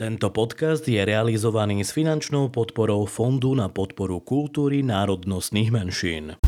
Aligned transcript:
Tento 0.00 0.32
podcast 0.32 0.80
je 0.88 0.96
realizovaný 0.96 1.84
s 1.84 1.92
finančnou 1.92 2.48
podporou 2.48 3.04
Fondu 3.04 3.52
na 3.52 3.68
podporu 3.68 4.24
kultúry 4.24 4.80
národnostných 4.80 5.68
menšín. 5.68 6.40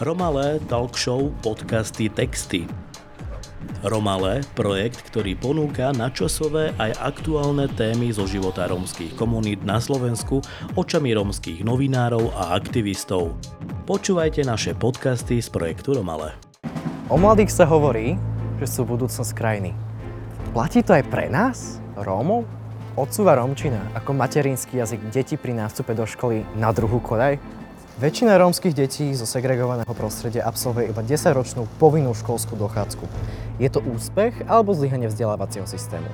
Romalé, 0.00 0.56
talk 0.72 0.96
show, 0.96 1.28
podcasty, 1.44 2.08
texty. 2.08 2.64
Romalé, 3.84 4.40
projekt, 4.56 5.04
ktorý 5.12 5.36
ponúka 5.36 5.92
načasové 5.92 6.72
aj 6.80 6.96
aktuálne 7.04 7.68
témy 7.76 8.08
zo 8.08 8.24
života 8.24 8.64
rómskych 8.64 9.12
komunít 9.20 9.60
na 9.68 9.76
Slovensku 9.76 10.40
očami 10.72 11.12
rómskych 11.12 11.60
novinárov 11.60 12.32
a 12.40 12.56
aktivistov. 12.56 13.36
Počúvajte 13.84 14.48
naše 14.48 14.72
podcasty 14.72 15.44
z 15.44 15.52
projektu 15.52 15.92
Romalé. 15.92 16.53
O 17.12 17.20
mladých 17.20 17.52
sa 17.52 17.68
hovorí, 17.68 18.16
že 18.56 18.64
sú 18.64 18.88
budúcnosť 18.88 19.36
krajiny. 19.36 19.76
Platí 20.56 20.80
to 20.80 20.96
aj 20.96 21.04
pre 21.12 21.28
nás, 21.28 21.76
Rómov? 22.00 22.48
Odsúva 22.96 23.36
Rómčina 23.36 23.92
ako 23.92 24.16
materinský 24.16 24.80
jazyk 24.80 25.12
deti 25.12 25.36
pri 25.36 25.52
nástupe 25.52 25.92
do 25.92 26.08
školy 26.08 26.48
na 26.56 26.72
druhú 26.72 27.04
kolej? 27.04 27.36
Väčšina 28.00 28.40
rómskych 28.40 28.72
detí 28.72 29.12
zo 29.12 29.28
segregovaného 29.28 29.92
prostredia 29.92 30.48
absolvuje 30.48 30.96
iba 30.96 31.04
10-ročnú 31.04 31.68
povinnú 31.76 32.16
školskú 32.16 32.56
dochádzku. 32.56 33.04
Je 33.60 33.68
to 33.68 33.84
úspech 33.84 34.40
alebo 34.48 34.72
zlyhanie 34.72 35.12
vzdelávacieho 35.12 35.68
systému? 35.68 36.08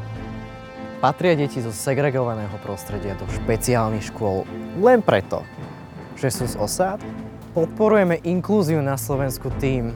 Patria 0.98 1.38
deti 1.38 1.62
zo 1.62 1.70
segregovaného 1.70 2.58
prostredia 2.66 3.14
do 3.14 3.30
špeciálnych 3.30 4.10
škôl 4.10 4.42
len 4.82 5.06
preto, 5.06 5.46
že 6.18 6.34
sú 6.34 6.50
z 6.50 6.58
osád? 6.58 6.98
Podporujeme 7.54 8.18
inklúziu 8.26 8.82
na 8.82 8.98
Slovensku 8.98 9.54
tým, 9.62 9.94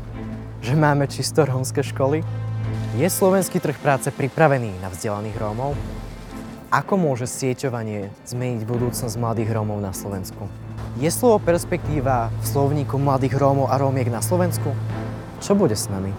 že 0.65 0.73
máme 0.73 1.05
čisto 1.05 1.45
rómske 1.45 1.85
školy? 1.85 2.25
Je 2.97 3.05
slovenský 3.05 3.61
trh 3.61 3.77
práce 3.85 4.09
pripravený 4.09 4.73
na 4.81 4.89
vzdelaných 4.89 5.37
Rómov? 5.37 5.77
Ako 6.73 6.97
môže 6.97 7.29
sieťovanie 7.29 8.09
zmeniť 8.25 8.65
budúcnosť 8.65 9.21
mladých 9.21 9.53
Rómov 9.53 9.85
na 9.85 9.93
Slovensku? 9.93 10.49
Je 10.97 11.13
slovo 11.13 11.37
perspektíva 11.45 12.33
v 12.41 12.45
slovníku 12.49 12.97
mladých 12.97 13.37
Rómov 13.37 13.69
a 13.69 13.77
Rómiek 13.77 14.09
na 14.09 14.25
Slovensku? 14.25 14.73
Čo 15.45 15.53
bude 15.53 15.77
s 15.77 15.85
nami? 15.93 16.17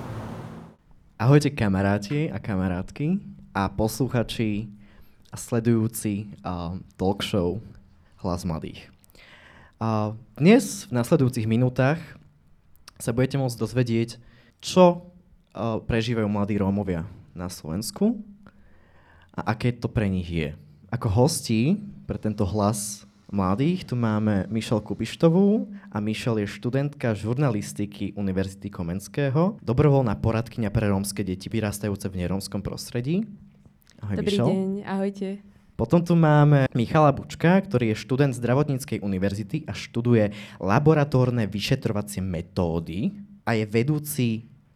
Ahojte 1.17 1.49
kamaráti 1.49 2.29
a 2.29 2.37
kamarátky 2.37 3.17
a 3.49 3.65
posluchači 3.73 4.69
a 5.33 5.41
sledujúci 5.41 6.29
uh, 6.45 6.77
talk 7.01 7.25
show 7.25 7.57
Hlas 8.21 8.45
mladých. 8.45 8.93
Uh, 9.81 10.13
dnes 10.37 10.85
v 10.85 11.01
nasledujúcich 11.01 11.49
minútach 11.49 11.97
sa 13.01 13.09
budete 13.09 13.41
môcť 13.41 13.57
dozvedieť 13.57 14.21
čo 14.65 14.85
uh, 14.97 15.77
prežívajú 15.85 16.25
mladí 16.25 16.57
Rómovia 16.57 17.05
na 17.37 17.45
Slovensku 17.53 18.17
a 19.37 19.53
aké 19.53 19.69
to 19.69 19.85
pre 19.85 20.09
nich 20.09 20.25
je. 20.25 20.57
Ako 20.89 21.05
hostí 21.05 21.77
pre 22.09 22.17
tento 22.17 22.49
hlas 22.49 23.05
mladých 23.29 23.85
tu 23.85 23.93
máme 23.93 24.49
Mišel 24.49 24.81
Kupištovú 24.81 25.69
a 25.93 26.01
Mišel 26.01 26.41
je 26.41 26.47
študentka 26.49 27.13
žurnalistiky 27.13 28.17
Univerzity 28.17 28.73
Komenského, 28.73 29.61
dobrovoľná 29.61 30.17
poradkynia 30.17 30.73
pre 30.73 30.89
rómske 30.89 31.21
deti 31.21 31.45
vyrastajúce 31.45 32.09
v 32.09 32.25
nerómskom 32.25 32.65
prostredí. 32.65 33.21
Ahoj, 34.01 34.17
Dobrý 34.17 34.33
Mišel. 34.33 34.47
deň, 34.49 34.69
ahojte. 34.89 35.27
Potom 35.75 35.99
tu 35.99 36.15
máme 36.15 36.71
Michala 36.71 37.11
Bučka, 37.11 37.59
ktorý 37.59 37.91
je 37.91 37.99
študent 37.99 38.31
Zdravotníckej 38.31 39.03
univerzity 39.03 39.67
a 39.67 39.75
študuje 39.75 40.31
laboratórne 40.63 41.51
vyšetrovacie 41.51 42.23
metódy 42.23 43.11
a 43.43 43.59
je 43.59 43.65
vedúci 43.67 44.27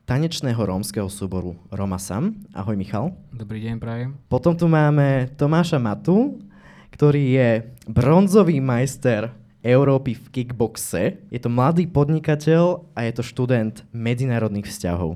tanečného 0.10 0.58
rómskeho 0.58 1.06
súboru 1.06 1.54
Roma 1.70 2.02
Sam. 2.02 2.34
Ahoj 2.50 2.74
Michal. 2.74 3.14
Dobrý 3.30 3.62
deň, 3.62 3.78
prajem. 3.78 4.18
Potom 4.26 4.58
tu 4.58 4.66
máme 4.66 5.30
Tomáša 5.38 5.78
Matu, 5.78 6.42
ktorý 6.90 7.38
je 7.38 7.50
bronzový 7.86 8.58
majster 8.58 9.30
Európy 9.62 10.18
v 10.18 10.26
kickboxe. 10.34 11.22
Je 11.30 11.38
to 11.38 11.54
mladý 11.54 11.86
podnikateľ 11.86 12.90
a 12.98 13.06
je 13.06 13.14
to 13.14 13.22
študent 13.22 13.86
medzinárodných 13.94 14.66
vzťahov. 14.66 15.14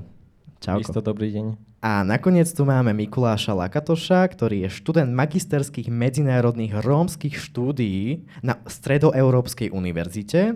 Čau. 0.62 0.78
Isto, 0.78 1.02
dobrý 1.02 1.34
deň. 1.34 1.58
A 1.82 2.06
nakoniec 2.06 2.46
tu 2.54 2.62
máme 2.62 2.94
Mikuláša 2.94 3.50
Lakatoša, 3.50 4.22
ktorý 4.30 4.62
je 4.64 4.78
študent 4.78 5.10
magisterských 5.10 5.90
medzinárodných 5.90 6.70
rómskych 6.86 7.34
štúdií 7.34 8.30
na 8.46 8.62
Stredoeurópskej 8.62 9.74
univerzite 9.74 10.54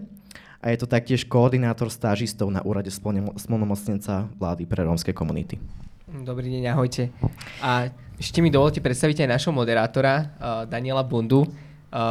a 0.59 0.75
je 0.75 0.79
to 0.79 0.91
taktiež 0.91 1.23
koordinátor 1.27 1.87
stážistov 1.87 2.51
na 2.51 2.59
úrade 2.67 2.91
splnomocnenca 3.39 4.27
vlády 4.35 4.67
pre 4.67 4.83
rómske 4.83 5.15
komunity. 5.15 5.59
Dobrý 6.09 6.51
deň, 6.51 6.65
ahojte. 6.73 7.13
A 7.63 7.93
ešte 8.19 8.43
mi 8.43 8.51
dovolte 8.51 8.83
predstaviť 8.83 9.23
aj 9.23 9.29
našho 9.29 9.53
moderátora, 9.55 10.15
uh, 10.19 10.27
Daniela 10.67 11.05
Bundu, 11.07 11.45
uh, 11.45 11.49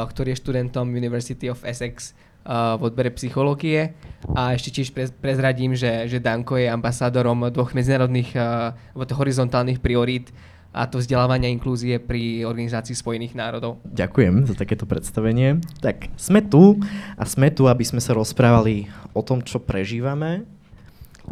ktorý 0.07 0.31
je 0.31 0.39
študentom 0.39 0.87
University 0.87 1.51
of 1.51 1.65
Essex 1.67 2.13
uh, 2.45 2.77
v 2.79 2.87
odbere 2.87 3.11
psychológie. 3.17 3.97
A 4.31 4.55
ešte 4.55 4.79
tiež 4.79 4.95
pre, 4.95 5.11
prezradím, 5.11 5.75
že, 5.75 6.07
že 6.07 6.23
Danko 6.23 6.55
je 6.55 6.71
ambasádorom 6.71 7.51
dvoch 7.51 7.75
medzinárodných, 7.75 8.31
uh, 8.37 8.71
horizontálnych 8.95 9.83
priorít 9.83 10.31
a 10.77 10.85
to 10.85 11.01
vzdelávania 11.01 11.49
inklúzie 11.49 11.97
pri 11.97 12.45
Organizácii 12.45 12.93
spojených 12.93 13.33
národov. 13.33 13.81
Ďakujem 13.89 14.45
za 14.45 14.53
takéto 14.53 14.85
predstavenie. 14.85 15.57
Tak 15.81 16.13
sme 16.13 16.45
tu 16.45 16.77
a 17.17 17.23
sme 17.25 17.49
tu, 17.49 17.65
aby 17.65 17.81
sme 17.81 17.97
sa 17.97 18.13
rozprávali 18.13 18.85
o 19.17 19.25
tom, 19.25 19.41
čo 19.41 19.57
prežívame 19.57 20.45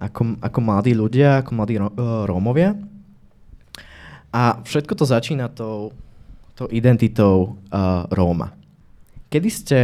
ako, 0.01 0.41
ako 0.41 0.59
mladí 0.59 0.91
ľudia, 0.97 1.45
ako 1.45 1.51
mladí 1.55 1.77
e, 1.77 1.85
Rómovia. 2.25 2.75
A 4.35 4.59
všetko 4.65 4.97
to 4.99 5.05
začína 5.07 5.47
tou, 5.47 5.95
tou 6.59 6.67
identitou 6.67 7.55
uh, 7.71 8.03
Róma. 8.11 8.51
Kedy 9.31 9.47
ste 9.47 9.79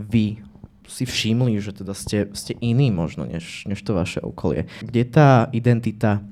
vy 0.00 0.40
si 0.88 1.04
všimli, 1.04 1.60
že 1.60 1.76
teda 1.76 1.92
ste, 1.92 2.32
ste 2.32 2.56
iní 2.64 2.88
možno, 2.88 3.28
než, 3.28 3.68
než 3.68 3.84
to 3.84 3.92
vaše 3.92 4.24
okolie? 4.24 4.64
Kde 4.80 5.04
tá 5.04 5.52
identita 5.52 6.24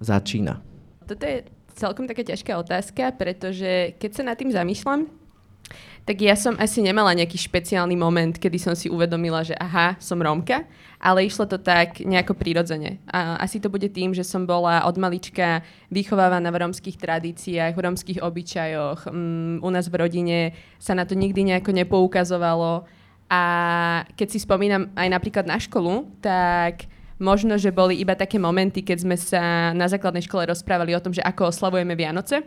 začína? 0.00 0.64
Toto 1.04 1.20
je 1.20 1.44
celkom 1.76 2.08
taká 2.08 2.24
ťažká 2.24 2.56
otázka, 2.56 3.12
pretože 3.14 3.94
keď 4.00 4.10
sa 4.10 4.22
nad 4.24 4.36
tým 4.40 4.50
zamýšľam, 4.50 5.06
tak 6.06 6.22
ja 6.22 6.38
som 6.38 6.54
asi 6.62 6.78
nemala 6.78 7.10
nejaký 7.18 7.34
špeciálny 7.34 7.98
moment, 7.98 8.38
kedy 8.38 8.62
som 8.62 8.78
si 8.78 8.86
uvedomila, 8.86 9.42
že 9.42 9.58
aha, 9.58 9.98
som 9.98 10.22
Rómka, 10.22 10.62
ale 11.02 11.26
išlo 11.26 11.50
to 11.50 11.58
tak 11.58 11.98
nejako 11.98 12.38
prirodzene. 12.38 13.02
A 13.10 13.42
asi 13.42 13.58
to 13.58 13.66
bude 13.66 13.90
tým, 13.90 14.14
že 14.14 14.22
som 14.22 14.46
bola 14.46 14.86
od 14.86 14.94
malička 15.02 15.66
vychovávaná 15.90 16.46
v 16.54 16.62
rómskych 16.62 16.94
tradíciách, 16.94 17.74
v 17.74 17.84
rómskych 17.90 18.22
obyčajoch. 18.22 19.10
Um, 19.10 19.58
u 19.58 19.68
nás 19.74 19.90
v 19.90 19.98
rodine 19.98 20.38
sa 20.78 20.94
na 20.94 21.02
to 21.02 21.18
nikdy 21.18 21.42
nejako 21.42 21.74
nepoukazovalo. 21.74 22.86
A 23.26 23.42
keď 24.14 24.28
si 24.30 24.38
spomínam 24.38 24.94
aj 24.94 25.10
napríklad 25.10 25.50
na 25.50 25.58
školu, 25.58 26.06
tak 26.22 26.86
Možno, 27.16 27.56
že 27.56 27.72
boli 27.72 27.96
iba 27.96 28.12
také 28.12 28.36
momenty, 28.36 28.84
keď 28.84 28.98
sme 29.00 29.16
sa 29.16 29.72
na 29.72 29.88
základnej 29.88 30.24
škole 30.24 30.44
rozprávali 30.44 30.92
o 30.92 31.00
tom, 31.00 31.16
že 31.16 31.24
ako 31.24 31.48
oslavujeme 31.48 31.96
Vianoce. 31.96 32.44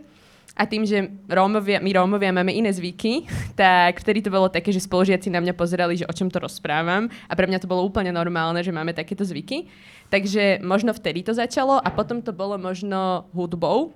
A 0.58 0.66
tým, 0.66 0.82
že 0.82 1.10
Rómovia, 1.30 1.78
my 1.78 1.90
Rómovia 1.94 2.34
máme 2.34 2.50
iné 2.50 2.74
zvyky, 2.74 3.26
tak 3.58 4.02
vtedy 4.02 4.22
to 4.22 4.30
bolo 4.30 4.50
také, 4.50 4.74
že 4.74 4.82
spolužiaci 4.82 5.30
na 5.30 5.42
mňa 5.42 5.54
pozerali, 5.54 5.98
že 5.98 6.06
o 6.06 6.14
čom 6.14 6.30
to 6.30 6.42
rozprávam. 6.42 7.06
A 7.30 7.32
pre 7.34 7.46
mňa 7.46 7.62
to 7.62 7.70
bolo 7.70 7.86
úplne 7.86 8.10
normálne, 8.10 8.62
že 8.62 8.74
máme 8.74 8.94
takéto 8.94 9.22
zvyky. 9.22 9.70
Takže 10.10 10.58
možno 10.62 10.90
vtedy 10.90 11.22
to 11.22 11.30
začalo 11.30 11.78
a 11.78 11.88
potom 11.94 12.18
to 12.18 12.34
bolo 12.34 12.58
možno 12.58 13.30
hudbou, 13.30 13.94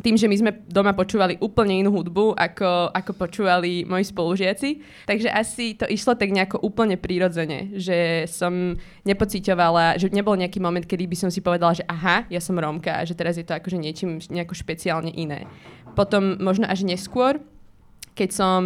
tým, 0.00 0.16
že 0.16 0.24
my 0.24 0.36
sme 0.40 0.50
doma 0.64 0.96
počúvali 0.96 1.36
úplne 1.44 1.84
inú 1.84 1.92
hudbu, 1.92 2.32
ako, 2.32 2.96
ako 2.96 3.12
počúvali 3.12 3.84
moji 3.84 4.08
spolužiaci. 4.08 4.70
Takže 5.04 5.28
asi 5.28 5.76
to 5.76 5.84
išlo 5.84 6.16
tak 6.16 6.32
nejako 6.32 6.64
úplne 6.64 6.96
prírodzene, 6.96 7.76
že 7.76 8.24
som 8.24 8.72
nepocitovala, 9.04 10.00
že 10.00 10.08
nebol 10.08 10.32
nejaký 10.40 10.64
moment, 10.64 10.88
kedy 10.88 11.04
by 11.04 11.16
som 11.20 11.28
si 11.28 11.44
povedala, 11.44 11.76
že 11.76 11.84
aha, 11.84 12.24
ja 12.32 12.40
som 12.40 12.56
Rómka 12.56 12.96
a 12.96 13.04
že 13.04 13.12
teraz 13.12 13.36
je 13.36 13.44
to 13.44 13.52
akože 13.52 13.76
niečím 13.76 14.16
nejako 14.32 14.56
špeciálne 14.56 15.12
iné. 15.12 15.44
Potom 15.92 16.40
možno 16.40 16.64
až 16.64 16.88
neskôr, 16.88 17.44
keď 18.16 18.30
som 18.32 18.60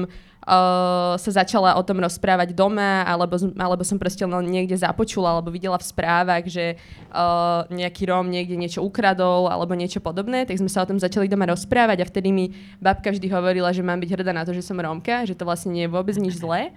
sa 0.46 1.30
začala 1.42 1.74
o 1.74 1.82
tom 1.82 1.98
rozprávať 1.98 2.54
doma, 2.54 3.02
alebo, 3.02 3.34
alebo 3.58 3.82
som 3.82 3.98
proste 3.98 4.22
niekde 4.46 4.78
započula, 4.78 5.34
alebo 5.34 5.50
videla 5.50 5.74
v 5.74 5.90
správach, 5.90 6.46
že 6.46 6.78
uh, 7.10 7.66
nejaký 7.66 8.06
Róm 8.06 8.30
niekde 8.30 8.54
niečo 8.54 8.86
ukradol, 8.86 9.50
alebo 9.50 9.74
niečo 9.74 9.98
podobné, 9.98 10.46
tak 10.46 10.62
sme 10.62 10.70
sa 10.70 10.86
o 10.86 10.88
tom 10.88 11.02
začali 11.02 11.26
doma 11.26 11.50
rozprávať 11.50 11.98
a 11.98 12.08
vtedy 12.08 12.30
mi 12.30 12.54
babka 12.78 13.10
vždy 13.10 13.26
hovorila, 13.26 13.74
že 13.74 13.82
mám 13.82 13.98
byť 13.98 14.10
hrdá 14.14 14.30
na 14.30 14.46
to, 14.46 14.54
že 14.54 14.62
som 14.62 14.78
Rómka, 14.78 15.26
že 15.26 15.34
to 15.34 15.42
vlastne 15.42 15.74
nie 15.74 15.90
je 15.90 15.90
vôbec 15.90 16.14
nič 16.14 16.38
zlé. 16.38 16.70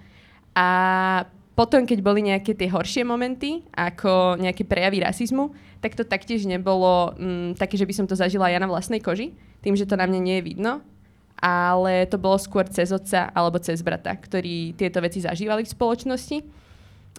A 0.50 0.66
potom, 1.54 1.86
keď 1.86 2.02
boli 2.02 2.26
nejaké 2.26 2.58
tie 2.58 2.66
horšie 2.66 3.06
momenty, 3.06 3.62
ako 3.70 4.34
nejaké 4.42 4.66
prejavy 4.66 4.98
rasizmu, 4.98 5.54
tak 5.78 5.94
to 5.94 6.02
taktiež 6.02 6.42
nebolo 6.42 7.14
mm, 7.14 7.54
také, 7.54 7.78
že 7.78 7.86
by 7.86 7.94
som 7.94 8.06
to 8.10 8.18
zažila 8.18 8.50
ja 8.50 8.58
na 8.58 8.66
vlastnej 8.66 8.98
koži, 8.98 9.30
tým, 9.62 9.78
že 9.78 9.86
to 9.86 9.94
na 9.94 10.10
mne 10.10 10.26
nie 10.26 10.36
je 10.42 10.46
vidno, 10.50 10.82
ale 11.40 12.04
to 12.06 12.20
bolo 12.20 12.36
skôr 12.36 12.68
cez 12.68 12.92
otca 12.92 13.32
alebo 13.32 13.56
cez 13.58 13.80
brata, 13.80 14.12
ktorí 14.12 14.76
tieto 14.76 15.00
veci 15.00 15.24
zažívali 15.24 15.64
v 15.64 15.72
spoločnosti. 15.72 16.38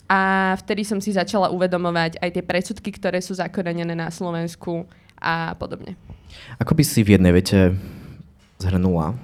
A 0.07 0.53
vtedy 0.62 0.85
som 0.85 1.01
si 1.01 1.12
začala 1.12 1.50
uvedomovať 1.50 2.21
aj 2.21 2.29
tie 2.29 2.44
predsudky, 2.45 2.89
ktoré 2.94 3.19
sú 3.19 3.33
zakorenené 3.33 3.97
na 3.97 4.13
Slovensku 4.13 4.85
a 5.18 5.57
podobne. 5.57 5.97
Ako 6.62 6.77
by 6.77 6.83
si 6.85 7.01
v 7.01 7.18
jednej 7.18 7.33
vete 7.33 7.75
zhrnula, 8.62 9.18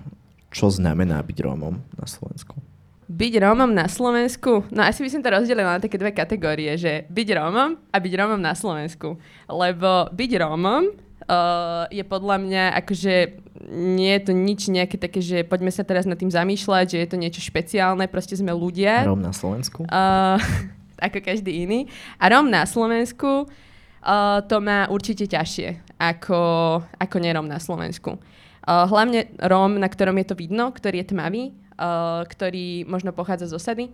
čo 0.49 0.73
znamená 0.73 1.21
byť 1.21 1.37
Rómom 1.43 1.75
na 1.77 2.05
Slovensku? 2.09 2.57
Byť 3.07 3.33
Rómom 3.39 3.71
na 3.71 3.87
Slovensku? 3.87 4.67
No 4.67 4.83
asi 4.83 4.99
by 5.03 5.09
som 5.11 5.21
to 5.23 5.31
rozdelila 5.31 5.79
na 5.79 5.83
také 5.83 5.95
dve 5.95 6.11
kategórie, 6.11 6.75
že 6.75 7.07
byť 7.07 7.27
Rómom 7.35 7.79
a 7.91 7.97
byť 7.99 8.13
Rómom 8.19 8.41
na 8.41 8.51
Slovensku. 8.51 9.15
Lebo 9.47 10.11
byť 10.11 10.31
Rómom 10.39 11.06
uh, 11.27 11.85
je 11.91 12.03
podľa 12.03 12.37
mňa 12.41 12.63
akože 12.83 13.13
nie 13.71 14.11
je 14.15 14.21
to 14.23 14.33
nič 14.33 14.71
nejaké 14.71 14.95
také, 14.95 15.19
že 15.19 15.43
poďme 15.43 15.71
sa 15.71 15.83
teraz 15.83 16.07
nad 16.07 16.15
tým 16.15 16.31
zamýšľať, 16.31 16.85
že 16.95 16.97
je 17.03 17.09
to 17.09 17.17
niečo 17.19 17.41
špeciálne, 17.43 18.07
proste 18.07 18.39
sme 18.39 18.55
ľudia. 18.55 19.03
Róm 19.03 19.21
na 19.21 19.35
Slovensku? 19.35 19.85
Uh, 19.87 20.39
ako 21.05 21.19
každý 21.21 21.67
iný. 21.67 21.85
A 22.17 22.31
Róm 22.31 22.47
na 22.47 22.63
Slovensku 22.63 23.45
uh, 23.45 24.39
to 24.47 24.57
má 24.63 24.87
určite 24.87 25.27
ťažšie 25.27 25.99
ako, 25.99 26.39
ako 26.97 27.17
nerom 27.19 27.45
na 27.45 27.59
Slovensku. 27.59 28.17
Uh, 28.67 28.85
hlavne 28.87 29.31
Róm, 29.39 29.79
na 29.79 29.87
ktorom 29.87 30.17
je 30.19 30.27
to 30.27 30.35
vidno, 30.35 30.71
ktorý 30.71 31.03
je 31.03 31.09
tmavý, 31.11 31.43
uh, 31.79 32.23
ktorý 32.27 32.87
možno 32.87 33.11
pochádza 33.15 33.51
z 33.51 33.55
osady, 33.57 33.85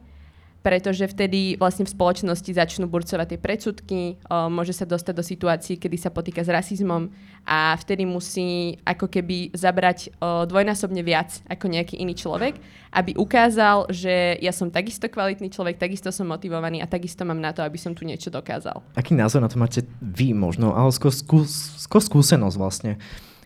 pretože 0.64 1.12
vtedy 1.12 1.60
vlastne 1.60 1.84
v 1.84 1.92
spoločnosti 1.92 2.48
začnú 2.48 2.88
burcovať 2.88 3.36
tie 3.36 3.40
predsudky, 3.40 4.02
o, 4.32 4.48
môže 4.48 4.72
sa 4.72 4.88
dostať 4.88 5.14
do 5.14 5.22
situácií, 5.22 5.76
kedy 5.76 6.00
sa 6.00 6.10
potýka 6.10 6.40
s 6.40 6.50
rasizmom 6.50 7.12
a 7.44 7.76
vtedy 7.76 8.08
musí 8.08 8.80
ako 8.88 9.12
keby 9.12 9.52
zabrať 9.52 10.16
o, 10.24 10.48
dvojnásobne 10.48 11.04
viac 11.04 11.44
ako 11.52 11.68
nejaký 11.68 12.00
iný 12.00 12.16
človek, 12.16 12.56
aby 12.96 13.12
ukázal, 13.20 13.92
že 13.92 14.40
ja 14.40 14.56
som 14.56 14.72
takisto 14.72 15.12
kvalitný 15.12 15.52
človek, 15.52 15.76
takisto 15.76 16.16
som 16.16 16.32
motivovaný 16.32 16.80
a 16.80 16.88
takisto 16.88 17.28
mám 17.28 17.44
na 17.44 17.52
to, 17.52 17.60
aby 17.60 17.76
som 17.76 17.92
tu 17.92 18.08
niečo 18.08 18.32
dokázal. 18.32 18.80
Aký 18.96 19.12
názor 19.12 19.44
na 19.44 19.52
to 19.52 19.60
máte 19.60 19.84
vy 20.00 20.32
možno, 20.32 20.72
ale 20.72 20.96
skôr, 20.96 21.12
skús, 21.12 21.76
skôr 21.84 22.00
skúsenosť 22.00 22.56
vlastne. 22.56 22.92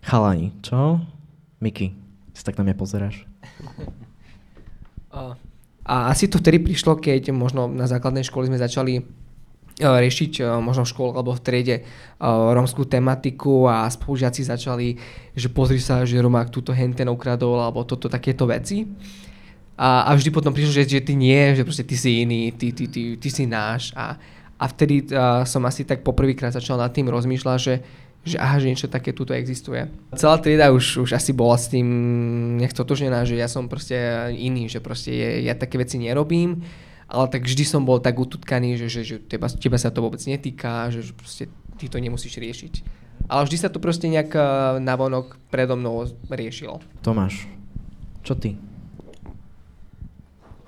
Chalani, 0.06 0.54
čo? 0.62 1.02
Miki, 1.58 1.98
si 2.38 2.46
tak 2.46 2.62
na 2.62 2.70
mňa 2.70 2.76
pozeráš? 2.78 3.26
Uh, 5.08 5.34
a 5.88 6.12
asi 6.12 6.28
to 6.28 6.44
vtedy 6.44 6.60
prišlo, 6.60 7.00
keď 7.00 7.32
možno 7.32 7.72
na 7.72 7.88
základnej 7.88 8.28
škole 8.28 8.44
sme 8.52 8.60
začali 8.60 9.00
e, 9.00 9.02
riešiť 9.80 10.44
e, 10.44 10.60
možno 10.60 10.84
v 10.84 10.92
škole 10.92 11.16
alebo 11.16 11.32
v 11.32 11.40
triede 11.40 11.76
e, 11.80 11.84
rómskú 12.28 12.84
tematiku 12.84 13.72
a 13.72 13.88
spolužiaci 13.88 14.44
začali, 14.44 15.00
že 15.32 15.48
pozri 15.48 15.80
sa, 15.80 16.04
že 16.04 16.20
Romák 16.20 16.52
túto 16.52 16.76
henten 16.76 17.08
ukradol 17.08 17.64
alebo 17.64 17.88
toto 17.88 18.12
takéto 18.12 18.44
veci. 18.44 18.84
A, 19.80 20.10
a 20.10 20.12
vždy 20.12 20.28
potom 20.28 20.52
prišlo, 20.52 20.76
že, 20.76 20.84
že 20.84 21.00
ty 21.00 21.16
nie, 21.16 21.56
že 21.56 21.64
proste 21.64 21.88
ty 21.88 21.96
si 21.96 22.28
iný, 22.28 22.52
ty, 22.52 22.76
ty, 22.76 22.92
ty, 22.92 23.16
ty 23.16 23.30
si 23.32 23.48
náš. 23.48 23.96
A, 23.96 24.20
a 24.58 24.66
vtedy 24.74 25.06
uh, 25.14 25.46
som 25.46 25.62
asi 25.70 25.86
tak 25.86 26.02
poprvýkrát 26.02 26.50
začal 26.50 26.82
nad 26.82 26.90
tým 26.90 27.14
rozmýšľať, 27.14 27.60
že, 27.62 27.78
že 28.28 28.38
aha, 28.38 28.60
že 28.60 28.68
niečo 28.68 28.92
také 28.92 29.16
tuto 29.16 29.32
existuje. 29.32 29.88
Celá 30.16 30.36
trieda 30.38 30.76
už, 30.76 31.08
už 31.08 31.16
asi 31.16 31.32
bola 31.32 31.56
s 31.56 31.72
tým 31.72 31.88
nech 32.60 32.76
totožnená, 32.76 33.24
že 33.24 33.40
ja 33.40 33.48
som 33.48 33.72
proste 33.72 33.96
iný, 34.36 34.68
že 34.68 34.84
proste 34.84 35.16
je, 35.16 35.30
ja 35.48 35.56
také 35.56 35.80
veci 35.80 35.96
nerobím, 35.96 36.68
ale 37.08 37.26
tak 37.32 37.48
vždy 37.48 37.64
som 37.64 37.88
bol 37.88 38.04
tak 38.04 38.20
ututkaný, 38.20 38.76
že, 38.76 38.88
že, 38.92 39.02
že 39.08 39.16
teba, 39.24 39.48
teba 39.48 39.80
sa 39.80 39.90
to 39.90 40.04
vôbec 40.04 40.20
netýka, 40.28 40.92
že, 40.92 41.08
že 41.08 41.14
proste 41.16 41.44
ty 41.80 41.88
to 41.88 41.98
nemusíš 41.98 42.36
riešiť. 42.36 42.74
Ale 43.28 43.44
vždy 43.48 43.58
sa 43.60 43.72
to 43.72 43.80
proste 43.80 44.08
nejak 44.12 44.32
eh, 44.36 44.44
navonok 44.84 45.40
predo 45.52 45.80
mnou 45.80 46.08
riešilo. 46.28 46.84
Tomáš, 47.04 47.48
čo 48.24 48.36
ty? 48.36 48.60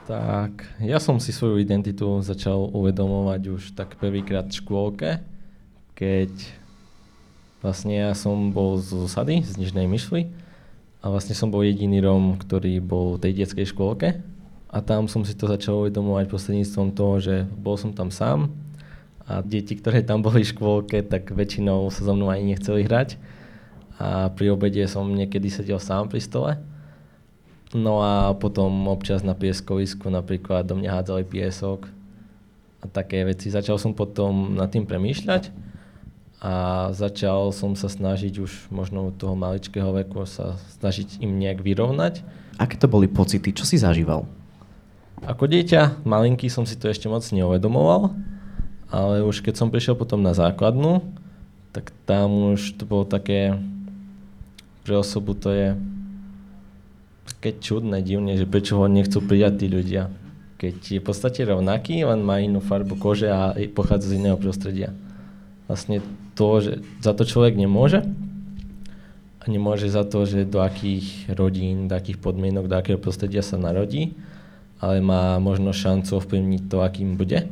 Tak, 0.09 0.65
ja 0.81 0.97
som 0.97 1.21
si 1.21 1.29
svoju 1.29 1.61
identitu 1.61 2.25
začal 2.25 2.73
uvedomovať 2.73 3.41
už 3.45 3.61
tak 3.77 3.93
prvýkrát 4.01 4.49
v 4.49 4.57
škôlke, 4.57 5.09
keď 5.93 6.33
Vlastne 7.59 7.91
ja 7.91 8.11
som 8.15 8.55
bol 8.55 8.79
z 8.79 8.95
osady, 8.95 9.43
z 9.43 9.59
Nižnej 9.59 9.83
Myšly 9.83 10.31
a 11.03 11.11
vlastne 11.11 11.35
som 11.35 11.51
bol 11.51 11.67
jediný 11.67 11.99
Róm, 11.99 12.39
ktorý 12.39 12.79
bol 12.79 13.19
v 13.19 13.27
tej 13.27 13.43
detskej 13.43 13.67
škôlke 13.75 14.23
a 14.71 14.77
tam 14.79 15.11
som 15.11 15.27
si 15.27 15.35
to 15.35 15.43
začal 15.43 15.83
uvedomovať 15.83 16.31
prostredníctvom 16.31 16.95
toho, 16.95 17.19
že 17.19 17.35
bol 17.59 17.75
som 17.75 17.91
tam 17.91 18.15
sám 18.15 18.47
a 19.27 19.43
deti, 19.43 19.75
ktoré 19.75 20.07
tam 20.07 20.23
boli 20.23 20.47
v 20.47 20.51
škôlke, 20.55 21.03
tak 21.03 21.35
väčšinou 21.35 21.91
sa 21.91 22.07
so 22.07 22.15
mnou 22.15 22.31
ani 22.31 22.55
nechceli 22.55 22.87
hrať 22.87 23.19
a 23.99 24.31
pri 24.31 24.55
obede 24.55 24.87
som 24.87 25.11
niekedy 25.11 25.51
sedel 25.51 25.83
sám 25.83 26.07
pri 26.07 26.23
stole. 26.23 26.51
No 27.75 27.99
a 27.99 28.31
potom 28.39 28.71
občas 28.87 29.21
na 29.21 29.35
pieskovisku 29.35 30.07
napríklad 30.07 30.63
do 30.63 30.79
mňa 30.79 30.95
hádzali 30.95 31.27
piesok 31.27 31.91
a 32.79 32.87
také 32.87 33.27
veci. 33.27 33.51
Začal 33.51 33.75
som 33.75 33.91
potom 33.91 34.55
nad 34.55 34.71
tým 34.71 34.87
premýšľať 34.87 35.68
a 36.39 36.87
začal 36.95 37.51
som 37.51 37.75
sa 37.75 37.91
snažiť 37.91 38.39
už 38.39 38.71
možno 38.71 39.11
od 39.11 39.15
toho 39.19 39.35
maličkého 39.35 39.91
veku 39.91 40.23
sa 40.23 40.55
snažiť 40.79 41.19
im 41.19 41.35
nejak 41.35 41.59
vyrovnať. 41.59 42.23
Aké 42.55 42.79
to 42.79 42.87
boli 42.87 43.11
pocity? 43.11 43.51
Čo 43.51 43.67
si 43.67 43.75
zažíval? 43.75 44.23
Ako 45.27 45.51
dieťa, 45.51 46.07
malinký 46.07 46.47
som 46.47 46.63
si 46.63 46.79
to 46.79 46.87
ešte 46.87 47.11
moc 47.11 47.27
neuvedomoval, 47.27 48.15
ale 48.87 49.19
už 49.27 49.43
keď 49.43 49.59
som 49.59 49.67
prišiel 49.67 49.99
potom 49.99 50.23
na 50.23 50.31
základnú, 50.31 51.03
tak 51.75 51.91
tam 52.07 52.55
už 52.55 52.79
to 52.79 52.87
bolo 52.87 53.03
také, 53.03 53.59
pre 54.87 54.95
osobu 54.95 55.35
to 55.35 55.51
je 55.51 55.67
také 57.35 57.59
čudné, 57.59 57.99
divne, 57.99 58.39
že 58.39 58.47
prečo 58.47 58.79
ho 58.79 58.87
nechcú 58.87 59.19
prijať 59.19 59.63
tí 59.63 59.67
ľudia. 59.67 60.07
Keď 60.59 60.75
je 60.79 60.99
v 60.99 61.07
podstate 61.07 61.43
rovnaký, 61.43 62.03
len 62.03 62.23
má 62.23 62.39
inú 62.39 62.63
farbu 62.63 62.95
kože 62.99 63.27
a 63.27 63.55
pochádza 63.75 64.15
z 64.15 64.23
iného 64.23 64.35
prostredia. 64.35 64.91
Vlastne 65.67 66.03
to, 66.39 66.63
že 66.63 66.71
za 67.03 67.11
to 67.11 67.27
človek 67.27 67.59
nemôže 67.59 68.07
a 69.43 69.45
nemôže 69.51 69.91
za 69.91 70.07
to, 70.07 70.23
že 70.23 70.47
do 70.47 70.63
akých 70.63 71.35
rodín, 71.35 71.91
do 71.91 71.99
akých 71.99 72.23
podmienok, 72.23 72.71
do 72.71 72.79
akého 72.79 72.95
prostredia 72.95 73.43
sa 73.43 73.59
narodí, 73.59 74.15
ale 74.79 75.03
má 75.03 75.35
možno 75.43 75.75
šancu 75.75 76.23
ovplyvniť 76.23 76.61
to, 76.71 76.79
akým 76.79 77.19
bude. 77.19 77.43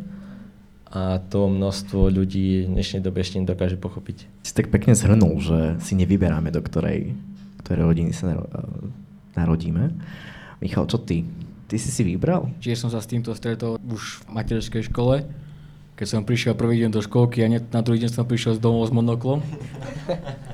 A 0.88 1.20
to 1.20 1.52
množstvo 1.52 2.08
ľudí 2.08 2.64
v 2.64 2.72
dnešnej 2.72 3.04
dobe 3.04 3.20
ešte 3.20 3.44
nedokáže 3.44 3.76
pochopiť. 3.76 4.24
Si 4.48 4.56
tak 4.56 4.72
pekne 4.72 4.96
zhrnul, 4.96 5.36
že 5.44 5.60
si 5.84 6.00
nevyberáme, 6.00 6.48
do 6.48 6.64
ktorej, 6.64 7.12
ktorej 7.68 7.84
rodiny 7.92 8.16
sa 8.16 8.40
narodíme. 9.36 9.92
Michal, 10.64 10.88
čo 10.88 11.04
ty? 11.04 11.28
Ty 11.68 11.76
si 11.76 11.92
si 11.92 12.08
vybral? 12.08 12.56
Čiže 12.64 12.88
som 12.88 12.90
sa 12.90 13.04
s 13.04 13.12
týmto 13.12 13.36
stretol 13.36 13.76
už 13.84 14.24
v 14.24 14.40
materskej 14.40 14.88
škole 14.88 15.28
keď 15.98 16.08
som 16.08 16.22
prišiel 16.22 16.54
prvý 16.54 16.86
deň 16.86 16.94
do 16.94 17.02
školky 17.02 17.42
a 17.42 17.50
na 17.50 17.82
druhý 17.82 17.98
deň 18.06 18.14
som 18.14 18.30
prišiel 18.30 18.54
z 18.56 18.62
domov 18.62 18.86
s 18.86 18.94
monoklom. 18.94 19.42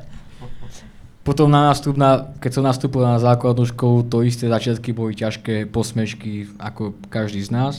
Potom 1.27 1.51
na 1.51 1.71
nástup 1.71 1.99
na, 1.99 2.31
keď 2.39 2.51
som 2.59 2.63
nastúpil 2.63 3.03
na 3.03 3.19
základnú 3.19 3.67
školu, 3.67 4.07
to 4.07 4.23
isté 4.23 4.47
začiatky 4.47 4.95
boli 4.95 5.15
ťažké 5.15 5.67
posmešky 5.67 6.55
ako 6.59 6.95
každý 7.11 7.43
z 7.43 7.51
nás. 7.51 7.73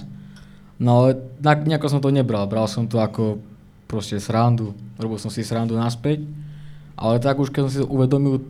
No 0.77 1.05
ale 1.05 1.09
nejako 1.41 1.89
som 1.89 2.01
to 2.05 2.13
nebral, 2.13 2.45
bral 2.49 2.69
som 2.69 2.85
to 2.85 3.01
ako 3.01 3.41
proste 3.89 4.21
srandu, 4.21 4.77
robil 5.01 5.17
som 5.21 5.33
si 5.33 5.41
srandu 5.41 5.77
naspäť. 5.77 6.25
Ale 6.97 7.21
tak 7.21 7.41
už 7.41 7.53
keď 7.53 7.61
som 7.69 7.73
si 7.73 7.81
to 7.81 7.89
uvedomil, 7.89 8.45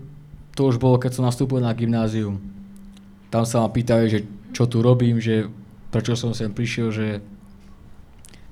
to 0.54 0.62
už 0.66 0.78
bolo, 0.78 0.98
keď 0.98 1.18
som 1.18 1.26
nastúpil 1.26 1.58
na 1.58 1.74
gymnázium. 1.74 2.38
Tam 3.30 3.42
sa 3.42 3.62
ma 3.62 3.70
pýtali, 3.70 4.06
že 4.06 4.18
čo 4.54 4.70
tu 4.70 4.78
robím, 4.78 5.18
že 5.18 5.50
prečo 5.90 6.14
som 6.14 6.30
sem 6.30 6.54
prišiel, 6.54 6.88
že 6.94 7.06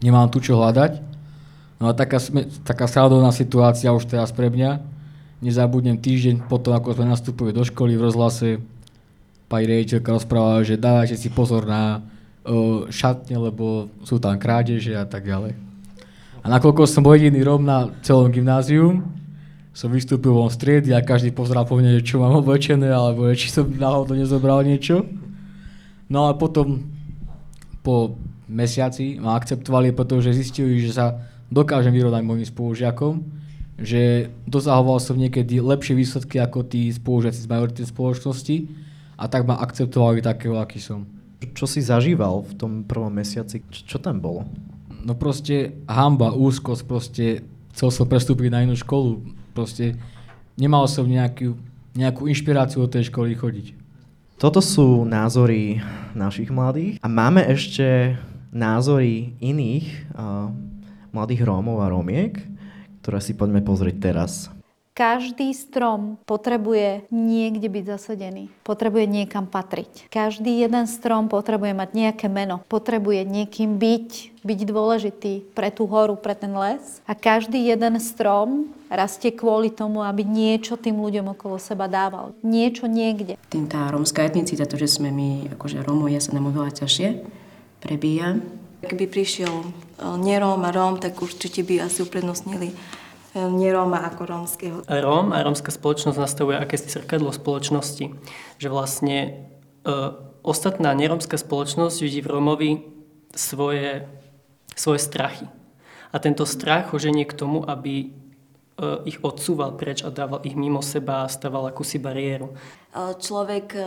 nemám 0.02 0.28
tu 0.28 0.42
čo 0.42 0.58
hľadať. 0.58 0.98
No 1.82 1.90
a 1.90 1.96
taká, 1.96 2.22
taká 2.62 2.86
srandovná 2.86 3.34
situácia 3.34 3.90
už 3.90 4.06
teraz 4.06 4.30
pre 4.30 4.50
mňa. 4.50 4.78
Nezabudnem 5.42 5.98
týždeň 5.98 6.46
potom, 6.46 6.78
ako 6.78 6.94
sme 6.94 7.10
nastúpili 7.10 7.50
do 7.50 7.66
školy 7.66 7.98
v 7.98 8.06
rozhlase, 8.06 8.48
pani 9.50 9.66
rejiteľka 9.66 10.14
rozprávala, 10.14 10.62
že 10.62 10.78
dávajte 10.78 11.18
si 11.18 11.28
pozor 11.34 11.66
na 11.66 11.98
uh, 11.98 12.86
šatne, 12.86 13.34
lebo 13.36 13.90
sú 14.06 14.22
tam 14.22 14.38
krádeže 14.38 14.94
a 14.94 15.02
tak 15.02 15.26
ďalej. 15.26 15.58
A 16.42 16.46
nakoľko 16.46 16.86
som 16.86 17.02
bol 17.02 17.18
jediný 17.18 17.42
Rom 17.42 17.66
na 17.66 17.90
celom 18.06 18.30
gymnáziu, 18.30 19.02
som 19.72 19.88
vystúpil 19.88 20.30
von 20.30 20.52
striedy 20.52 20.92
a 20.92 21.02
každý 21.02 21.32
pozrel 21.32 21.64
po 21.64 21.80
mne, 21.80 21.98
čo 22.04 22.20
mám 22.22 22.38
oblečené, 22.38 22.92
alebo 22.92 23.26
či 23.34 23.50
som 23.50 23.66
náhodou 23.66 24.14
nezobral 24.14 24.62
niečo. 24.62 25.02
No 26.06 26.28
a 26.28 26.36
potom 26.36 26.86
po 27.80 28.14
mesiaci 28.48 29.18
ma 29.22 29.38
akceptovali, 29.38 29.94
pretože 29.94 30.34
zistili, 30.34 30.82
že 30.82 30.96
sa 30.96 31.20
dokážem 31.52 31.92
vyrovnať 31.92 32.22
mojim 32.24 32.46
spolužiakom, 32.48 33.22
že 33.82 34.32
dosahoval 34.48 35.02
som 35.02 35.18
niekedy 35.18 35.60
lepšie 35.60 35.96
výsledky 35.96 36.40
ako 36.40 36.64
tí 36.64 36.88
spolužiaci 36.88 37.40
z 37.44 37.50
majoritnej 37.50 37.88
spoločnosti 37.88 38.56
a 39.18 39.24
tak 39.28 39.44
ma 39.44 39.60
akceptovali 39.60 40.24
takého, 40.24 40.56
aký 40.56 40.80
som. 40.80 41.04
Čo 41.52 41.66
si 41.66 41.82
zažíval 41.82 42.46
v 42.46 42.52
tom 42.54 42.72
prvom 42.86 43.10
mesiaci? 43.10 43.66
Čo, 43.68 43.80
čo 43.84 43.96
tam 43.98 44.22
bolo? 44.22 44.46
No 45.02 45.18
proste 45.18 45.74
hamba, 45.90 46.30
úzkosť, 46.30 46.82
proste 46.86 47.24
chcel 47.74 47.90
som 47.90 48.06
prestúpiť 48.06 48.48
na 48.54 48.62
inú 48.62 48.78
školu. 48.78 49.18
Proste 49.50 49.98
nemal 50.54 50.86
som 50.86 51.04
nejakú, 51.04 51.58
nejakú 51.98 52.30
inšpiráciu 52.30 52.86
od 52.86 52.92
tej 52.92 53.10
školy 53.10 53.34
chodiť. 53.34 53.66
Toto 54.38 54.58
sú 54.58 55.06
názory 55.06 55.78
našich 56.18 56.50
mladých 56.50 56.98
a 56.98 57.06
máme 57.06 57.46
ešte 57.46 58.18
názory 58.52 59.32
iných 59.40 60.12
uh, 60.12 60.52
mladých 61.10 61.48
Rómov 61.48 61.80
a 61.80 61.88
Rómiek, 61.88 62.36
ktoré 63.00 63.18
si 63.18 63.32
poďme 63.32 63.64
pozrieť 63.64 63.96
teraz. 64.12 64.52
Každý 64.92 65.56
strom 65.56 66.20
potrebuje 66.28 67.08
niekde 67.08 67.64
byť 67.72 67.84
zasadený. 67.96 68.52
Potrebuje 68.60 69.08
niekam 69.08 69.48
patriť. 69.48 70.12
Každý 70.12 70.60
jeden 70.60 70.84
strom 70.84 71.32
potrebuje 71.32 71.72
mať 71.72 71.96
nejaké 71.96 72.28
meno. 72.28 72.60
Potrebuje 72.68 73.24
niekým 73.24 73.80
byť, 73.80 74.44
byť 74.44 74.60
dôležitý 74.68 75.48
pre 75.56 75.72
tú 75.72 75.88
horu, 75.88 76.20
pre 76.20 76.36
ten 76.36 76.52
les. 76.52 77.00
A 77.08 77.16
každý 77.16 77.72
jeden 77.72 77.96
strom 78.04 78.68
rastie 78.92 79.32
kvôli 79.32 79.72
tomu, 79.72 80.04
aby 80.04 80.28
niečo 80.28 80.76
tým 80.76 81.00
ľuďom 81.00 81.40
okolo 81.40 81.56
seba 81.56 81.88
dával. 81.88 82.36
Niečo 82.44 82.84
niekde. 82.84 83.40
Tým 83.48 83.72
tá 83.72 83.88
rómska 83.88 84.28
etnicita, 84.28 84.68
to, 84.68 84.76
že 84.76 85.00
sme 85.00 85.08
my, 85.08 85.56
akože 85.56 85.80
Rómovia, 85.80 86.20
sa 86.20 86.36
nám 86.36 86.52
oveľa 86.52 86.84
ťažšie 86.84 87.40
prebíja. 87.82 88.38
Keby 88.86 89.04
prišiel 89.10 89.50
e, 89.50 89.66
neróm 90.22 90.62
a 90.62 90.70
Róm, 90.70 91.02
tak 91.02 91.18
určite 91.18 91.66
by 91.66 91.86
asi 91.90 92.06
uprednostnili 92.06 92.70
neróma 93.32 94.04
ako 94.12 94.22
rómskeho. 94.28 94.78
Róm 94.84 95.32
a 95.32 95.40
rómska 95.40 95.72
spoločnosť 95.72 96.20
nastavuje 96.20 96.56
akési 96.60 96.92
zrkadlo 96.92 97.32
spoločnosti, 97.32 98.12
že 98.60 98.68
vlastne 98.68 99.16
e, 99.24 99.30
ostatná 100.44 100.92
nerómska 100.92 101.40
spoločnosť 101.40 101.96
vidí 102.04 102.20
v 102.20 102.28
Rómovi 102.28 102.70
svoje, 103.32 104.04
svoje 104.76 105.00
strachy. 105.00 105.48
A 106.12 106.20
tento 106.20 106.44
strach 106.44 106.92
ho 106.92 107.00
ženie 107.00 107.24
k 107.24 107.32
tomu, 107.32 107.64
aby 107.64 107.94
e, 108.04 108.06
ich 109.08 109.16
odsúval 109.24 109.80
preč 109.80 110.04
a 110.04 110.12
dával 110.12 110.44
ich 110.44 110.52
mimo 110.52 110.84
seba 110.84 111.24
a 111.24 111.32
staval 111.32 111.72
akúsi 111.72 111.96
bariéru. 111.96 112.52
E, 112.52 112.54
človek 113.16 113.66
e, 113.72 113.82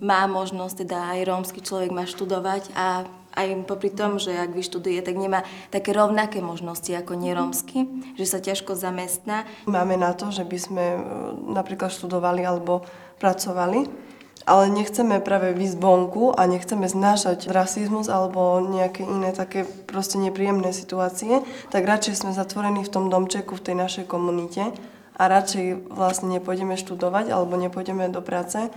má 0.00 0.24
možnosť, 0.24 0.88
teda 0.88 1.12
aj 1.12 1.28
rómsky 1.28 1.60
človek 1.60 1.92
má 1.92 2.08
študovať 2.08 2.72
a 2.72 3.04
aj 3.38 3.70
popri 3.70 3.94
tom, 3.94 4.18
že 4.18 4.34
ak 4.34 4.50
vyštuduje, 4.50 4.98
tak 5.06 5.14
nemá 5.14 5.46
také 5.70 5.94
rovnaké 5.94 6.42
možnosti 6.42 6.90
ako 6.90 7.14
nerómsky, 7.14 7.86
že 8.18 8.26
sa 8.26 8.42
ťažko 8.42 8.74
zamestná. 8.74 9.46
Máme 9.70 9.94
na 9.94 10.10
to, 10.10 10.34
že 10.34 10.42
by 10.42 10.58
sme 10.58 10.84
e, 10.98 11.00
napríklad 11.54 11.94
študovali 11.94 12.42
alebo 12.42 12.82
pracovali, 13.22 13.86
ale 14.48 14.64
nechceme 14.72 15.20
práve 15.20 15.52
výsť 15.52 15.76
vonku 15.76 16.32
a 16.32 16.48
nechceme 16.48 16.88
znášať 16.88 17.52
rasizmus 17.52 18.08
alebo 18.08 18.58
nejaké 18.64 19.04
iné 19.04 19.30
také 19.36 19.68
proste 19.86 20.16
nepríjemné 20.16 20.72
situácie, 20.74 21.44
tak 21.68 21.84
radšej 21.84 22.26
sme 22.26 22.32
zatvorení 22.32 22.82
v 22.82 22.92
tom 22.92 23.12
domčeku 23.12 23.54
v 23.54 23.64
tej 23.70 23.76
našej 23.76 24.04
komunite 24.08 24.72
a 25.18 25.22
radšej 25.28 25.92
vlastne 25.92 26.38
nepôjdeme 26.40 26.80
študovať 26.80 27.28
alebo 27.34 27.60
nepôjdeme 27.60 28.08
do 28.08 28.24
práce, 28.24 28.72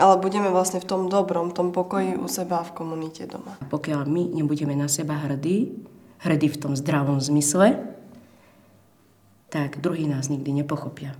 ale 0.00 0.14
budeme 0.16 0.48
vlastne 0.48 0.80
v 0.80 0.88
tom 0.88 1.12
dobrom, 1.12 1.52
v 1.52 1.56
tom 1.56 1.68
pokoji 1.68 2.16
u 2.16 2.24
seba 2.28 2.64
v 2.64 2.72
komunite 2.72 3.28
doma. 3.28 3.60
Pokiaľ 3.68 4.08
my 4.08 4.22
nebudeme 4.32 4.72
na 4.72 4.88
seba 4.88 5.20
hrdí, 5.20 5.72
hrdí 6.24 6.48
v 6.48 6.60
tom 6.60 6.72
zdravom 6.72 7.20
zmysle, 7.20 7.76
tak 9.52 9.84
druhý 9.84 10.08
nás 10.08 10.32
nikdy 10.32 10.64
nepochopia, 10.64 11.12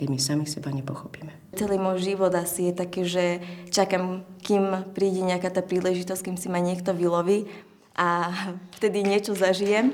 keď 0.00 0.06
my 0.08 0.18
sami 0.18 0.44
seba 0.48 0.72
nepochopíme. 0.72 1.52
Celý 1.52 1.76
môj 1.76 2.00
život 2.00 2.32
asi 2.32 2.72
je 2.72 2.74
taký, 2.74 3.02
že 3.04 3.24
čakám, 3.68 4.24
kým 4.40 4.88
príde 4.96 5.20
nejaká 5.20 5.52
tá 5.52 5.60
príležitosť, 5.60 6.32
kým 6.32 6.36
si 6.40 6.48
ma 6.48 6.64
niekto 6.64 6.96
vyloví 6.96 7.44
a 7.92 8.32
vtedy 8.80 9.04
niečo 9.04 9.36
zažijem 9.36 9.92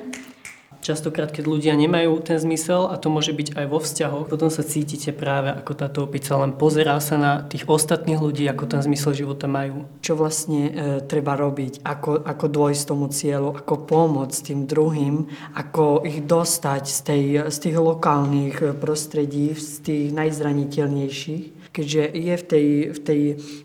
Častokrát, 0.84 1.32
keď 1.32 1.48
ľudia 1.48 1.72
nemajú 1.80 2.20
ten 2.20 2.36
zmysel, 2.36 2.92
a 2.92 3.00
to 3.00 3.08
môže 3.08 3.32
byť 3.32 3.56
aj 3.56 3.66
vo 3.72 3.80
vzťahoch, 3.80 4.28
potom 4.28 4.52
sa 4.52 4.60
cítite 4.60 5.16
práve 5.16 5.48
ako 5.48 5.72
táto 5.72 6.04
opica, 6.04 6.36
len 6.36 6.52
pozerá 6.52 7.00
sa 7.00 7.16
na 7.16 7.40
tých 7.40 7.64
ostatných 7.64 8.20
ľudí, 8.20 8.44
ako 8.44 8.68
ten 8.68 8.84
zmysel 8.84 9.16
života 9.16 9.48
majú. 9.48 9.88
Čo 10.04 10.20
vlastne 10.20 10.60
e, 10.68 10.72
treba 11.00 11.40
robiť, 11.40 11.80
ako, 11.88 12.28
ako 12.28 12.46
dôjsť 12.52 12.82
tomu 12.84 13.08
cieľu, 13.08 13.56
ako 13.56 13.88
pomôcť 13.88 14.52
tým 14.52 14.68
druhým, 14.68 15.24
ako 15.56 16.04
ich 16.04 16.20
dostať 16.20 16.84
z, 16.84 17.00
tej, 17.00 17.24
z 17.48 17.56
tých 17.64 17.76
lokálnych 17.80 18.76
prostredí, 18.76 19.56
z 19.56 19.80
tých 19.80 20.06
najzraniteľnejších? 20.12 21.72
Keďže 21.72 22.02
je 22.12 22.34
v 22.36 22.44
tej, 22.44 22.66
v 22.92 22.98
tej, 23.00 23.22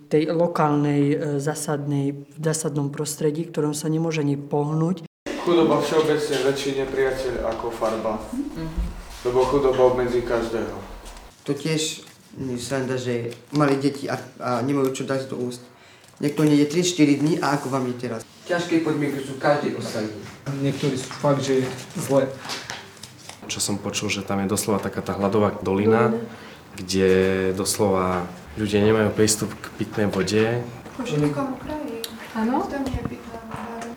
tej 0.08 0.24
lokálnej, 0.32 1.04
e, 1.12 1.16
zásadnej, 1.44 2.16
v 2.16 2.40
zásadnom 2.40 2.88
prostredí, 2.96 3.44
ktorom 3.52 3.76
sa 3.76 3.92
nemôže 3.92 4.24
ani 4.24 4.40
pohnúť 4.40 5.09
chudoba 5.50 5.82
všeobecne 5.82 6.36
väčší 6.46 6.70
nepriateľ 6.86 7.34
ako 7.58 7.74
farba. 7.74 8.22
Mm-hmm. 8.30 8.70
Lebo 9.26 9.42
chudoba 9.50 9.82
obmedzí 9.90 10.22
každého. 10.22 10.78
To 11.50 11.52
tiež 11.58 12.06
mi 12.38 12.62
sranda, 12.62 13.02
že 13.02 13.34
mali 13.58 13.82
deti 13.82 14.06
a, 14.06 14.22
a 14.38 14.62
nemajú 14.62 14.94
čo 14.94 15.04
dať 15.10 15.26
do 15.34 15.42
úst. 15.42 15.66
Niekto 16.22 16.46
nie 16.46 16.62
je 16.62 16.70
3-4 16.70 17.22
dní 17.26 17.34
a 17.42 17.58
ako 17.58 17.74
vám 17.74 17.90
je 17.90 17.96
teraz. 17.98 18.22
Ťažké 18.46 18.86
podmienky 18.86 19.26
sú 19.26 19.42
každý 19.42 19.74
ostatní. 19.74 20.22
Niektorí 20.62 20.94
sú 21.02 21.10
fakt, 21.18 21.42
že 21.42 21.66
zle. 21.98 22.30
Čo 23.50 23.58
som 23.58 23.82
počul, 23.82 24.14
že 24.14 24.22
tam 24.22 24.46
je 24.46 24.52
doslova 24.52 24.78
taká 24.78 25.02
tá 25.02 25.18
hladová 25.18 25.58
dolina, 25.66 26.14
kde 26.78 27.10
doslova 27.58 28.30
ľudia 28.54 28.86
nemajú 28.86 29.10
prístup 29.18 29.50
k 29.58 29.66
pitnej 29.82 30.14
vode. 30.14 30.62
Po 30.94 31.02
všetkom 31.02 31.58
kraji. 31.66 32.06
Áno? 32.38 32.62
Tam 32.70 32.86
je 32.86 33.19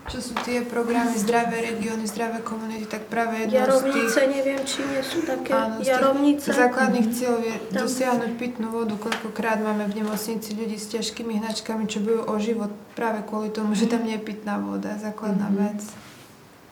čo 0.03 0.19
sú 0.19 0.35
tie 0.43 0.67
programy 0.67 1.15
Zdravé 1.15 1.63
regióny, 1.63 2.03
Zdravé 2.03 2.43
komunity, 2.43 2.83
tak 2.91 3.07
práve 3.07 3.47
jedno 3.47 3.55
Jarovnice, 3.55 4.11
z 4.11 4.15
tých... 4.19 4.31
neviem, 4.35 4.61
či 4.67 4.79
nie 4.83 4.99
sú 4.99 5.23
také 5.23 5.55
áno, 5.55 5.79
jarovnice. 5.79 6.47
základných 6.51 7.07
cieľov 7.15 7.41
je 7.47 7.55
Tam. 7.55 7.87
dosiahnuť 7.87 8.31
pitnú 8.35 8.67
vodu. 8.75 8.93
Koľkokrát 8.99 9.63
máme 9.63 9.87
v 9.87 10.03
nemocnici 10.03 10.59
ľudí 10.59 10.75
s 10.75 10.91
ťažkými 10.91 11.39
hnačkami, 11.39 11.87
čo 11.87 12.03
bojujú 12.03 12.23
o 12.27 12.35
život 12.35 12.71
práve 12.99 13.23
kvôli 13.23 13.47
tomu, 13.55 13.79
že 13.79 13.87
tam 13.87 14.03
nie 14.03 14.19
je 14.19 14.23
pitná 14.27 14.59
voda, 14.59 14.99
základná 14.99 15.47
mm-hmm. 15.47 15.63
vec. 15.71 15.81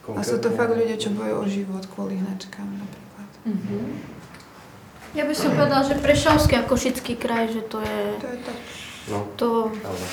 Konkrétne. 0.01 0.19
A 0.19 0.27
sú 0.27 0.35
to 0.43 0.49
fakt 0.51 0.73
ľudia, 0.75 0.97
čo 0.99 1.15
bojujú 1.15 1.35
o 1.39 1.45
život 1.47 1.83
kvôli 1.87 2.19
hnačkám 2.19 2.67
napríklad. 2.67 3.29
Mm-hmm. 3.47 3.83
Ja 5.11 5.23
by 5.27 5.35
som 5.35 5.51
povedala, 5.55 5.83
že 5.83 5.99
Prešovský 5.99 6.55
a 6.55 6.63
Košický 6.63 7.19
kraj, 7.19 7.51
že 7.51 7.63
to 7.67 7.83
je... 7.83 7.99
To 8.19 8.27
je 8.31 8.39
tak. 8.43 8.57
No, 9.11 9.27
to... 9.35 9.71
Ale 9.83 10.03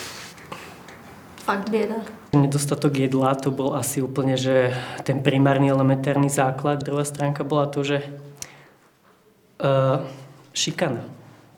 fakt 1.48 1.72
bieda. 1.72 2.04
Nedostatok 2.38 2.95
jedla 2.95 3.35
to 3.35 3.50
bol 3.50 3.75
asi 3.75 3.99
úplne, 3.99 4.38
že 4.38 4.71
ten 5.02 5.18
primárny 5.21 5.68
elementárny 5.75 6.30
základ. 6.30 6.87
Druhá 6.87 7.02
stránka 7.02 7.42
bola 7.42 7.66
to, 7.66 7.83
že 7.83 8.07
uh, 9.59 10.07
šikana 10.54 11.02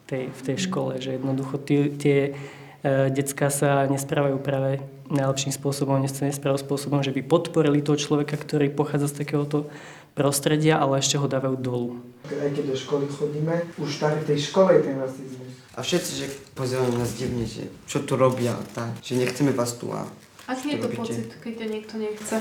tej, 0.09 0.33
v 0.33 0.41
tej 0.41 0.57
škole, 0.57 0.97
že 0.97 1.21
jednoducho 1.21 1.61
tie, 1.61 1.93
tie 1.93 2.17
uh, 2.33 3.13
decka 3.13 3.53
sa 3.53 3.85
nesprávajú 3.85 4.41
práve 4.41 4.81
najlepším 5.11 5.53
spôsobom, 5.53 6.01
nesprávajú 6.01 6.65
spôsobom, 6.65 7.05
že 7.05 7.13
by 7.13 7.21
podporili 7.21 7.83
toho 7.83 7.99
človeka, 7.99 8.39
ktorý 8.39 8.71
pochádza 8.73 9.11
z 9.11 9.17
takéhoto 9.21 9.69
prostredia, 10.15 10.79
ale 10.79 10.99
ešte 10.99 11.15
ho 11.19 11.27
dávajú 11.27 11.55
dolu. 11.59 11.89
Aj 12.27 12.51
keď 12.51 12.65
do 12.71 12.75
školy 12.75 13.05
chodíme, 13.07 13.55
už 13.79 13.91
tady 13.99 14.15
v 14.23 14.27
tej 14.35 14.39
škole 14.51 14.75
je 14.75 14.81
ten 14.87 14.95
rasizmus. 14.99 15.51
A 15.71 15.79
všetci, 15.79 16.11
že 16.19 16.25
pozerajú 16.51 16.91
nás 16.99 17.15
divne, 17.15 17.47
že 17.47 17.71
čo 17.87 18.03
tu 18.03 18.19
robia, 18.19 18.51
tak, 18.75 18.91
že 18.99 19.15
nechceme 19.15 19.55
vás 19.55 19.71
tu 19.79 19.87
a 19.91 20.03
Aký 20.49 20.73
je 20.73 20.77
to 20.81 20.89
pocit, 20.89 21.29
keď 21.39 21.53
ťa 21.63 21.67
niekto 21.69 21.93
nechce? 22.01 22.35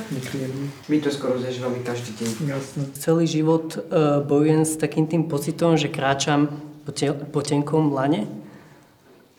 My 0.89 0.97
to 1.05 1.11
skoro 1.13 1.37
zažívame 1.37 1.85
každý 1.85 2.17
deň. 2.17 2.31
Jasne. 2.49 2.83
Celý 2.97 3.25
život 3.29 3.77
uh, 3.77 4.25
bojujem 4.25 4.65
s 4.65 4.81
takým 4.81 5.05
tým 5.05 5.29
pocitom, 5.29 5.77
že 5.77 5.93
kráčam 5.93 6.49
po, 6.89 6.91
te- 6.97 7.13
po 7.13 7.41
tenkom 7.45 7.93
lane 7.93 8.27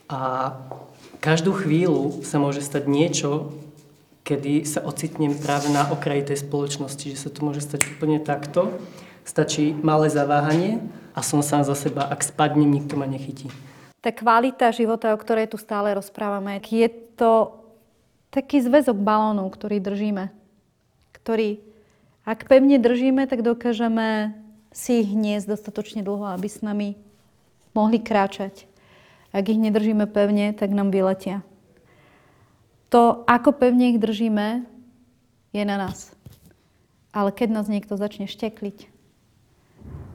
a 0.08 0.54
každú 1.22 1.54
chvíľu 1.54 2.26
sa 2.26 2.42
môže 2.42 2.62
stať 2.66 2.90
niečo, 2.90 3.54
kedy 4.26 4.66
sa 4.66 4.86
ocitnem 4.86 5.34
práve 5.34 5.70
na 5.70 5.90
okraji 5.90 6.34
tej 6.34 6.46
spoločnosti, 6.46 7.14
že 7.14 7.18
sa 7.18 7.30
to 7.34 7.42
môže 7.46 7.66
stať 7.66 7.86
úplne 7.98 8.22
takto. 8.22 8.74
Stačí 9.22 9.74
malé 9.86 10.10
zaváhanie 10.10 10.82
a 11.14 11.22
som 11.22 11.46
sám 11.46 11.62
za 11.62 11.78
seba. 11.78 12.10
Ak 12.10 12.26
spadnem, 12.26 12.70
nikto 12.70 12.98
ma 12.98 13.06
nechytí. 13.06 13.54
Tá 14.02 14.10
kvalita 14.10 14.74
života, 14.74 15.14
o 15.14 15.18
ktorej 15.22 15.54
tu 15.54 15.62
stále 15.62 15.94
rozprávame, 15.94 16.58
je 16.58 16.90
to 17.14 17.61
taký 18.32 18.64
zväzok 18.64 18.98
balónov, 18.98 19.52
ktorý 19.52 19.84
držíme. 19.84 20.32
Ktorý, 21.12 21.62
ak 22.24 22.48
pevne 22.48 22.80
držíme, 22.80 23.28
tak 23.28 23.44
dokážeme 23.46 24.34
si 24.72 25.04
ich 25.04 25.12
hniesť 25.12 25.52
dostatočne 25.52 26.02
dlho, 26.02 26.32
aby 26.32 26.48
s 26.48 26.64
nami 26.64 26.96
mohli 27.76 28.00
kráčať. 28.00 28.66
Ak 29.36 29.48
ich 29.48 29.60
nedržíme 29.60 30.08
pevne, 30.08 30.56
tak 30.56 30.72
nám 30.72 30.92
vyletia. 30.92 31.44
To, 32.92 33.24
ako 33.28 33.56
pevne 33.56 33.96
ich 33.96 34.00
držíme, 34.00 34.68
je 35.52 35.64
na 35.64 35.76
nás. 35.80 36.12
Ale 37.12 37.32
keď 37.32 37.60
nás 37.60 37.68
niekto 37.68 38.00
začne 38.00 38.28
štekliť, 38.28 38.88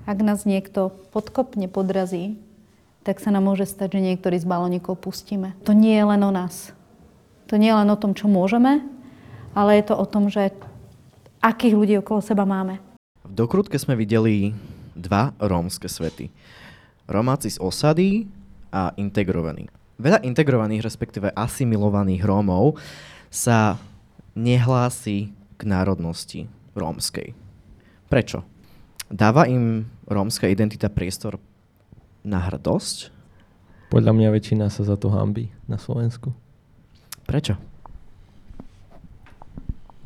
ak 0.09 0.19
nás 0.21 0.45
niekto 0.49 0.93
podkopne, 1.13 1.69
podrazí, 1.69 2.41
tak 3.05 3.21
sa 3.21 3.33
nám 3.33 3.49
môže 3.49 3.69
stať, 3.69 3.97
že 3.97 4.05
niektorý 4.13 4.37
z 4.41 4.47
balónikov 4.49 5.01
pustíme. 5.01 5.57
To 5.65 5.73
nie 5.77 5.97
je 5.97 6.05
len 6.05 6.21
o 6.25 6.33
nás. 6.33 6.76
To 7.47 7.55
nie 7.55 7.71
je 7.71 7.79
len 7.79 7.91
o 7.91 8.01
tom, 8.01 8.11
čo 8.11 8.27
môžeme, 8.27 8.83
ale 9.55 9.79
je 9.79 9.85
to 9.87 9.95
o 9.95 10.07
tom, 10.07 10.27
že 10.27 10.51
akých 11.39 11.75
ľudí 11.79 11.95
okolo 12.03 12.19
seba 12.19 12.43
máme. 12.43 12.83
V 13.23 13.33
dokrutke 13.35 13.79
sme 13.79 13.95
videli 13.95 14.51
dva 14.99 15.31
rómske 15.39 15.87
svety. 15.87 16.35
Romáci 17.07 17.55
z 17.55 17.63
osady 17.63 18.27
a 18.75 18.91
integrovaní. 18.99 19.71
Veľa 19.97 20.27
integrovaných, 20.27 20.83
respektíve 20.83 21.31
asimilovaných 21.33 22.27
Rómov 22.27 22.77
sa 23.31 23.79
nehlási 24.37 25.33
k 25.57 25.63
národnosti 25.65 26.51
rómskej. 26.77 27.33
Prečo? 28.11 28.45
Dáva 29.07 29.47
im 29.47 29.87
rómska 30.05 30.51
identita 30.51 30.91
priestor 30.91 31.39
na 32.27 32.43
hrdosť? 32.43 33.15
Podľa 33.89 34.13
mňa 34.13 34.29
väčšina 34.35 34.67
sa 34.67 34.83
za 34.83 34.99
to 34.99 35.15
hambí 35.15 35.49
na 35.71 35.79
Slovensku. 35.79 36.35
Prečo? 37.27 37.59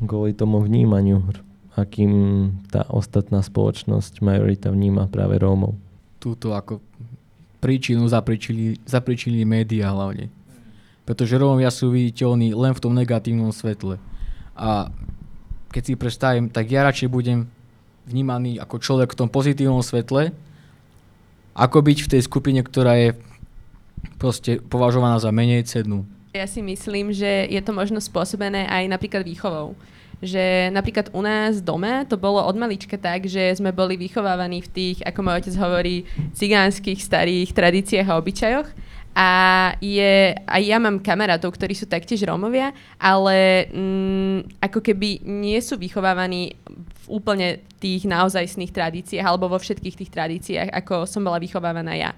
Kvôli 0.01 0.33
tomu 0.33 0.57
vnímaniu, 0.65 1.21
akým 1.77 2.11
tá 2.73 2.89
ostatná 2.89 3.45
spoločnosť, 3.45 4.25
majorita 4.25 4.73
vníma 4.73 5.05
práve 5.05 5.37
Rómov. 5.37 5.77
Túto 6.17 6.57
ako 6.57 6.81
príčinu 7.61 8.09
zapričili, 8.09 8.81
zapričili 8.89 9.45
médiá 9.45 9.93
hlavne. 9.93 10.33
Pretože 11.05 11.37
Rómovia 11.37 11.69
sú 11.69 11.93
viditeľní 11.93 12.57
len 12.57 12.73
v 12.73 12.81
tom 12.81 12.97
negatívnom 12.97 13.53
svetle. 13.53 14.01
A 14.57 14.89
keď 15.69 15.81
si 15.85 15.93
predstavím, 15.93 16.49
tak 16.49 16.73
ja 16.73 16.81
radšej 16.81 17.09
budem 17.13 17.45
vnímaný 18.09 18.57
ako 18.57 18.81
človek 18.81 19.13
v 19.13 19.19
tom 19.21 19.29
pozitívnom 19.29 19.85
svetle, 19.85 20.33
ako 21.53 21.77
byť 21.85 21.97
v 22.01 22.11
tej 22.17 22.21
skupine, 22.25 22.59
ktorá 22.65 22.97
je 22.97 23.09
proste 24.17 24.57
považovaná 24.57 25.21
za 25.21 25.29
menej 25.29 25.69
cennú. 25.69 26.09
Ja 26.31 26.47
si 26.47 26.63
myslím, 26.63 27.11
že 27.11 27.27
je 27.51 27.59
to 27.59 27.75
možno 27.75 27.99
spôsobené 27.99 28.63
aj 28.71 28.87
napríklad 28.87 29.27
výchovou. 29.27 29.75
Že 30.23 30.71
napríklad 30.71 31.11
u 31.11 31.19
nás 31.19 31.59
doma 31.59 32.07
to 32.07 32.15
bolo 32.15 32.39
od 32.39 32.55
malička 32.55 32.95
tak, 32.95 33.27
že 33.27 33.51
sme 33.59 33.75
boli 33.75 33.99
vychovávaní 33.99 34.63
v 34.63 34.71
tých, 34.71 34.97
ako 35.03 35.19
môj 35.27 35.43
otec 35.43 35.55
hovorí, 35.59 36.07
cigánskych 36.31 37.03
starých 37.03 37.51
tradíciách 37.51 38.07
a 38.07 38.15
obyčajoch. 38.15 38.69
A 39.11 39.29
je, 39.83 40.31
aj 40.47 40.61
ja 40.63 40.79
mám 40.79 41.03
kamarátov, 41.03 41.51
ktorí 41.51 41.75
sú 41.75 41.83
taktiež 41.83 42.23
Rómovia, 42.23 42.71
ale 42.95 43.67
mm, 43.67 44.63
ako 44.63 44.79
keby 44.79 45.27
nie 45.27 45.59
sú 45.59 45.75
vychovávaní 45.75 46.55
v 46.71 47.05
úplne 47.11 47.59
tých 47.83 48.07
naozajstných 48.07 48.71
tradíciách 48.71 49.27
alebo 49.27 49.51
vo 49.51 49.59
všetkých 49.59 49.99
tých 49.99 50.13
tradíciách, 50.15 50.69
ako 50.71 51.03
som 51.03 51.27
bola 51.27 51.43
vychovávaná 51.43 51.91
ja. 51.91 52.15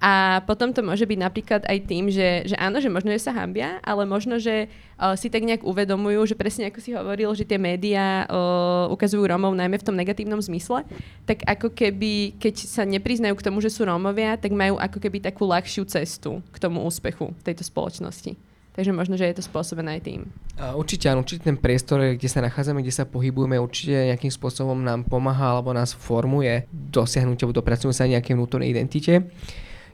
A 0.00 0.40
potom 0.48 0.72
to 0.72 0.80
môže 0.80 1.04
byť 1.04 1.18
napríklad 1.20 1.62
aj 1.68 1.78
tým, 1.84 2.08
že, 2.08 2.48
že 2.48 2.56
áno, 2.56 2.80
že 2.80 2.88
možno, 2.88 3.12
že 3.12 3.20
sa 3.20 3.36
hambia, 3.36 3.84
ale 3.84 4.08
možno, 4.08 4.40
že 4.40 4.72
uh, 4.96 5.12
si 5.12 5.28
tak 5.28 5.44
nejak 5.44 5.60
uvedomujú, 5.60 6.24
že 6.24 6.40
presne 6.40 6.72
ako 6.72 6.80
si 6.80 6.96
hovoril, 6.96 7.28
že 7.36 7.44
tie 7.44 7.60
médiá 7.60 8.24
uh, 8.24 8.88
ukazujú 8.88 9.20
Rómov 9.20 9.52
najmä 9.52 9.76
v 9.76 9.84
tom 9.84 10.00
negatívnom 10.00 10.40
zmysle, 10.40 10.88
tak 11.28 11.44
ako 11.44 11.76
keby, 11.76 12.32
keď 12.40 12.64
sa 12.64 12.88
nepriznajú 12.88 13.36
k 13.36 13.44
tomu, 13.44 13.60
že 13.60 13.68
sú 13.68 13.84
Rómovia, 13.84 14.40
tak 14.40 14.56
majú 14.56 14.80
ako 14.80 15.04
keby 15.04 15.20
takú 15.20 15.44
ľahšiu 15.44 15.84
cestu 15.84 16.40
k 16.48 16.56
tomu 16.56 16.80
úspechu 16.80 17.36
tejto 17.44 17.60
spoločnosti. 17.60 18.40
Takže 18.70 18.96
možno, 18.96 19.20
že 19.20 19.28
je 19.28 19.36
to 19.36 19.44
spôsobené 19.44 20.00
aj 20.00 20.02
tým. 20.08 20.20
Určite 20.56 21.12
áno, 21.12 21.20
určite 21.20 21.44
ten 21.44 21.60
priestor, 21.60 22.16
kde 22.16 22.28
sa 22.30 22.40
nachádzame, 22.40 22.80
kde 22.80 22.94
sa 22.94 23.04
pohybujeme, 23.04 23.60
určite 23.60 24.14
nejakým 24.14 24.32
spôsobom 24.32 24.80
nám 24.80 25.04
pomáha 25.04 25.58
alebo 25.58 25.76
nás 25.76 25.92
formuje 25.92 26.64
dosiahnuť 26.70 27.44
alebo 27.44 27.60
dopracujeme 27.60 27.92
sa 27.92 28.08
nejakej 28.08 28.38
vnútornej 28.38 28.72
identite. 28.72 29.28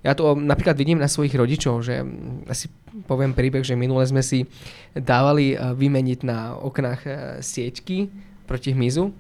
Ja 0.06 0.14
to 0.14 0.38
napríklad 0.38 0.78
vidím 0.78 1.02
na 1.02 1.10
svojich 1.10 1.34
rodičov, 1.34 1.82
že 1.82 2.06
asi 2.46 2.70
poviem 3.10 3.34
príbeh, 3.34 3.66
že 3.66 3.74
minule 3.74 4.06
sme 4.06 4.22
si 4.22 4.46
dávali 4.94 5.58
eh, 5.58 5.74
vymeniť 5.74 6.20
na 6.22 6.54
oknách 6.54 7.00
eh, 7.02 7.14
siečky 7.42 8.06
proti 8.46 8.70
hmyzu 8.70 9.10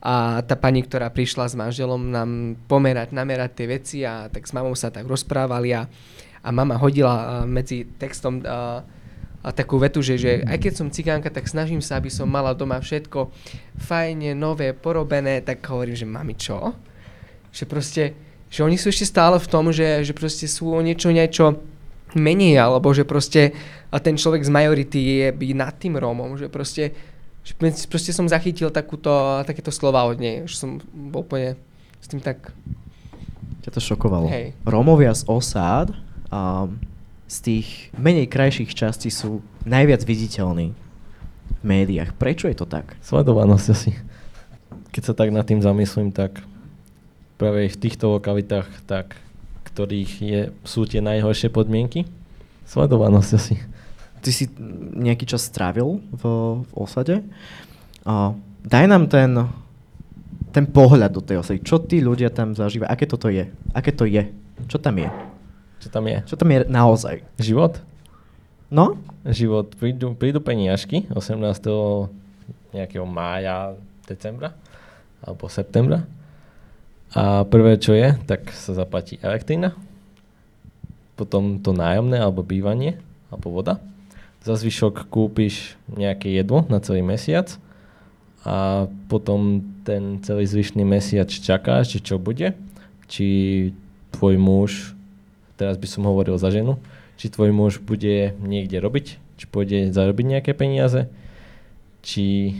a 0.00 0.40
tá 0.40 0.56
pani, 0.56 0.80
ktorá 0.80 1.12
prišla 1.12 1.52
s 1.52 1.54
manželom 1.60 2.00
nám 2.00 2.56
pomerať, 2.64 3.12
namerať 3.12 3.50
tie 3.52 3.66
veci 3.68 3.98
a 4.08 4.32
tak 4.32 4.48
s 4.48 4.56
mamou 4.56 4.72
sa 4.72 4.88
tak 4.88 5.04
rozprávali 5.04 5.76
a, 5.76 5.84
a 6.40 6.48
mama 6.48 6.80
hodila 6.80 7.14
eh, 7.20 7.24
medzi 7.44 7.84
textom 7.84 8.40
a, 8.40 8.80
a 9.44 9.48
takú 9.52 9.76
vetu, 9.76 10.00
že, 10.00 10.16
že 10.16 10.40
aj 10.48 10.58
keď 10.64 10.72
som 10.72 10.88
cigánka, 10.88 11.28
tak 11.28 11.44
snažím 11.44 11.84
sa, 11.84 12.00
aby 12.00 12.08
som 12.08 12.24
mala 12.24 12.56
doma 12.56 12.80
všetko 12.80 13.28
fajne, 13.84 14.32
nové, 14.32 14.72
porobené, 14.72 15.44
tak 15.44 15.60
hovorím, 15.68 15.92
že 15.92 16.08
mami 16.08 16.34
čo? 16.40 16.72
Že 17.52 17.64
proste 17.68 18.25
že 18.50 18.62
oni 18.62 18.78
sú 18.78 18.90
ešte 18.90 19.06
stále 19.08 19.36
v 19.36 19.50
tom, 19.50 19.74
že, 19.74 20.06
že 20.06 20.12
proste 20.14 20.46
sú 20.46 20.70
o 20.70 20.80
niečo, 20.80 21.10
niečo 21.10 21.58
menej, 22.16 22.62
alebo 22.62 22.94
že 22.94 23.04
proste 23.04 23.52
a 23.92 24.00
ten 24.00 24.16
človek 24.16 24.42
z 24.42 24.50
majority 24.50 25.00
je 25.20 25.28
byť 25.30 25.50
nad 25.54 25.74
tým 25.76 25.94
Rómom, 25.98 26.38
že 26.38 26.48
proste, 26.50 26.96
že 27.44 27.52
proste 27.90 28.10
som 28.10 28.26
zachytil 28.26 28.72
takúto, 28.72 29.10
takéto 29.44 29.70
slova 29.70 30.06
od 30.08 30.18
nej, 30.18 30.46
že 30.48 30.56
som 30.58 30.78
bol 30.90 31.22
úplne 31.22 31.54
s 32.00 32.06
tým 32.10 32.22
tak... 32.22 32.50
Ťa 33.66 33.70
to 33.74 33.80
šokovalo. 33.82 34.30
Hej. 34.30 34.54
Rómovia 34.62 35.10
z 35.10 35.26
osád 35.26 35.90
um, 36.30 36.78
z 37.26 37.36
tých 37.42 37.68
menej 37.98 38.30
krajších 38.30 38.70
častí 38.70 39.10
sú 39.10 39.42
najviac 39.66 40.06
viditeľní 40.06 40.70
v 41.58 41.62
médiách. 41.66 42.14
Prečo 42.14 42.46
je 42.46 42.56
to 42.58 42.66
tak? 42.66 42.94
Sledovanosť 43.02 43.66
asi. 43.74 43.90
Keď 44.94 45.02
sa 45.02 45.14
tak 45.18 45.34
nad 45.34 45.42
tým 45.42 45.58
zamyslím, 45.58 46.14
tak 46.14 46.38
práve 47.36 47.68
v 47.68 47.80
týchto 47.80 48.16
lokalitách, 48.16 48.68
tak, 48.88 49.16
ktorých 49.72 50.12
je, 50.20 50.42
sú 50.64 50.88
tie 50.88 51.04
najhoršie 51.04 51.52
podmienky. 51.52 52.08
Sledovanosť 52.66 53.30
asi. 53.36 53.54
Ty 54.24 54.30
si 54.32 54.50
nejaký 54.96 55.28
čas 55.28 55.46
strávil 55.46 56.02
v, 56.10 56.22
v 56.64 56.70
osade. 56.74 57.22
A 58.02 58.34
daj 58.64 58.84
nám 58.90 59.06
ten, 59.06 59.30
ten 60.50 60.64
pohľad 60.66 61.12
do 61.12 61.22
tej 61.22 61.44
osady. 61.44 61.62
Čo 61.62 61.84
tí 61.84 62.00
ľudia 62.02 62.32
tam 62.32 62.56
zažívajú? 62.56 62.88
Aké 62.90 63.04
toto 63.06 63.28
je? 63.30 63.46
Aké 63.76 63.92
to 63.92 64.08
je? 64.08 64.26
Čo 64.66 64.80
tam 64.80 64.96
je? 64.98 65.08
Čo 65.78 65.88
tam 65.92 66.04
je? 66.08 66.18
Čo 66.24 66.34
tam 66.34 66.48
je 66.50 66.58
naozaj? 66.66 67.22
Život? 67.38 67.78
No? 68.72 68.98
Život. 69.22 69.76
Prídu, 69.78 70.16
prídu 70.18 70.40
peniažky 70.42 71.06
18. 71.12 71.38
nejakého 72.74 73.06
mája, 73.06 73.78
decembra 74.08 74.56
alebo 75.20 75.50
septembra 75.50 76.06
a 77.14 77.46
prvé, 77.46 77.78
čo 77.78 77.94
je, 77.94 78.16
tak 78.26 78.50
sa 78.50 78.74
zaplatí 78.74 79.20
elektrina, 79.22 79.76
potom 81.14 81.62
to 81.62 81.72
nájomné 81.72 82.20
alebo 82.20 82.44
bývanie, 82.44 82.98
alebo 83.30 83.54
voda. 83.54 83.78
Za 84.46 84.54
zvyšok 84.58 85.10
kúpiš 85.10 85.74
nejaké 85.90 86.30
jedlo 86.30 86.62
na 86.70 86.78
celý 86.78 87.02
mesiac 87.02 87.50
a 88.46 88.86
potom 89.10 89.64
ten 89.82 90.22
celý 90.22 90.46
zvyšný 90.46 90.86
mesiac 90.86 91.26
čakáš, 91.26 91.98
že 91.98 92.00
čo 92.02 92.22
bude. 92.22 92.54
Či 93.10 93.26
tvoj 94.14 94.34
muž, 94.38 94.94
teraz 95.58 95.78
by 95.78 95.86
som 95.90 96.06
hovoril 96.06 96.38
za 96.38 96.50
ženu, 96.54 96.78
či 97.18 97.30
tvoj 97.30 97.50
muž 97.50 97.78
bude 97.82 98.34
niekde 98.38 98.78
robiť, 98.78 99.06
či 99.38 99.44
pôjde 99.50 99.90
zarobiť 99.90 100.26
nejaké 100.38 100.52
peniaze, 100.54 101.10
či 102.06 102.54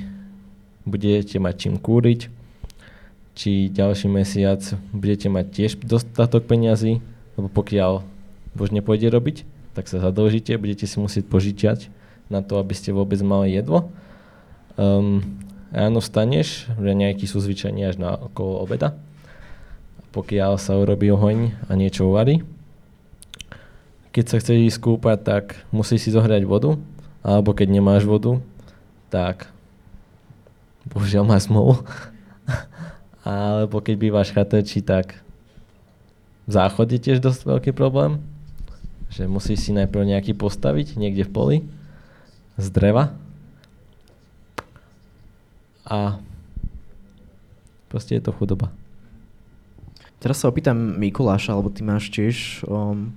budete 0.86 1.38
mať 1.38 1.54
čím 1.54 1.74
kúriť, 1.78 2.30
či 3.36 3.68
ďalší 3.68 4.08
mesiac 4.08 4.64
budete 4.96 5.28
mať 5.28 5.46
tiež 5.52 5.72
dostatok 5.84 6.48
peňazí, 6.48 7.04
lebo 7.36 7.52
pokiaľ 7.52 8.00
už 8.56 8.72
nepôjde 8.72 9.12
robiť, 9.12 9.44
tak 9.76 9.92
sa 9.92 10.00
zadlžíte, 10.00 10.56
budete 10.56 10.88
si 10.88 10.96
musieť 10.96 11.28
požičiať 11.28 11.92
na 12.32 12.40
to, 12.40 12.56
aby 12.56 12.72
ste 12.72 12.96
vôbec 12.96 13.20
mali 13.20 13.52
jedlo. 13.52 13.92
Um, 14.80 15.20
ráno 15.68 16.00
vstaneš, 16.00 16.64
že 16.80 16.90
nejakí 16.96 17.28
sú 17.28 17.44
zvyčajní 17.44 17.84
až 17.84 18.00
na 18.00 18.16
okolo 18.16 18.64
obeda. 18.64 18.96
Pokiaľ 20.16 20.56
sa 20.56 20.80
urobí 20.80 21.12
ohoň 21.12 21.52
a 21.68 21.76
niečo 21.76 22.08
uvarí, 22.08 22.40
keď 24.16 24.24
sa 24.32 24.40
chceš 24.40 24.72
ísť 24.72 24.80
kúpať, 24.80 25.18
tak 25.20 25.44
musíš 25.68 26.08
si 26.08 26.10
zohrať 26.16 26.48
vodu, 26.48 26.80
alebo 27.20 27.52
keď 27.52 27.68
nemáš 27.68 28.08
vodu, 28.08 28.40
tak 29.12 29.52
bohužiaľ 30.88 31.28
máš 31.28 31.52
smolu 31.52 31.84
alebo 33.26 33.82
keď 33.82 33.94
bývaš 33.98 34.30
chatrči, 34.30 34.86
tak 34.86 35.18
v 36.46 36.50
záchode 36.54 36.94
tiež 37.02 37.18
dosť 37.18 37.42
veľký 37.42 37.70
problém, 37.74 38.22
že 39.10 39.26
musíš 39.26 39.66
si 39.66 39.74
najprv 39.74 40.14
nejaký 40.14 40.38
postaviť 40.38 40.94
niekde 40.94 41.26
v 41.26 41.34
poli 41.34 41.56
z 42.54 42.66
dreva 42.70 43.18
a 45.82 46.22
proste 47.90 48.14
je 48.14 48.22
to 48.22 48.30
chudoba. 48.30 48.70
Teraz 50.22 50.42
sa 50.42 50.50
opýtam 50.50 50.94
Mikuláša, 50.98 51.54
alebo 51.54 51.70
ty 51.70 51.82
máš 51.82 52.10
tiež 52.14 52.62
um, 52.66 53.10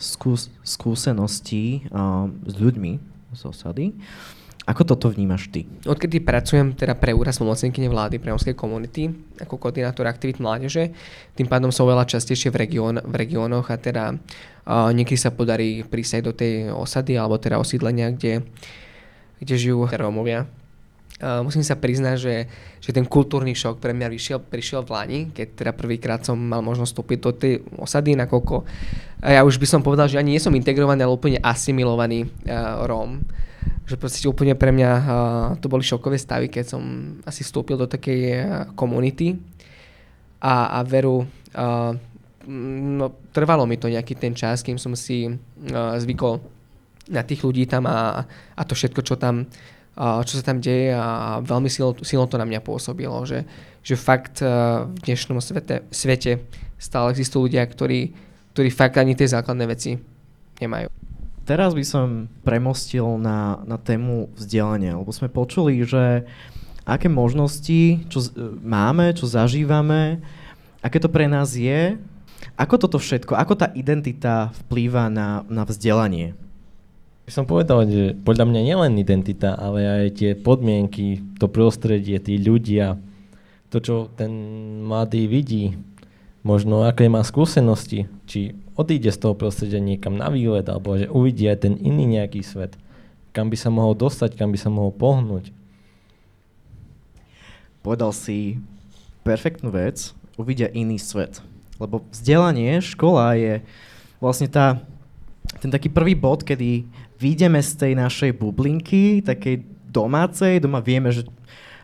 skús- 0.00 0.52
skúsenosti 0.64 1.84
um, 1.92 2.32
s 2.48 2.54
ľuďmi 2.56 2.92
z 3.36 3.40
osady. 3.44 3.86
Ako 4.64 4.88
toto 4.88 5.12
vnímaš 5.12 5.52
ty? 5.52 5.68
Odkedy 5.84 6.24
pracujem 6.24 6.72
teda 6.72 6.96
pre 6.96 7.12
úraz 7.12 7.36
pomocníkyne 7.36 7.92
vlády 7.92 8.16
pre 8.16 8.32
romskej 8.32 8.56
komunity 8.56 9.12
ako 9.36 9.60
koordinátor 9.60 10.08
aktivít 10.08 10.40
mládeže, 10.40 10.88
tým 11.36 11.44
pádom 11.44 11.68
som 11.68 11.84
veľa 11.84 12.08
častejšie 12.08 12.48
v, 12.48 12.56
región, 12.64 12.96
v 12.96 13.14
regiónoch 13.14 13.68
a 13.68 13.76
teda 13.76 14.16
uh, 14.16 14.88
niekedy 14.88 15.20
sa 15.20 15.36
podarí 15.36 15.84
prísť 15.84 16.24
do 16.24 16.32
tej 16.32 16.72
osady 16.72 17.20
alebo 17.20 17.36
teda 17.36 17.60
osídlenia, 17.60 18.16
kde, 18.16 18.40
kde 19.44 19.54
žijú 19.60 19.84
Rómovia. 19.84 20.48
Uh, 21.20 21.44
musím 21.44 21.60
sa 21.60 21.76
priznať, 21.76 22.16
že, 22.16 22.34
že 22.80 22.90
ten 22.96 23.04
kultúrny 23.04 23.52
šok 23.52 23.84
pre 23.84 23.92
mňa 23.92 24.08
vyšiel, 24.08 24.38
prišiel 24.40 24.80
v 24.80 24.90
Lani, 24.96 25.20
keď 25.28 25.46
teda 25.60 25.72
prvýkrát 25.76 26.24
som 26.24 26.40
mal 26.40 26.64
možnosť 26.64 26.90
vstúpiť 26.90 27.18
do 27.20 27.30
tej 27.36 27.54
osady, 27.76 28.16
nakoľko 28.16 28.64
ja 29.24 29.40
už 29.40 29.56
by 29.56 29.66
som 29.68 29.80
povedal, 29.80 30.04
že 30.04 30.20
ani 30.20 30.36
nie 30.36 30.42
som 30.42 30.52
integrovaný, 30.52 31.00
ale 31.00 31.16
úplne 31.16 31.38
asimilovaný 31.40 32.28
uh, 32.48 32.84
Róm. 32.88 33.24
Že 33.84 33.96
proste 34.00 34.26
úplne 34.26 34.56
pre 34.56 34.72
mňa 34.72 34.90
uh, 34.90 35.06
to 35.60 35.68
boli 35.68 35.84
šokové 35.84 36.16
stavy, 36.16 36.48
keď 36.48 36.76
som 36.76 36.82
asi 37.28 37.44
vstúpil 37.44 37.76
do 37.76 37.84
takej 37.84 38.20
uh, 38.32 38.38
komunity 38.72 39.36
a, 40.40 40.80
a 40.80 40.86
veru 40.88 41.24
uh, 41.24 41.92
no, 42.48 43.06
trvalo 43.32 43.68
mi 43.68 43.76
to 43.76 43.92
nejaký 43.92 44.16
ten 44.16 44.32
čas, 44.32 44.64
kým 44.64 44.80
som 44.80 44.96
si 44.96 45.28
uh, 45.28 45.96
zvykol 46.00 46.40
na 47.12 47.20
tých 47.20 47.44
ľudí 47.44 47.68
tam 47.68 47.84
a, 47.84 48.24
a 48.56 48.62
to 48.64 48.72
všetko, 48.72 49.00
čo 49.04 49.16
tam 49.20 49.44
čo 49.94 50.34
sa 50.34 50.42
tam 50.42 50.58
deje 50.58 50.90
a 50.90 51.38
veľmi 51.38 51.70
silno, 51.70 51.94
silno 52.02 52.26
to 52.26 52.34
na 52.34 52.42
mňa 52.42 52.66
pôsobilo, 52.66 53.22
že, 53.22 53.46
že 53.78 53.94
fakt 53.94 54.42
v 54.42 54.90
dnešnom 55.06 55.38
svete, 55.38 55.86
svete 55.94 56.42
stále 56.82 57.14
existujú 57.14 57.46
ľudia, 57.46 57.62
ktorí, 57.62 58.10
ktorí 58.58 58.68
fakt 58.74 58.98
ani 58.98 59.14
tie 59.14 59.30
základné 59.30 59.64
veci 59.70 59.94
nemajú. 60.58 61.03
Teraz 61.44 61.76
by 61.76 61.84
som 61.84 62.06
premostil 62.40 63.20
na, 63.20 63.60
na 63.68 63.76
tému 63.76 64.32
vzdelania, 64.32 64.96
lebo 64.96 65.12
sme 65.12 65.28
počuli, 65.28 65.84
že 65.84 66.24
aké 66.88 67.08
možnosti 67.12 68.00
čo 68.08 68.18
máme, 68.64 69.12
čo 69.12 69.28
zažívame, 69.28 70.24
aké 70.80 70.96
to 71.00 71.12
pre 71.12 71.28
nás 71.28 71.52
je, 71.52 72.00
ako 72.56 72.74
toto 72.76 72.96
všetko, 73.00 73.36
ako 73.36 73.60
tá 73.60 73.68
identita 73.76 74.52
vplýva 74.64 75.08
na, 75.12 75.44
na 75.48 75.64
vzdelanie? 75.68 76.36
Som 77.24 77.48
povedal, 77.48 77.88
že 77.88 78.04
podľa 78.20 78.44
mňa 78.52 78.60
nielen 78.60 79.00
identita, 79.00 79.56
ale 79.56 79.80
aj 79.84 80.20
tie 80.20 80.30
podmienky, 80.36 81.24
to 81.40 81.48
prostredie, 81.48 82.20
tí 82.20 82.36
ľudia, 82.36 83.00
to, 83.72 83.80
čo 83.80 83.94
ten 84.12 84.32
mladý 84.84 85.24
vidí, 85.24 85.80
možno 86.44 86.84
aké 86.84 87.08
má 87.08 87.24
skúsenosti, 87.24 88.12
či 88.28 88.52
odíde 88.74 89.10
z 89.10 89.18
toho 89.18 89.34
prostredia 89.38 89.78
niekam 89.78 90.18
na 90.18 90.30
výlet, 90.30 90.66
alebo 90.66 90.98
že 90.98 91.10
uvidí 91.10 91.46
aj 91.46 91.66
ten 91.66 91.74
iný 91.78 92.18
nejaký 92.18 92.42
svet, 92.42 92.74
kam 93.34 93.50
by 93.50 93.56
sa 93.58 93.70
mohol 93.70 93.94
dostať, 93.94 94.38
kam 94.38 94.50
by 94.54 94.58
sa 94.58 94.70
mohol 94.70 94.94
pohnúť. 94.94 95.50
Povedal 97.82 98.10
si 98.14 98.58
perfektnú 99.22 99.70
vec, 99.74 100.14
uvidia 100.40 100.70
iný 100.72 100.98
svet. 100.98 101.38
Lebo 101.78 102.06
vzdelanie, 102.10 102.78
škola 102.78 103.34
je 103.34 103.60
vlastne 104.22 104.46
tá, 104.46 104.80
ten 105.58 105.68
taký 105.68 105.90
prvý 105.90 106.14
bod, 106.14 106.46
kedy 106.46 106.86
vyjdeme 107.18 107.58
z 107.60 107.72
tej 107.74 107.92
našej 107.98 108.30
bublinky, 108.38 109.22
takej 109.22 109.66
domácej, 109.90 110.62
doma 110.62 110.82
vieme, 110.82 111.10
že 111.14 111.26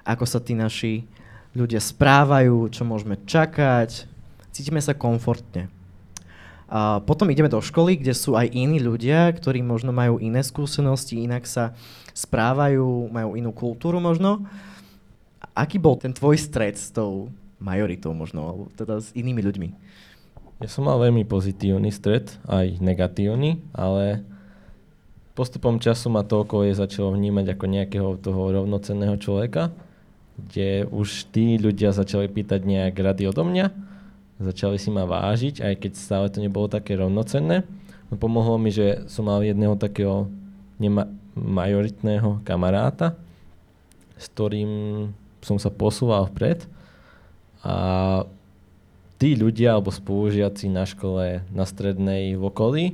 ako 0.03 0.25
sa 0.27 0.39
tí 0.43 0.55
naši 0.55 1.07
ľudia 1.55 1.83
správajú, 1.83 2.71
čo 2.71 2.83
môžeme 2.87 3.19
čakať, 3.27 4.07
cítime 4.55 4.79
sa 4.79 4.95
komfortne. 4.95 5.80
A 6.71 7.03
potom 7.03 7.27
ideme 7.27 7.51
do 7.51 7.59
školy, 7.59 7.99
kde 7.99 8.15
sú 8.15 8.39
aj 8.39 8.55
iní 8.55 8.79
ľudia, 8.79 9.27
ktorí 9.35 9.59
možno 9.59 9.91
majú 9.91 10.23
iné 10.23 10.39
skúsenosti, 10.39 11.19
inak 11.19 11.43
sa 11.43 11.75
správajú, 12.15 13.11
majú 13.11 13.35
inú 13.35 13.51
kultúru 13.51 13.99
možno. 13.99 14.47
Aký 15.51 15.83
bol 15.83 15.99
ten 15.99 16.15
tvoj 16.15 16.39
stred 16.39 16.79
s 16.79 16.95
tou 16.95 17.35
majoritou 17.59 18.15
možno, 18.15 18.41
alebo 18.47 18.63
teda 18.79 19.03
s 19.03 19.11
inými 19.19 19.43
ľuďmi? 19.43 19.69
Ja 20.63 20.71
som 20.71 20.87
mal 20.87 21.03
veľmi 21.03 21.27
pozitívny 21.27 21.91
stred, 21.91 22.31
aj 22.47 22.79
negatívny, 22.79 23.59
ale 23.75 24.23
postupom 25.35 25.83
času 25.83 26.07
ma 26.07 26.23
to 26.23 26.47
okolie 26.47 26.71
začalo 26.71 27.11
vnímať 27.19 27.57
ako 27.57 27.65
nejakého 27.67 28.11
toho 28.23 28.63
rovnocenného 28.63 29.19
človeka, 29.19 29.75
kde 30.39 30.87
už 30.87 31.35
tí 31.35 31.59
ľudia 31.59 31.91
začali 31.91 32.31
pýtať 32.31 32.63
nejak 32.63 32.95
rady 32.95 33.27
odo 33.27 33.43
mňa, 33.43 33.90
začali 34.41 34.81
si 34.81 34.89
ma 34.89 35.05
vážiť, 35.05 35.61
aj 35.61 35.75
keď 35.85 35.93
stále 35.95 36.27
to 36.33 36.41
nebolo 36.41 36.67
také 36.67 36.97
rovnocenné. 36.97 37.69
No 38.11 38.15
pomohlo 38.17 38.57
mi, 38.59 38.73
že 38.73 39.07
som 39.07 39.29
mal 39.29 39.45
jedného 39.45 39.77
takého 39.79 40.27
majoritného 41.37 42.43
kamaráta, 42.43 43.15
s 44.17 44.27
ktorým 44.33 44.71
som 45.45 45.61
sa 45.61 45.69
posúval 45.69 46.29
vpred 46.33 46.65
a 47.61 47.77
tí 49.21 49.37
ľudia 49.37 49.77
alebo 49.77 49.93
spolužiaci 49.93 50.73
na 50.73 50.89
škole 50.89 51.45
na 51.53 51.65
strednej 51.69 52.35
v 52.35 52.43
okolí 52.49 52.85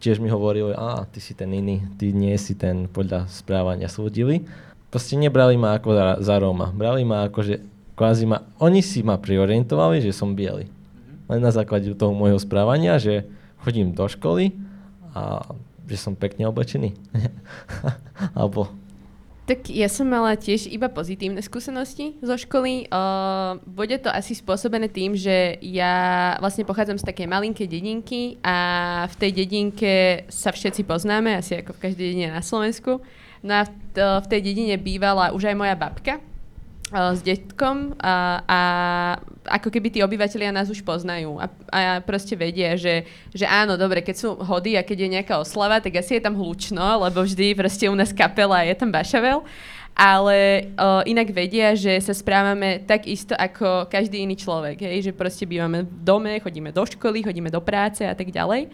tiež 0.00 0.16
mi 0.18 0.32
hovorili, 0.32 0.72
a 0.72 1.04
ty 1.04 1.20
si 1.20 1.36
ten 1.36 1.52
iný, 1.52 1.84
ty 2.00 2.10
nie 2.16 2.32
si 2.40 2.56
ten 2.56 2.88
podľa 2.88 3.28
správania 3.28 3.86
súdili. 3.86 4.48
Proste 4.88 5.14
nebrali 5.14 5.60
ma 5.60 5.76
ako 5.76 5.92
za, 5.92 6.06
za 6.24 6.34
Róma. 6.40 6.72
Brali 6.72 7.04
ma 7.04 7.28
ako, 7.28 7.44
že 7.44 7.54
kvázi 8.00 8.24
ma, 8.24 8.48
oni 8.56 8.80
si 8.80 9.04
ma 9.04 9.20
priorientovali, 9.20 10.00
že 10.00 10.16
som 10.16 10.32
biely. 10.32 10.72
Len 11.28 11.40
na 11.44 11.52
základe 11.52 11.92
toho 11.92 12.16
môjho 12.16 12.40
správania, 12.40 12.96
že 12.96 13.28
chodím 13.60 13.92
do 13.92 14.08
školy 14.08 14.56
a 15.12 15.44
že 15.84 16.00
som 16.00 16.16
pekne 16.16 16.48
oblečený. 16.48 16.96
Alebo 18.38 18.72
tak 19.50 19.66
ja 19.66 19.90
som 19.90 20.06
mala 20.06 20.38
tiež 20.38 20.70
iba 20.70 20.86
pozitívne 20.86 21.42
skúsenosti 21.42 22.14
zo 22.22 22.38
školy. 22.38 22.86
Uh, 22.86 23.58
bude 23.66 23.98
to 23.98 24.06
asi 24.06 24.38
spôsobené 24.38 24.86
tým, 24.86 25.18
že 25.18 25.58
ja 25.58 26.38
vlastne 26.38 26.62
pochádzam 26.62 27.02
z 27.02 27.08
takej 27.10 27.26
malinkej 27.26 27.66
dedinky 27.66 28.38
a 28.46 28.56
v 29.10 29.14
tej 29.18 29.30
dedinke 29.42 30.22
sa 30.30 30.54
všetci 30.54 30.86
poznáme, 30.86 31.34
asi 31.34 31.66
ako 31.66 31.74
v 31.74 31.82
každej 31.82 32.04
dedine 32.14 32.30
na 32.30 32.46
Slovensku. 32.46 33.02
No 33.42 33.52
a 33.58 33.66
v, 33.66 33.74
v 33.98 34.26
tej 34.30 34.40
dedine 34.46 34.78
bývala 34.78 35.34
už 35.34 35.50
aj 35.50 35.58
moja 35.58 35.74
babka, 35.74 36.22
s 36.90 37.20
detkom 37.22 37.94
a, 38.02 38.42
a 38.42 38.60
ako 39.46 39.70
keby 39.70 39.94
tí 39.94 39.98
obyvateľia 40.02 40.50
nás 40.50 40.66
už 40.66 40.82
poznajú 40.82 41.38
a, 41.38 41.46
a 41.70 41.80
proste 42.02 42.34
vedia, 42.34 42.74
že, 42.74 43.06
že 43.30 43.46
áno, 43.46 43.78
dobre, 43.78 44.02
keď 44.02 44.16
sú 44.18 44.28
hody 44.42 44.74
a 44.74 44.82
keď 44.82 45.06
je 45.06 45.14
nejaká 45.18 45.38
oslava, 45.38 45.78
tak 45.78 46.02
asi 46.02 46.18
je 46.18 46.22
tam 46.26 46.34
hlučno, 46.34 46.82
lebo 47.06 47.22
vždy 47.22 47.54
proste 47.54 47.86
u 47.86 47.94
nás 47.94 48.10
kapela 48.10 48.62
a 48.62 48.66
je 48.66 48.74
tam 48.74 48.90
bašavel 48.90 49.46
ale 50.00 50.70
o, 50.80 51.04
inak 51.04 51.28
vedia, 51.34 51.76
že 51.76 51.92
sa 52.00 52.16
správame 52.16 52.80
tak 52.88 53.04
isto 53.04 53.36
ako 53.36 53.90
každý 53.90 54.24
iný 54.24 54.38
človek, 54.38 54.80
hej? 54.80 55.10
že 55.10 55.12
proste 55.12 55.44
bývame 55.44 55.84
v 55.84 55.92
dome, 56.00 56.32
chodíme 56.40 56.72
do 56.72 56.86
školy, 56.86 57.20
chodíme 57.20 57.52
do 57.52 57.60
práce 57.60 58.00
a 58.06 58.14
tak 58.16 58.32
ďalej 58.32 58.70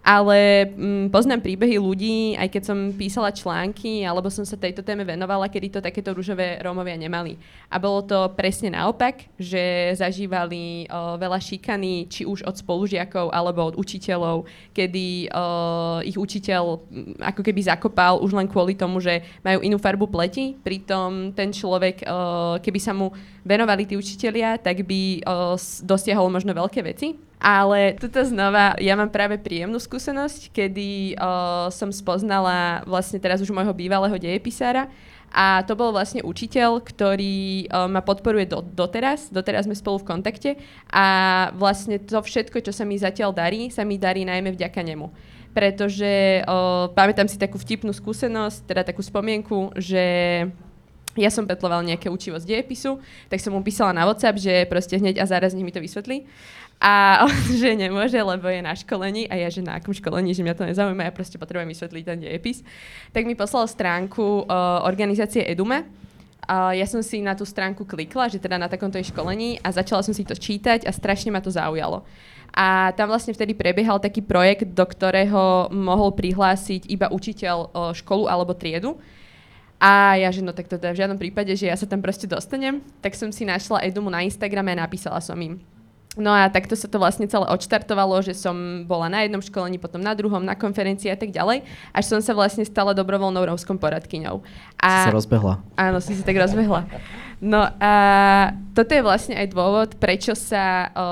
ale 0.00 0.64
mm, 0.64 1.12
poznám 1.12 1.44
príbehy 1.44 1.76
ľudí, 1.76 2.32
aj 2.40 2.48
keď 2.48 2.62
som 2.64 2.78
písala 2.96 3.28
články, 3.36 4.00
alebo 4.00 4.32
som 4.32 4.48
sa 4.48 4.56
tejto 4.56 4.80
téme 4.80 5.04
venovala, 5.04 5.52
kedy 5.52 5.76
to 5.76 5.80
takéto 5.84 6.16
rúžové 6.16 6.56
Rómovia 6.64 6.96
nemali. 6.96 7.36
A 7.68 7.76
bolo 7.76 8.00
to 8.00 8.32
presne 8.32 8.72
naopak, 8.72 9.28
že 9.36 9.92
zažívali 10.00 10.88
o, 10.88 11.20
veľa 11.20 11.36
šikany, 11.36 12.08
či 12.08 12.24
už 12.24 12.48
od 12.48 12.56
spolužiakov, 12.56 13.28
alebo 13.28 13.68
od 13.68 13.76
učiteľov, 13.76 14.48
kedy 14.72 15.28
o, 15.28 15.44
ich 16.00 16.16
učiteľ 16.16 16.80
m, 16.88 17.14
ako 17.20 17.44
keby 17.44 17.60
zakopal 17.60 18.24
už 18.24 18.32
len 18.32 18.48
kvôli 18.48 18.72
tomu, 18.72 19.04
že 19.04 19.20
majú 19.44 19.60
inú 19.60 19.76
farbu 19.76 20.08
pleti, 20.08 20.56
pritom 20.56 21.36
ten 21.36 21.52
človek, 21.52 22.08
o, 22.08 22.56
keby 22.56 22.80
sa 22.80 22.96
mu 22.96 23.12
venovali 23.44 23.84
tí 23.84 24.00
učitelia, 24.00 24.56
tak 24.56 24.80
by 24.80 25.20
o, 25.28 25.60
dosiahol 25.84 26.32
možno 26.32 26.56
veľké 26.56 26.80
veci 26.80 27.29
ale 27.40 27.96
tuto 27.96 28.20
znova, 28.20 28.76
ja 28.76 28.92
mám 29.00 29.08
práve 29.08 29.40
príjemnú 29.40 29.80
skúsenosť, 29.80 30.52
kedy 30.52 31.16
uh, 31.16 31.72
som 31.72 31.88
spoznala 31.88 32.84
vlastne 32.84 33.16
teraz 33.16 33.40
už 33.40 33.48
môjho 33.48 33.72
bývalého 33.72 34.20
dejepisára 34.20 34.92
a 35.32 35.64
to 35.64 35.72
bol 35.72 35.88
vlastne 35.88 36.20
učiteľ, 36.20 36.84
ktorý 36.84 37.64
uh, 37.72 37.88
ma 37.88 38.04
podporuje 38.04 38.44
do, 38.44 38.60
doteraz, 38.60 39.32
doteraz 39.32 39.64
sme 39.64 39.72
spolu 39.72 40.04
v 40.04 40.08
kontakte 40.12 40.50
a 40.92 41.06
vlastne 41.56 41.96
to 41.96 42.20
všetko, 42.20 42.60
čo 42.60 42.76
sa 42.76 42.84
mi 42.84 43.00
zatiaľ 43.00 43.32
darí, 43.32 43.72
sa 43.72 43.88
mi 43.88 43.96
darí 43.96 44.28
najmä 44.28 44.52
vďaka 44.52 44.84
nemu 44.84 45.08
pretože 45.50 46.46
uh, 46.46 46.86
pamätám 46.94 47.26
si 47.26 47.34
takú 47.34 47.58
vtipnú 47.58 47.90
skúsenosť, 47.90 48.70
teda 48.70 48.86
takú 48.86 49.02
spomienku, 49.02 49.74
že 49.74 50.06
ja 51.18 51.26
som 51.26 51.42
petloval 51.42 51.82
nejaké 51.82 52.06
učivo 52.06 52.38
z 52.38 52.46
dejepisu, 52.46 53.02
tak 53.26 53.42
som 53.42 53.50
mu 53.50 53.66
písala 53.66 53.90
na 53.90 54.06
WhatsApp, 54.06 54.38
že 54.38 54.62
proste 54.70 54.94
hneď 54.94 55.18
a 55.18 55.26
záraz 55.26 55.58
mi 55.58 55.74
to 55.74 55.82
vysvetlí. 55.82 56.22
A 56.80 57.20
on, 57.28 57.36
že 57.52 57.76
nemôže, 57.76 58.16
lebo 58.16 58.48
je 58.48 58.64
na 58.64 58.72
školení 58.72 59.28
a 59.28 59.36
ja, 59.36 59.52
že 59.52 59.60
na 59.60 59.76
akom 59.76 59.92
školení, 59.92 60.32
že 60.32 60.40
mňa 60.40 60.56
to 60.56 60.64
nezaujíma, 60.64 61.04
ja 61.04 61.12
proste 61.12 61.36
potrebujem 61.36 61.68
vysvetliť 61.68 62.04
ten 62.08 62.18
dejepis. 62.24 62.64
Tak 63.12 63.28
mi 63.28 63.36
poslal 63.36 63.68
stránku 63.68 64.48
uh, 64.48 64.80
organizácie 64.88 65.44
Edume, 65.44 65.84
uh, 65.84 66.72
ja 66.72 66.88
som 66.88 67.04
si 67.04 67.20
na 67.20 67.36
tú 67.36 67.44
stránku 67.44 67.84
klikla, 67.84 68.32
že 68.32 68.40
teda 68.40 68.56
na 68.56 68.72
takomto 68.72 68.96
je 68.96 69.12
školení 69.12 69.60
a 69.60 69.68
začala 69.68 70.00
som 70.00 70.16
si 70.16 70.24
to 70.24 70.32
čítať 70.32 70.88
a 70.88 70.90
strašne 70.90 71.28
ma 71.28 71.44
to 71.44 71.52
zaujalo. 71.52 72.00
A 72.50 72.90
tam 72.98 73.12
vlastne 73.12 73.30
vtedy 73.30 73.54
prebiehal 73.54 74.02
taký 74.02 74.26
projekt, 74.26 74.74
do 74.74 74.82
ktorého 74.82 75.70
mohol 75.70 76.10
prihlásiť 76.16 76.90
iba 76.90 77.06
učiteľ 77.06 77.70
školu 77.94 78.26
alebo 78.26 78.58
triedu. 78.58 78.98
A 79.78 80.18
ja, 80.18 80.34
že 80.34 80.42
no 80.42 80.50
tak 80.50 80.66
to 80.66 80.74
teda 80.74 80.90
v 80.90 80.98
žiadnom 80.98 81.16
prípade, 81.22 81.54
že 81.54 81.70
ja 81.70 81.78
sa 81.78 81.86
tam 81.86 82.02
proste 82.02 82.26
dostanem, 82.26 82.82
tak 82.98 83.14
som 83.14 83.30
si 83.30 83.46
našla 83.46 83.86
Edumu 83.86 84.10
na 84.10 84.26
Instagrame 84.26 84.74
a 84.74 84.82
napísala 84.82 85.22
som 85.22 85.38
im 85.38 85.62
No 86.18 86.34
a 86.34 86.50
takto 86.50 86.74
sa 86.74 86.90
to 86.90 86.98
vlastne 86.98 87.30
celé 87.30 87.46
odštartovalo, 87.46 88.18
že 88.26 88.34
som 88.34 88.82
bola 88.82 89.06
na 89.06 89.22
jednom 89.22 89.38
školení, 89.38 89.78
potom 89.78 90.02
na 90.02 90.10
druhom, 90.18 90.42
na 90.42 90.58
konferencii 90.58 91.06
a 91.06 91.14
tak 91.14 91.30
ďalej, 91.30 91.62
až 91.94 92.04
som 92.10 92.18
sa 92.18 92.34
vlastne 92.34 92.66
stala 92.66 92.98
dobrovoľnou 92.98 93.46
rómskou 93.46 93.78
poradkyňou. 93.78 94.42
A... 94.82 94.90
Si 94.90 95.06
sa 95.06 95.14
rozbehla. 95.14 95.62
Áno, 95.78 96.02
si 96.02 96.18
si 96.18 96.26
tak 96.26 96.34
rozbehla. 96.34 96.90
No 97.40 97.62
a 97.62 97.94
toto 98.76 98.92
je 98.92 99.00
vlastne 99.00 99.32
aj 99.32 99.54
dôvod, 99.54 99.96
prečo 99.96 100.36
sa 100.36 100.92
o, 100.92 101.04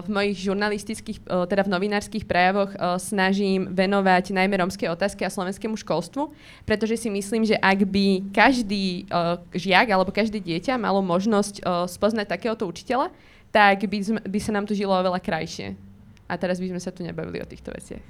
v 0.00 0.08
mojich 0.08 0.46
žurnalistických, 0.46 1.18
o, 1.28 1.44
teda 1.44 1.66
v 1.66 1.72
novinárskych 1.76 2.24
prejavoch 2.24 2.72
o, 2.72 2.96
snažím 2.96 3.68
venovať 3.68 4.32
najmä 4.32 4.64
rómskej 4.64 4.88
otázke 4.88 5.28
a 5.28 5.34
slovenskému 5.34 5.76
školstvu, 5.76 6.32
pretože 6.64 7.04
si 7.04 7.12
myslím, 7.12 7.44
že 7.44 7.60
ak 7.60 7.84
by 7.84 8.32
každý 8.32 9.04
žiak 9.52 9.92
alebo 9.92 10.08
každé 10.08 10.40
dieťa 10.40 10.80
malo 10.80 11.04
možnosť 11.04 11.54
o, 11.60 11.84
spoznať 11.84 12.32
takéhoto 12.32 12.64
učiteľa, 12.64 13.12
tak 13.54 13.86
by, 13.86 13.98
sme, 14.02 14.18
by 14.18 14.38
sa 14.42 14.50
nám 14.50 14.66
tu 14.66 14.74
žilo 14.74 14.90
oveľa 14.90 15.22
krajšie. 15.22 15.78
A 16.26 16.34
teraz 16.34 16.58
by 16.58 16.74
sme 16.74 16.80
sa 16.82 16.90
tu 16.90 17.06
nebavili 17.06 17.38
o 17.38 17.46
týchto 17.46 17.70
veciach. 17.70 18.02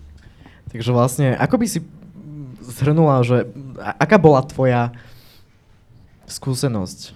Takže 0.72 0.90
vlastne, 0.96 1.36
ako 1.36 1.60
by 1.60 1.66
si 1.68 1.84
zhrnula, 2.64 3.20
že 3.20 3.44
aká 4.00 4.16
bola 4.16 4.40
tvoja 4.40 4.96
skúsenosť? 6.24 7.12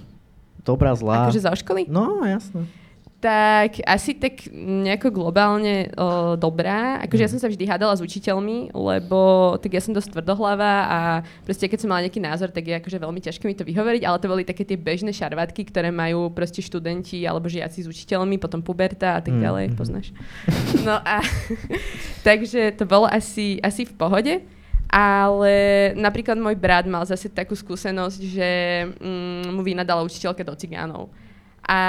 Dobrá, 0.61 0.93
zlá? 0.93 1.31
Akože 1.31 1.41
zo 1.41 1.57
školy? 1.57 1.89
No, 1.89 2.21
jasné. 2.29 2.69
Tak 3.25 3.81
asi 3.89 4.13
tak 4.21 4.53
nejako 4.53 5.09
globálne 5.09 5.89
o, 5.97 6.37
dobrá. 6.37 7.01
Akože 7.09 7.25
ja 7.25 7.33
som 7.33 7.41
sa 7.41 7.49
vždy 7.49 7.65
hádala 7.65 7.97
s 7.97 8.05
učiteľmi, 8.05 8.77
lebo 8.77 9.57
tak 9.65 9.73
ja 9.73 9.81
som 9.81 9.97
dosť 9.97 10.13
tvrdohlava 10.13 10.73
a 10.85 10.99
proste 11.41 11.65
keď 11.65 11.79
som 11.81 11.89
mala 11.89 12.05
nejaký 12.05 12.21
názor, 12.21 12.53
tak 12.53 12.69
je 12.69 12.77
akože 12.77 13.01
veľmi 13.01 13.25
ťažké 13.25 13.49
mi 13.49 13.57
to 13.57 13.65
vyhovoriť, 13.65 14.05
ale 14.05 14.21
to 14.21 14.29
boli 14.29 14.45
také 14.45 14.69
tie 14.69 14.77
bežné 14.77 15.17
šarvátky, 15.17 15.73
ktoré 15.73 15.89
majú 15.89 16.29
proste 16.37 16.61
študenti 16.61 17.25
alebo 17.25 17.49
žiaci 17.49 17.81
s 17.81 17.89
učiteľmi, 17.89 18.37
potom 18.37 18.61
puberta 18.61 19.17
a 19.17 19.25
tak 19.25 19.33
mm. 19.33 19.41
ďalej, 19.41 19.65
mm. 19.73 19.77
poznáš. 19.81 20.13
No 20.85 21.01
a 21.01 21.25
takže 22.29 22.77
to 22.77 22.85
bolo 22.85 23.09
asi, 23.09 23.57
asi 23.65 23.89
v 23.89 23.97
pohode. 23.97 24.35
Ale 24.93 25.57
napríklad 25.97 26.37
môj 26.37 26.61
brat 26.61 26.85
mal 26.85 27.09
zase 27.09 27.33
takú 27.33 27.57
skúsenosť, 27.57 28.21
že 28.21 28.51
mm, 29.01 29.49
mu 29.49 29.65
vynadala 29.65 30.05
učiteľka 30.05 30.45
do 30.45 30.53
cigánov. 30.55 31.09
A 31.65 31.81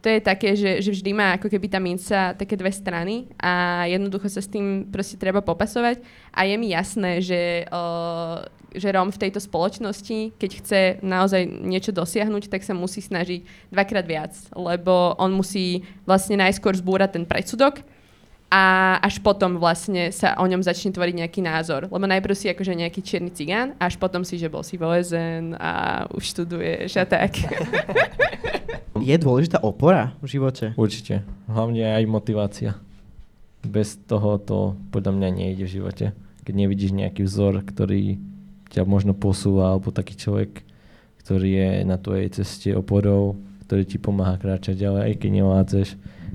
to 0.00 0.08
je 0.08 0.20
také, 0.24 0.56
že, 0.56 0.80
že 0.80 0.96
vždy 0.96 1.12
má 1.12 1.36
ako 1.36 1.52
keby 1.52 1.68
tá 1.68 1.76
minca 1.76 2.32
také 2.32 2.56
dve 2.56 2.72
strany 2.72 3.28
a 3.36 3.84
jednoducho 3.84 4.32
sa 4.32 4.40
s 4.40 4.48
tým 4.48 4.88
proste 4.88 5.20
treba 5.20 5.44
popasovať. 5.44 6.00
A 6.32 6.48
je 6.48 6.56
mi 6.56 6.72
jasné, 6.72 7.20
že, 7.20 7.68
uh, 7.68 8.40
že 8.72 8.88
Róm 8.88 9.12
v 9.12 9.20
tejto 9.20 9.36
spoločnosti, 9.44 10.40
keď 10.40 10.50
chce 10.64 10.80
naozaj 11.04 11.44
niečo 11.44 11.92
dosiahnuť, 11.92 12.48
tak 12.48 12.64
sa 12.64 12.72
musí 12.72 13.04
snažiť 13.04 13.44
dvakrát 13.68 14.08
viac, 14.08 14.32
lebo 14.56 15.12
on 15.20 15.36
musí 15.36 15.84
vlastne 16.08 16.40
najskôr 16.40 16.72
zbúrať 16.72 17.20
ten 17.20 17.24
predsudok, 17.28 17.84
a 18.50 18.98
až 18.98 19.22
potom 19.22 19.62
vlastne 19.62 20.10
sa 20.10 20.34
o 20.34 20.44
ňom 20.44 20.58
začne 20.58 20.90
tvoriť 20.90 21.22
nejaký 21.22 21.38
názor. 21.38 21.86
Lebo 21.86 22.02
najprv 22.02 22.34
si 22.34 22.50
akože 22.50 22.74
nejaký 22.74 22.98
čierny 22.98 23.30
cigán, 23.30 23.78
až 23.78 23.94
potom 23.94 24.26
si, 24.26 24.42
že 24.42 24.50
bol 24.50 24.66
si 24.66 24.74
v 24.74 24.90
OSN 24.90 25.54
a 25.54 26.04
už 26.10 26.34
študuješ 26.34 26.98
a 26.98 27.06
tak. 27.06 27.38
Je 29.00 29.16
dôležitá 29.16 29.62
opora 29.62 30.18
v 30.18 30.34
živote? 30.34 30.74
Určite. 30.74 31.22
Hlavne 31.46 31.94
aj 31.94 32.04
motivácia. 32.10 32.76
Bez 33.62 33.96
toho 33.96 34.36
to 34.42 34.74
podľa 34.90 35.14
mňa 35.14 35.28
nejde 35.30 35.64
v 35.64 35.74
živote. 35.80 36.06
Keď 36.42 36.54
nevidíš 36.58 36.92
nejaký 36.92 37.24
vzor, 37.24 37.62
ktorý 37.64 38.18
ťa 38.68 38.82
možno 38.84 39.14
posúva, 39.14 39.72
alebo 39.72 39.94
taký 39.94 40.18
človek, 40.18 40.66
ktorý 41.22 41.48
je 41.48 41.70
na 41.86 41.96
tvojej 42.02 42.28
ceste 42.34 42.74
oporou, 42.74 43.38
ktorý 43.64 43.86
ti 43.86 43.96
pomáha 44.02 44.36
kráčať 44.36 44.82
ďalej, 44.82 45.00
aj 45.06 45.14
keď 45.22 45.30
nevládzeš, 45.38 45.88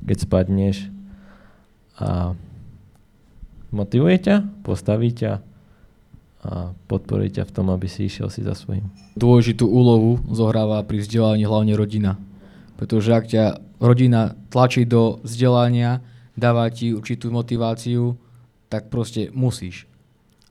keď 0.07 0.17
spadneš, 0.23 0.94
a 1.99 2.35
motivuje 3.71 4.15
ťa, 4.19 4.35
postaví 4.63 5.11
ťa 5.11 5.43
a 6.45 6.77
podporí 6.85 7.33
ťa 7.33 7.49
v 7.49 7.53
tom, 7.57 7.73
aby 7.73 7.89
si 7.89 8.05
išiel 8.05 8.29
si 8.29 8.45
za 8.45 8.53
svojím. 8.53 8.85
Dôležitú 9.17 9.65
úlohu 9.65 10.21
zohráva 10.29 10.85
pri 10.85 11.01
vzdelaní 11.01 11.41
hlavne 11.41 11.73
rodina. 11.73 12.21
Pretože 12.77 13.09
ak 13.17 13.25
ťa 13.25 13.45
rodina 13.81 14.37
tlačí 14.53 14.85
do 14.85 15.17
vzdelania, 15.25 16.05
dáva 16.37 16.69
ti 16.69 16.93
určitú 16.93 17.33
motiváciu, 17.33 18.13
tak 18.69 18.93
proste 18.93 19.33
musíš. 19.33 19.89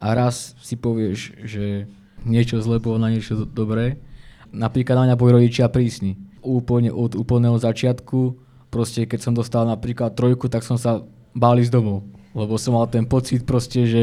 A 0.02 0.18
raz 0.18 0.58
si 0.58 0.74
povieš, 0.74 1.46
že 1.46 1.86
niečo 2.26 2.58
zlé 2.58 2.82
bolo 2.82 2.98
na 2.98 3.14
niečo 3.14 3.46
dobré. 3.46 4.02
Napríklad 4.50 4.98
na 4.98 5.04
mňa 5.12 5.16
boli 5.20 5.30
rodičia 5.38 5.70
prísni. 5.70 6.18
Úplne 6.42 6.90
od 6.90 7.14
úplného 7.14 7.54
začiatku, 7.60 8.34
proste 8.74 9.06
keď 9.06 9.20
som 9.30 9.32
dostal 9.36 9.62
napríklad 9.62 10.18
trojku, 10.18 10.50
tak 10.50 10.66
som 10.66 10.74
sa 10.74 11.06
báli 11.34 11.66
z 11.66 11.74
domov. 11.74 12.06
Lebo 12.34 12.58
som 12.58 12.78
mal 12.78 12.86
ten 12.86 13.04
pocit 13.06 13.42
proste, 13.46 13.86
že 13.86 14.02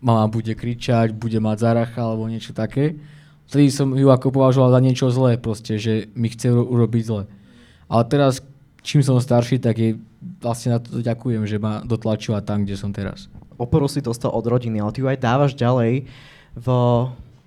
mama 0.00 0.28
bude 0.28 0.52
kričať, 0.52 1.16
bude 1.16 1.40
mať 1.40 1.56
zaracha 1.60 2.00
alebo 2.04 2.28
niečo 2.28 2.52
také. 2.52 2.96
Vtedy 3.48 3.68
som 3.68 3.92
ju 3.92 4.08
ako 4.08 4.32
považoval 4.32 4.72
za 4.72 4.80
niečo 4.80 5.12
zlé 5.12 5.36
proste, 5.36 5.76
že 5.76 6.08
mi 6.16 6.32
chce 6.32 6.52
urobiť 6.52 7.02
zle. 7.04 7.22
Ale 7.92 8.02
teraz, 8.08 8.40
čím 8.80 9.04
som 9.04 9.20
starší, 9.20 9.60
tak 9.60 9.76
jej 9.76 10.00
vlastne 10.40 10.76
na 10.76 10.78
to 10.80 11.04
ďakujem, 11.04 11.44
že 11.44 11.60
ma 11.60 11.84
dotlačila 11.84 12.40
tam, 12.40 12.64
kde 12.64 12.80
som 12.80 12.94
teraz. 12.94 13.28
Oporu 13.60 13.86
si 13.86 14.00
dostal 14.00 14.32
od 14.32 14.46
rodiny, 14.48 14.80
ale 14.80 14.94
ty 14.96 15.04
ju 15.04 15.08
aj 15.12 15.20
dávaš 15.20 15.52
ďalej 15.52 16.08
v, 16.56 16.66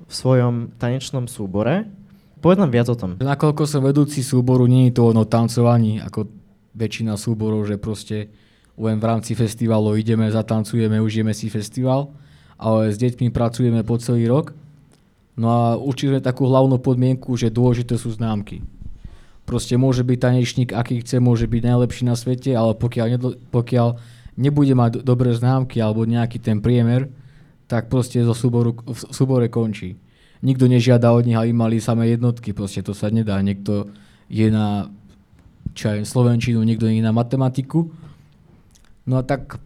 v 0.05 0.13
svojom 0.13 0.77
tanečnom 0.77 1.25
súbore. 1.25 1.89
Povedz 2.39 2.61
nám 2.61 2.69
viac 2.69 2.87
o 2.93 2.95
tom. 2.95 3.17
Nakoľko 3.17 3.65
som 3.65 3.81
vedúci 3.81 4.21
súboru, 4.21 4.69
nie 4.69 4.93
je 4.93 5.01
to 5.01 5.09
o 5.09 5.25
tancovaní, 5.25 5.97
ako 5.97 6.29
väčšina 6.77 7.17
súborov, 7.17 7.65
že 7.65 7.81
proste 7.81 8.29
len 8.75 8.99
v 8.99 9.07
rámci 9.07 9.31
festivalu 9.35 9.95
ideme, 9.95 10.27
zatancujeme, 10.27 10.99
užijeme 10.99 11.31
si 11.31 11.47
festival, 11.47 12.11
ale 12.59 12.91
s 12.91 12.99
deťmi 12.99 13.31
pracujeme 13.31 13.83
po 13.87 13.95
celý 13.99 14.27
rok. 14.27 14.51
No 15.35 15.47
a 15.51 15.61
určite 15.75 16.23
takú 16.23 16.47
hlavnú 16.47 16.79
podmienku, 16.79 17.35
že 17.35 17.51
dôležité 17.51 17.99
sú 17.99 18.11
známky. 18.15 18.63
Proste 19.43 19.75
môže 19.75 20.01
byť 20.03 20.17
tanečník, 20.19 20.69
aký 20.71 21.03
chce, 21.03 21.19
môže 21.19 21.45
byť 21.45 21.61
najlepší 21.61 22.03
na 22.07 22.15
svete, 22.15 22.51
ale 22.55 22.73
pokiaľ, 22.75 23.07
nedo, 23.11 23.29
pokiaľ 23.51 23.99
nebude 24.39 24.73
mať 24.75 25.03
dobré 25.03 25.31
známky 25.35 25.79
alebo 25.79 26.07
nejaký 26.07 26.39
ten 26.39 26.59
priemer, 26.59 27.11
tak 27.67 27.87
proste 27.91 28.23
zo 28.23 28.35
súboru, 28.35 28.75
v 28.75 28.99
súbore 29.11 29.47
končí. 29.51 29.99
Nikto 30.43 30.67
nežiada 30.67 31.15
od 31.15 31.23
nich, 31.23 31.37
aby 31.37 31.51
mali 31.55 31.79
samé 31.79 32.11
jednotky, 32.11 32.51
proste 32.51 32.83
to 32.83 32.91
sa 32.91 33.07
nedá. 33.07 33.39
Niekto 33.39 33.89
je 34.27 34.47
na 34.51 34.91
čo 35.75 35.91
aj 35.91 36.07
slovenčinu, 36.07 36.63
niekto 36.63 36.87
je 36.87 37.03
na 37.03 37.11
matematiku 37.11 37.91
No 39.05 39.21
a 39.21 39.23
tak 39.23 39.61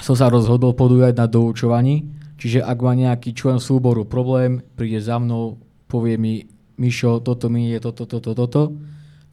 som 0.00 0.16
sa 0.16 0.32
rozhodol 0.32 0.72
podujať 0.72 1.14
na 1.14 1.28
doučovaní, 1.28 2.08
čiže 2.40 2.64
ak 2.64 2.78
má 2.80 2.96
nejaký 2.96 3.36
člen 3.36 3.60
súboru 3.60 4.08
problém, 4.08 4.64
príde 4.74 4.98
za 4.98 5.20
mnou, 5.20 5.60
povie 5.86 6.16
mi, 6.16 6.48
Mišo, 6.80 7.20
toto 7.20 7.52
mi 7.52 7.68
je 7.70 7.78
toto, 7.78 8.08
toto, 8.08 8.32
toto, 8.32 8.62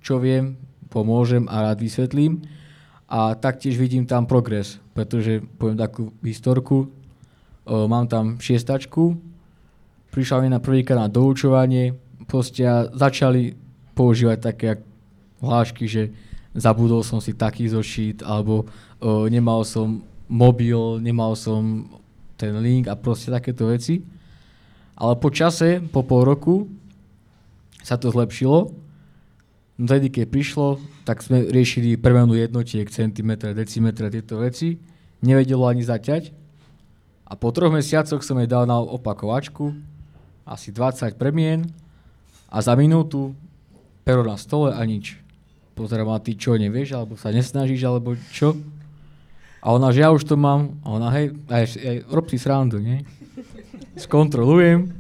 čo 0.04 0.20
viem, 0.20 0.60
pomôžem 0.92 1.48
a 1.48 1.72
rád 1.72 1.80
vysvetlím. 1.80 2.44
A 3.10 3.34
taktiež 3.34 3.80
vidím 3.80 4.06
tam 4.06 4.30
progres, 4.30 4.78
pretože 4.94 5.42
poviem 5.58 5.80
takú 5.80 6.14
historku, 6.22 6.86
o, 6.86 7.90
mám 7.90 8.06
tam 8.06 8.38
šiestačku, 8.38 9.18
prišla 10.14 10.46
mi 10.46 10.50
na 10.54 10.62
prvýkrát 10.62 11.00
na 11.00 11.10
doučovanie, 11.10 11.98
proste 12.30 12.62
začali 12.94 13.58
používať 13.98 14.38
také 14.38 14.70
hlášky, 15.42 15.90
že 15.90 16.14
zabudol 16.60 17.02
som 17.02 17.24
si 17.24 17.34
taký 17.34 17.72
zošít, 17.72 18.22
alebo 18.22 18.68
uh, 19.00 19.26
nemal 19.32 19.64
som 19.64 20.04
mobil, 20.30 21.02
nemal 21.02 21.34
som 21.34 21.90
ten 22.36 22.56
link 22.62 22.86
a 22.88 22.96
proste 23.00 23.34
takéto 23.34 23.72
veci. 23.72 24.04
Ale 25.00 25.16
po 25.18 25.32
čase, 25.32 25.80
po 25.80 26.04
pol 26.04 26.28
roku, 26.28 26.68
sa 27.84 27.96
to 27.96 28.12
zlepšilo. 28.12 28.70
No 29.80 29.84
tedy, 29.88 30.12
keď 30.12 30.28
prišlo, 30.28 30.68
tak 31.08 31.24
sme 31.24 31.48
riešili 31.48 31.96
premenu 31.96 32.36
jednotiek, 32.36 32.86
centimetre, 32.92 33.56
decimetre, 33.56 34.12
tieto 34.12 34.44
veci. 34.44 34.76
Nevedelo 35.24 35.66
ani 35.66 35.88
zaťať. 35.88 36.36
A 37.30 37.34
po 37.40 37.56
troch 37.56 37.72
mesiacoch 37.72 38.20
som 38.20 38.36
jej 38.44 38.50
dal 38.50 38.68
na 38.68 38.76
opakovačku, 38.76 39.72
asi 40.44 40.74
20 40.76 41.16
premien 41.16 41.70
a 42.50 42.60
za 42.60 42.74
minútu 42.74 43.38
pero 44.10 44.26
na 44.26 44.42
stole 44.42 44.74
a 44.74 44.82
nič. 44.82 45.22
Pozerám, 45.80 46.12
a 46.12 46.20
ty 46.20 46.36
čo, 46.36 46.60
nevieš, 46.60 46.92
alebo 46.92 47.16
sa 47.16 47.32
nesnažíš, 47.32 47.88
alebo 47.88 48.20
čo? 48.36 48.52
A 49.64 49.72
ona, 49.72 49.96
že 49.96 50.04
ja 50.04 50.12
už 50.12 50.28
to 50.28 50.36
mám. 50.36 50.76
A 50.84 51.00
ona, 51.00 51.08
hej, 51.16 51.32
aj, 51.48 51.64
aj 51.80 51.98
rob 52.12 52.28
si 52.28 52.36
srandu, 52.36 52.84
nie? 52.84 53.08
Skontrolujem. 53.96 54.92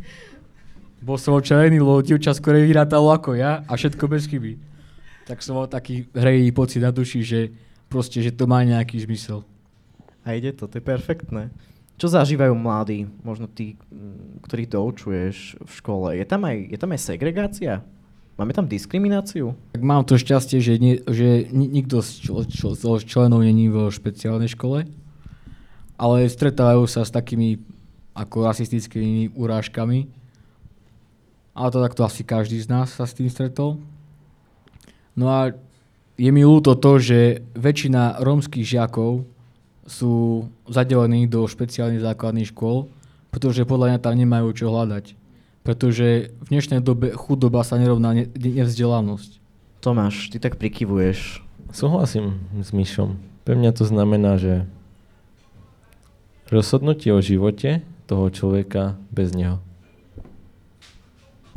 Bol 1.04 1.20
som 1.20 1.36
očarený, 1.36 1.84
lebo 1.84 2.00
dievča 2.00 2.32
skôr 2.32 2.63
vyrátalo 2.63 3.12
ako 3.12 3.36
ja 3.36 3.68
a 3.68 3.72
všetko 3.76 4.08
bez 4.08 4.24
chyby. 4.32 4.56
Tak 5.28 5.44
som 5.44 5.60
mal 5.60 5.68
taký 5.68 6.08
hrejý 6.15 6.48
pocit 6.56 6.80
na 6.80 6.96
duši, 6.96 7.28
že 7.28 7.39
proste, 7.92 8.24
že 8.24 8.32
to 8.32 8.48
má 8.48 8.63
nejaký 8.63 9.04
zmysel. 9.04 9.44
A 10.24 10.39
ide 10.39 10.56
to, 10.56 10.63
to 10.72 10.80
je 10.80 10.84
perfektné. 10.84 11.52
Čo 12.00 12.08
zažívajú 12.08 12.56
mladí, 12.56 13.04
možno 13.28 13.52
tí, 13.52 13.76
ktorých 14.48 14.72
doučuješ 14.72 15.60
v 15.60 15.72
škole? 15.76 16.15
Je 16.15 16.24
tam 16.24 16.48
aj, 16.48 16.72
je 16.72 16.78
tam 16.80 16.96
aj 16.96 17.02
segregácia? 17.04 17.84
Máme 18.39 18.56
tam 18.56 18.71
diskrimináciu? 18.71 19.52
Tak 19.75 19.84
mám 19.84 20.08
to 20.08 20.15
šťastie, 20.15 20.63
že, 20.63 20.80
nie, 20.80 21.04
že 21.04 21.52
nikto 21.52 21.99
z, 21.99 22.23
čl, 22.23 22.47
čl, 22.47 22.71
z 22.71 23.04
členov 23.04 23.43
není 23.43 23.67
vo 23.67 23.91
špeciálnej 23.91 24.47
škole, 24.56 24.88
ale 25.99 26.17
stretávajú 26.23 26.88
sa 26.88 27.04
s 27.04 27.12
takými 27.12 27.60
ako 28.15 28.47
rasistickými 28.47 29.36
urážkami. 29.36 30.08
Ale 31.52 31.67
to 31.67 31.84
takto 31.84 32.08
asi 32.08 32.23
každý 32.23 32.63
z 32.63 32.71
nás 32.71 32.95
sa 32.95 33.04
s 33.04 33.12
tým 33.12 33.28
stretol. 33.28 33.75
No 35.19 35.28
a 35.28 35.52
je 36.15 36.32
mi 36.32 36.47
ľúto 36.47 36.80
to, 36.80 36.95
že 36.95 37.43
väčšina 37.60 38.23
rómskych 38.23 38.63
žiakov 38.63 39.28
sú 39.84 40.47
zadelení 40.63 41.28
do 41.28 41.43
špeciálnych 41.43 42.08
základných 42.08 42.56
škôl, 42.56 42.88
pretože 43.36 43.67
podľa 43.67 43.91
mňa 43.91 43.99
tam 43.99 44.15
nemajú 44.15 44.47
čo 44.56 44.71
hľadať. 44.71 45.19
Pretože 45.70 46.34
v 46.34 46.48
dnešnej 46.50 46.82
dobe 46.82 47.14
chudoba 47.14 47.62
sa 47.62 47.78
nerovná 47.78 48.10
ne- 48.18 48.26
nevzdelanosť. 48.34 49.38
Tomáš, 49.86 50.34
ty 50.34 50.42
tak 50.42 50.58
prikyvuješ. 50.58 51.46
Súhlasím 51.70 52.42
s 52.58 52.74
Myšom. 52.74 53.22
Pre 53.46 53.54
mňa 53.54 53.78
to 53.78 53.86
znamená, 53.86 54.42
že 54.42 54.66
rozhodnutie 56.50 57.14
o 57.14 57.22
živote 57.22 57.86
toho 58.10 58.34
človeka 58.34 58.98
bez 59.14 59.38
neho. 59.38 59.62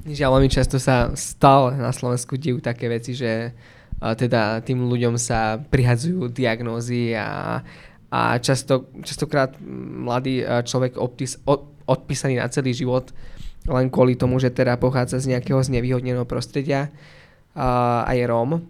Že 0.05 0.29
veľmi 0.29 0.53
často 0.53 0.77
sa 0.77 1.17
stále 1.17 1.81
na 1.81 1.89
Slovensku 1.89 2.37
dejú 2.37 2.61
také 2.61 2.93
veci, 2.93 3.17
že 3.17 3.57
a 3.97 4.13
teda 4.13 4.61
tým 4.61 4.93
ľuďom 4.93 5.17
sa 5.17 5.57
prihadzujú 5.57 6.29
diagnózy 6.29 7.17
a, 7.17 7.65
a 8.13 8.37
často, 8.45 8.93
častokrát 9.09 9.57
mladý 10.05 10.45
človek 10.69 11.01
odpis, 11.01 11.41
od, 11.49 11.65
odpísaný 11.89 12.45
na 12.45 12.53
celý 12.53 12.77
život 12.77 13.09
len 13.69 13.87
kvôli 13.91 14.19
tomu, 14.19 14.43
že 14.43 14.51
teda 14.51 14.75
pochádza 14.79 15.23
z 15.23 15.37
nejakého 15.37 15.63
znevýhodneného 15.63 16.27
prostredia 16.27 16.91
a, 17.55 18.03
a 18.03 18.11
je 18.15 18.25
Róm. 18.27 18.63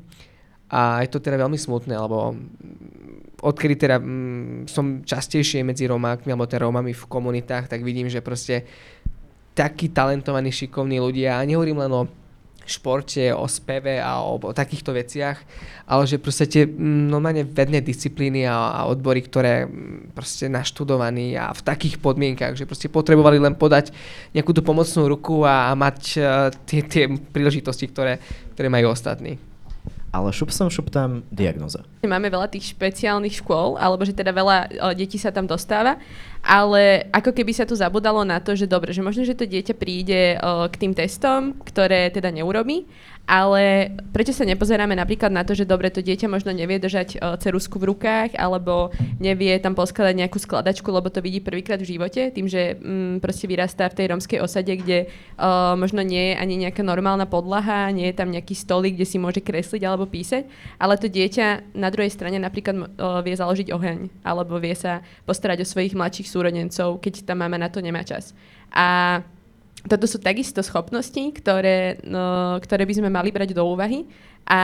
A 0.72 1.04
je 1.04 1.08
to 1.12 1.20
teda 1.20 1.36
veľmi 1.36 1.60
smutné, 1.60 1.92
lebo 1.96 2.32
odkedy 3.44 3.74
teda 3.76 3.96
mm, 4.00 4.70
som 4.70 5.04
častejšie 5.04 5.60
medzi 5.66 5.84
Romákmi 5.84 6.32
alebo 6.32 6.48
teda 6.48 6.64
Rómami 6.64 6.96
v 6.96 7.04
komunitách, 7.08 7.68
tak 7.68 7.84
vidím, 7.84 8.08
že 8.08 8.24
proste 8.24 8.64
takí 9.52 9.92
talentovaní, 9.92 10.48
šikovní 10.48 10.96
ľudia, 10.96 11.36
a 11.36 11.44
nehovorím 11.44 11.84
len 11.84 11.92
o 11.92 12.08
športe, 12.72 13.28
o 13.36 13.44
speve 13.44 14.00
a 14.00 14.24
o, 14.24 14.40
o 14.40 14.52
takýchto 14.56 14.96
veciach, 14.96 15.36
ale 15.84 16.08
že 16.08 16.16
proste 16.16 16.48
tie 16.48 16.64
mm, 16.64 17.12
normálne 17.12 17.44
vedné 17.44 17.84
disciplíny 17.84 18.48
a, 18.48 18.72
a 18.72 18.80
odbory, 18.88 19.20
ktoré 19.20 19.68
mm, 19.68 20.16
proste 20.16 20.48
naštudovaní 20.48 21.36
a 21.36 21.52
v 21.52 21.60
takých 21.60 22.00
podmienkach, 22.00 22.56
že 22.56 22.64
proste 22.64 22.88
potrebovali 22.88 23.36
len 23.36 23.52
podať 23.52 23.92
nejakú 24.32 24.56
tú 24.56 24.64
pomocnú 24.64 25.04
ruku 25.04 25.44
a, 25.44 25.68
a 25.68 25.76
mať 25.76 25.98
uh, 26.16 26.48
tie, 26.64 26.80
tie 26.80 27.04
príležitosti, 27.12 27.92
ktoré, 27.92 28.16
ktoré 28.56 28.72
majú 28.72 28.96
ostatní 28.96 29.51
ale 30.12 30.28
šup 30.28 30.52
som, 30.52 30.68
šup 30.68 30.92
tam 30.92 31.24
diagnoza. 31.32 31.88
Máme 32.04 32.28
veľa 32.28 32.52
tých 32.52 32.76
špeciálnych 32.76 33.40
škôl, 33.40 33.80
alebo 33.80 34.04
že 34.04 34.12
teda 34.12 34.28
veľa 34.28 34.56
o, 34.68 34.88
detí 34.92 35.16
sa 35.16 35.32
tam 35.32 35.48
dostáva, 35.48 35.96
ale 36.44 37.08
ako 37.08 37.32
keby 37.32 37.56
sa 37.56 37.64
tu 37.64 37.72
zabudalo 37.72 38.20
na 38.20 38.36
to, 38.36 38.52
že 38.52 38.68
dobre, 38.68 38.92
že 38.92 39.00
možno, 39.00 39.24
že 39.24 39.32
to 39.32 39.48
dieťa 39.48 39.72
príde 39.72 40.36
o, 40.36 40.68
k 40.68 40.74
tým 40.76 40.92
testom, 40.92 41.56
ktoré 41.64 42.12
teda 42.12 42.28
neurobí 42.28 42.84
ale 43.22 43.94
prečo 44.10 44.34
sa 44.34 44.42
nepozeráme 44.42 44.98
napríklad 44.98 45.30
na 45.30 45.46
to, 45.46 45.54
že 45.54 45.64
dobre, 45.64 45.88
to 45.94 46.02
dieťa 46.02 46.26
možno 46.26 46.50
nevie 46.50 46.82
držať 46.82 47.16
uh, 47.16 47.38
cerusku 47.38 47.78
v 47.78 47.94
rukách, 47.94 48.34
alebo 48.34 48.90
nevie 49.22 49.54
tam 49.62 49.78
poskladať 49.78 50.14
nejakú 50.18 50.42
skladačku, 50.42 50.90
lebo 50.90 51.06
to 51.06 51.22
vidí 51.22 51.38
prvýkrát 51.38 51.78
v 51.78 51.96
živote, 51.96 52.34
tým, 52.34 52.50
že 52.50 52.76
um, 52.82 53.22
proste 53.22 53.46
vyrastá 53.46 53.86
v 53.86 53.96
tej 54.02 54.06
romskej 54.10 54.38
osade, 54.42 54.74
kde 54.74 55.06
uh, 55.38 55.78
možno 55.78 56.02
nie 56.02 56.34
je 56.34 56.34
ani 56.34 56.54
nejaká 56.66 56.82
normálna 56.82 57.24
podlaha, 57.30 57.94
nie 57.94 58.10
je 58.10 58.18
tam 58.18 58.34
nejaký 58.34 58.58
stolík, 58.58 58.98
kde 58.98 59.06
si 59.06 59.22
môže 59.22 59.38
kresliť 59.38 59.82
alebo 59.86 60.10
písať, 60.10 60.50
ale 60.82 60.98
to 60.98 61.06
dieťa 61.06 61.78
na 61.78 61.88
druhej 61.94 62.10
strane 62.10 62.42
napríklad 62.42 62.74
uh, 62.74 63.22
vie 63.22 63.38
založiť 63.38 63.70
oheň, 63.70 64.26
alebo 64.26 64.58
vie 64.58 64.74
sa 64.74 65.00
postarať 65.24 65.62
o 65.62 65.70
svojich 65.70 65.94
mladších 65.94 66.28
súrodencov, 66.28 66.98
keď 66.98 67.22
tá 67.22 67.38
mama 67.38 67.54
na 67.54 67.70
to 67.70 67.78
nemá 67.78 68.02
čas. 68.02 68.34
A 68.72 69.20
toto 69.86 70.06
sú 70.06 70.22
takisto 70.22 70.62
schopnosti, 70.62 71.18
ktoré, 71.34 71.98
no, 72.06 72.58
ktoré 72.62 72.86
by 72.86 72.94
sme 73.02 73.08
mali 73.10 73.34
brať 73.34 73.54
do 73.54 73.66
úvahy 73.66 74.06
a 74.46 74.62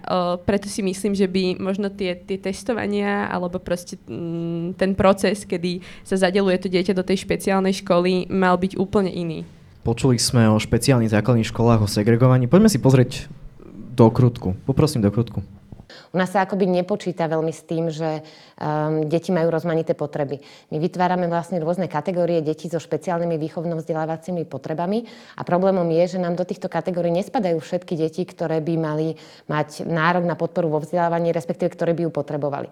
o, 0.00 0.40
preto 0.40 0.68
si 0.68 0.80
myslím, 0.80 1.12
že 1.12 1.28
by 1.28 1.60
možno 1.60 1.92
tie, 1.92 2.16
tie 2.16 2.40
testovania 2.40 3.28
alebo 3.28 3.60
proste 3.60 4.00
m, 4.08 4.72
mm, 4.72 4.80
ten 4.80 4.96
proces, 4.96 5.44
kedy 5.44 5.84
sa 6.04 6.16
zadeluje 6.16 6.56
to 6.56 6.72
dieťa 6.72 6.96
do 6.96 7.04
tej 7.04 7.24
špeciálnej 7.24 7.76
školy, 7.84 8.32
mal 8.32 8.56
byť 8.56 8.80
úplne 8.80 9.12
iný. 9.12 9.44
Počuli 9.84 10.16
sme 10.16 10.48
o 10.48 10.56
špeciálnych 10.56 11.12
základných 11.12 11.48
školách, 11.52 11.84
o 11.84 11.88
segregovaní. 11.88 12.48
Poďme 12.48 12.72
si 12.72 12.80
pozrieť 12.80 13.28
do 13.92 14.08
krutku. 14.08 14.56
Poprosím 14.64 15.04
do 15.04 15.12
krutku. 15.12 15.44
U 16.12 16.16
nás 16.16 16.32
sa 16.32 16.44
akoby 16.44 16.66
nepočíta 16.66 17.28
veľmi 17.28 17.52
s 17.52 17.62
tým, 17.64 17.92
že 17.92 18.20
um, 18.20 19.04
deti 19.06 19.30
majú 19.30 19.52
rozmanité 19.52 19.92
potreby. 19.92 20.40
My 20.72 20.80
vytvárame 20.80 21.28
vlastne 21.28 21.60
rôzne 21.60 21.86
kategórie 21.86 22.40
detí 22.40 22.66
so 22.66 22.80
špeciálnymi 22.80 23.36
výchovno-vzdelávacími 23.38 24.48
potrebami 24.48 25.04
a 25.36 25.42
problémom 25.44 25.86
je, 26.02 26.16
že 26.16 26.22
nám 26.22 26.34
do 26.34 26.44
týchto 26.44 26.66
kategórií 26.72 27.12
nespadajú 27.12 27.60
všetky 27.60 27.94
deti, 27.94 28.24
ktoré 28.24 28.64
by 28.64 28.74
mali 28.80 29.14
mať 29.46 29.84
nárok 29.86 30.24
na 30.24 30.34
podporu 30.34 30.72
vo 30.72 30.82
vzdelávaní, 30.82 31.30
respektíve 31.30 31.72
ktoré 31.72 31.92
by 31.92 32.08
ju 32.08 32.10
potrebovali. 32.10 32.68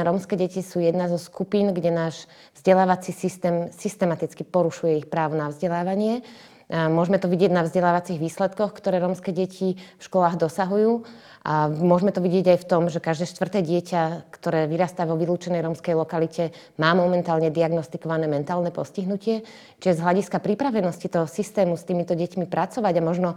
Rómske 0.00 0.32
deti 0.32 0.64
sú 0.64 0.80
jedna 0.80 1.12
zo 1.12 1.20
skupín, 1.20 1.76
kde 1.76 1.92
náš 1.92 2.24
vzdelávací 2.56 3.12
systém 3.12 3.68
systematicky 3.68 4.48
porušuje 4.48 5.04
ich 5.04 5.06
právo 5.12 5.36
na 5.36 5.52
vzdelávanie. 5.52 6.24
Môžeme 6.70 7.18
to 7.18 7.26
vidieť 7.26 7.50
na 7.50 7.66
vzdelávacích 7.66 8.22
výsledkoch, 8.22 8.70
ktoré 8.78 9.02
rómske 9.02 9.34
deti 9.34 9.74
v 9.74 10.02
školách 10.06 10.38
dosahujú. 10.38 11.02
A 11.40 11.72
môžeme 11.72 12.12
to 12.12 12.20
vidieť 12.20 12.52
aj 12.52 12.58
v 12.62 12.68
tom, 12.68 12.82
že 12.92 13.00
každé 13.00 13.24
štvrté 13.24 13.64
dieťa, 13.64 14.28
ktoré 14.28 14.68
vyrastá 14.68 15.08
vo 15.08 15.16
vylúčenej 15.16 15.64
rómskej 15.64 15.96
lokalite, 15.96 16.52
má 16.76 16.92
momentálne 16.92 17.48
diagnostikované 17.48 18.28
mentálne 18.28 18.68
postihnutie. 18.68 19.42
Čiže 19.80 19.98
z 19.98 20.04
hľadiska 20.04 20.36
pripravenosti 20.36 21.08
toho 21.08 21.24
systému 21.24 21.80
s 21.80 21.88
týmito 21.88 22.12
deťmi 22.12 22.44
pracovať 22.44 22.94
a 23.00 23.02
možno 23.02 23.28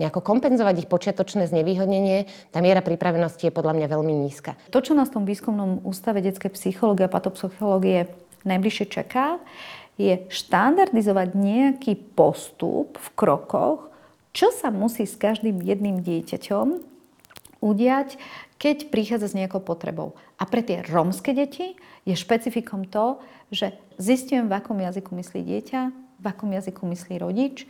nejako 0.00 0.24
kompenzovať 0.24 0.82
ich 0.82 0.88
počiatočné 0.88 1.52
znevýhodnenie, 1.52 2.26
tá 2.48 2.64
miera 2.64 2.80
pripravenosti 2.80 3.52
je 3.52 3.54
podľa 3.54 3.76
mňa 3.76 3.86
veľmi 3.92 4.14
nízka. 4.24 4.56
To, 4.72 4.80
čo 4.80 4.96
nás 4.96 5.12
v 5.12 5.20
tom 5.20 5.28
výskumnom 5.28 5.84
ústave 5.84 6.24
detskej 6.24 6.56
psychológie 6.56 7.06
a 7.06 7.12
patopsychológie 7.12 8.08
najbližšie 8.40 8.88
čaká, 8.88 9.36
je 10.00 10.14
štandardizovať 10.32 11.36
nejaký 11.36 11.92
postup 12.16 12.96
v 12.96 13.08
krokoch, 13.12 13.92
čo 14.32 14.48
sa 14.48 14.72
musí 14.72 15.04
s 15.04 15.20
každým 15.20 15.60
jedným 15.60 16.00
dieťaťom 16.00 16.80
udiať, 17.60 18.16
keď 18.56 18.88
prichádza 18.88 19.28
s 19.28 19.36
nejakou 19.36 19.60
potrebou. 19.60 20.16
A 20.40 20.48
pre 20.48 20.64
tie 20.64 20.80
rómske 20.80 21.36
deti 21.36 21.76
je 22.08 22.16
špecifikom 22.16 22.88
to, 22.88 23.20
že 23.52 23.76
zistujem, 24.00 24.48
v 24.48 24.56
akom 24.56 24.80
jazyku 24.80 25.12
myslí 25.12 25.40
dieťa, 25.44 25.80
v 26.20 26.24
akom 26.24 26.48
jazyku 26.56 26.88
myslí 26.88 27.20
rodič, 27.20 27.68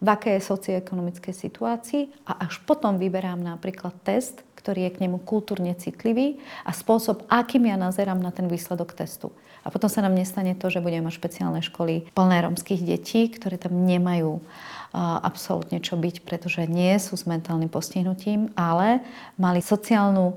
v 0.00 0.08
akej 0.08 0.40
je 0.40 0.48
socioekonomickej 0.48 1.34
situácii 1.36 2.02
a 2.24 2.48
až 2.48 2.64
potom 2.64 2.96
vyberám 2.96 3.38
napríklad 3.38 3.92
test, 4.00 4.40
ktorý 4.56 4.88
je 4.88 4.94
k 4.96 5.02
nemu 5.04 5.20
kultúrne 5.22 5.76
citlivý 5.76 6.40
a 6.64 6.72
spôsob, 6.72 7.28
akým 7.28 7.68
ja 7.68 7.76
nazerám 7.76 8.16
na 8.16 8.32
ten 8.32 8.48
výsledok 8.48 8.96
testu. 8.96 9.28
A 9.64 9.68
potom 9.68 9.92
sa 9.92 10.00
nám 10.00 10.16
nestane 10.16 10.56
to, 10.56 10.72
že 10.72 10.80
budeme 10.80 11.08
mať 11.08 11.20
špeciálne 11.20 11.60
školy 11.60 12.08
plné 12.16 12.36
rómskych 12.44 12.80
detí, 12.80 13.28
ktoré 13.28 13.60
tam 13.60 13.84
nemajú 13.84 14.40
absolútne 14.96 15.78
čo 15.78 15.94
byť, 15.94 16.26
pretože 16.26 16.66
nie 16.66 16.98
sú 16.98 17.14
s 17.14 17.28
mentálnym 17.28 17.70
postihnutím, 17.70 18.50
ale 18.58 19.04
mali 19.38 19.62
sociálnu 19.62 20.34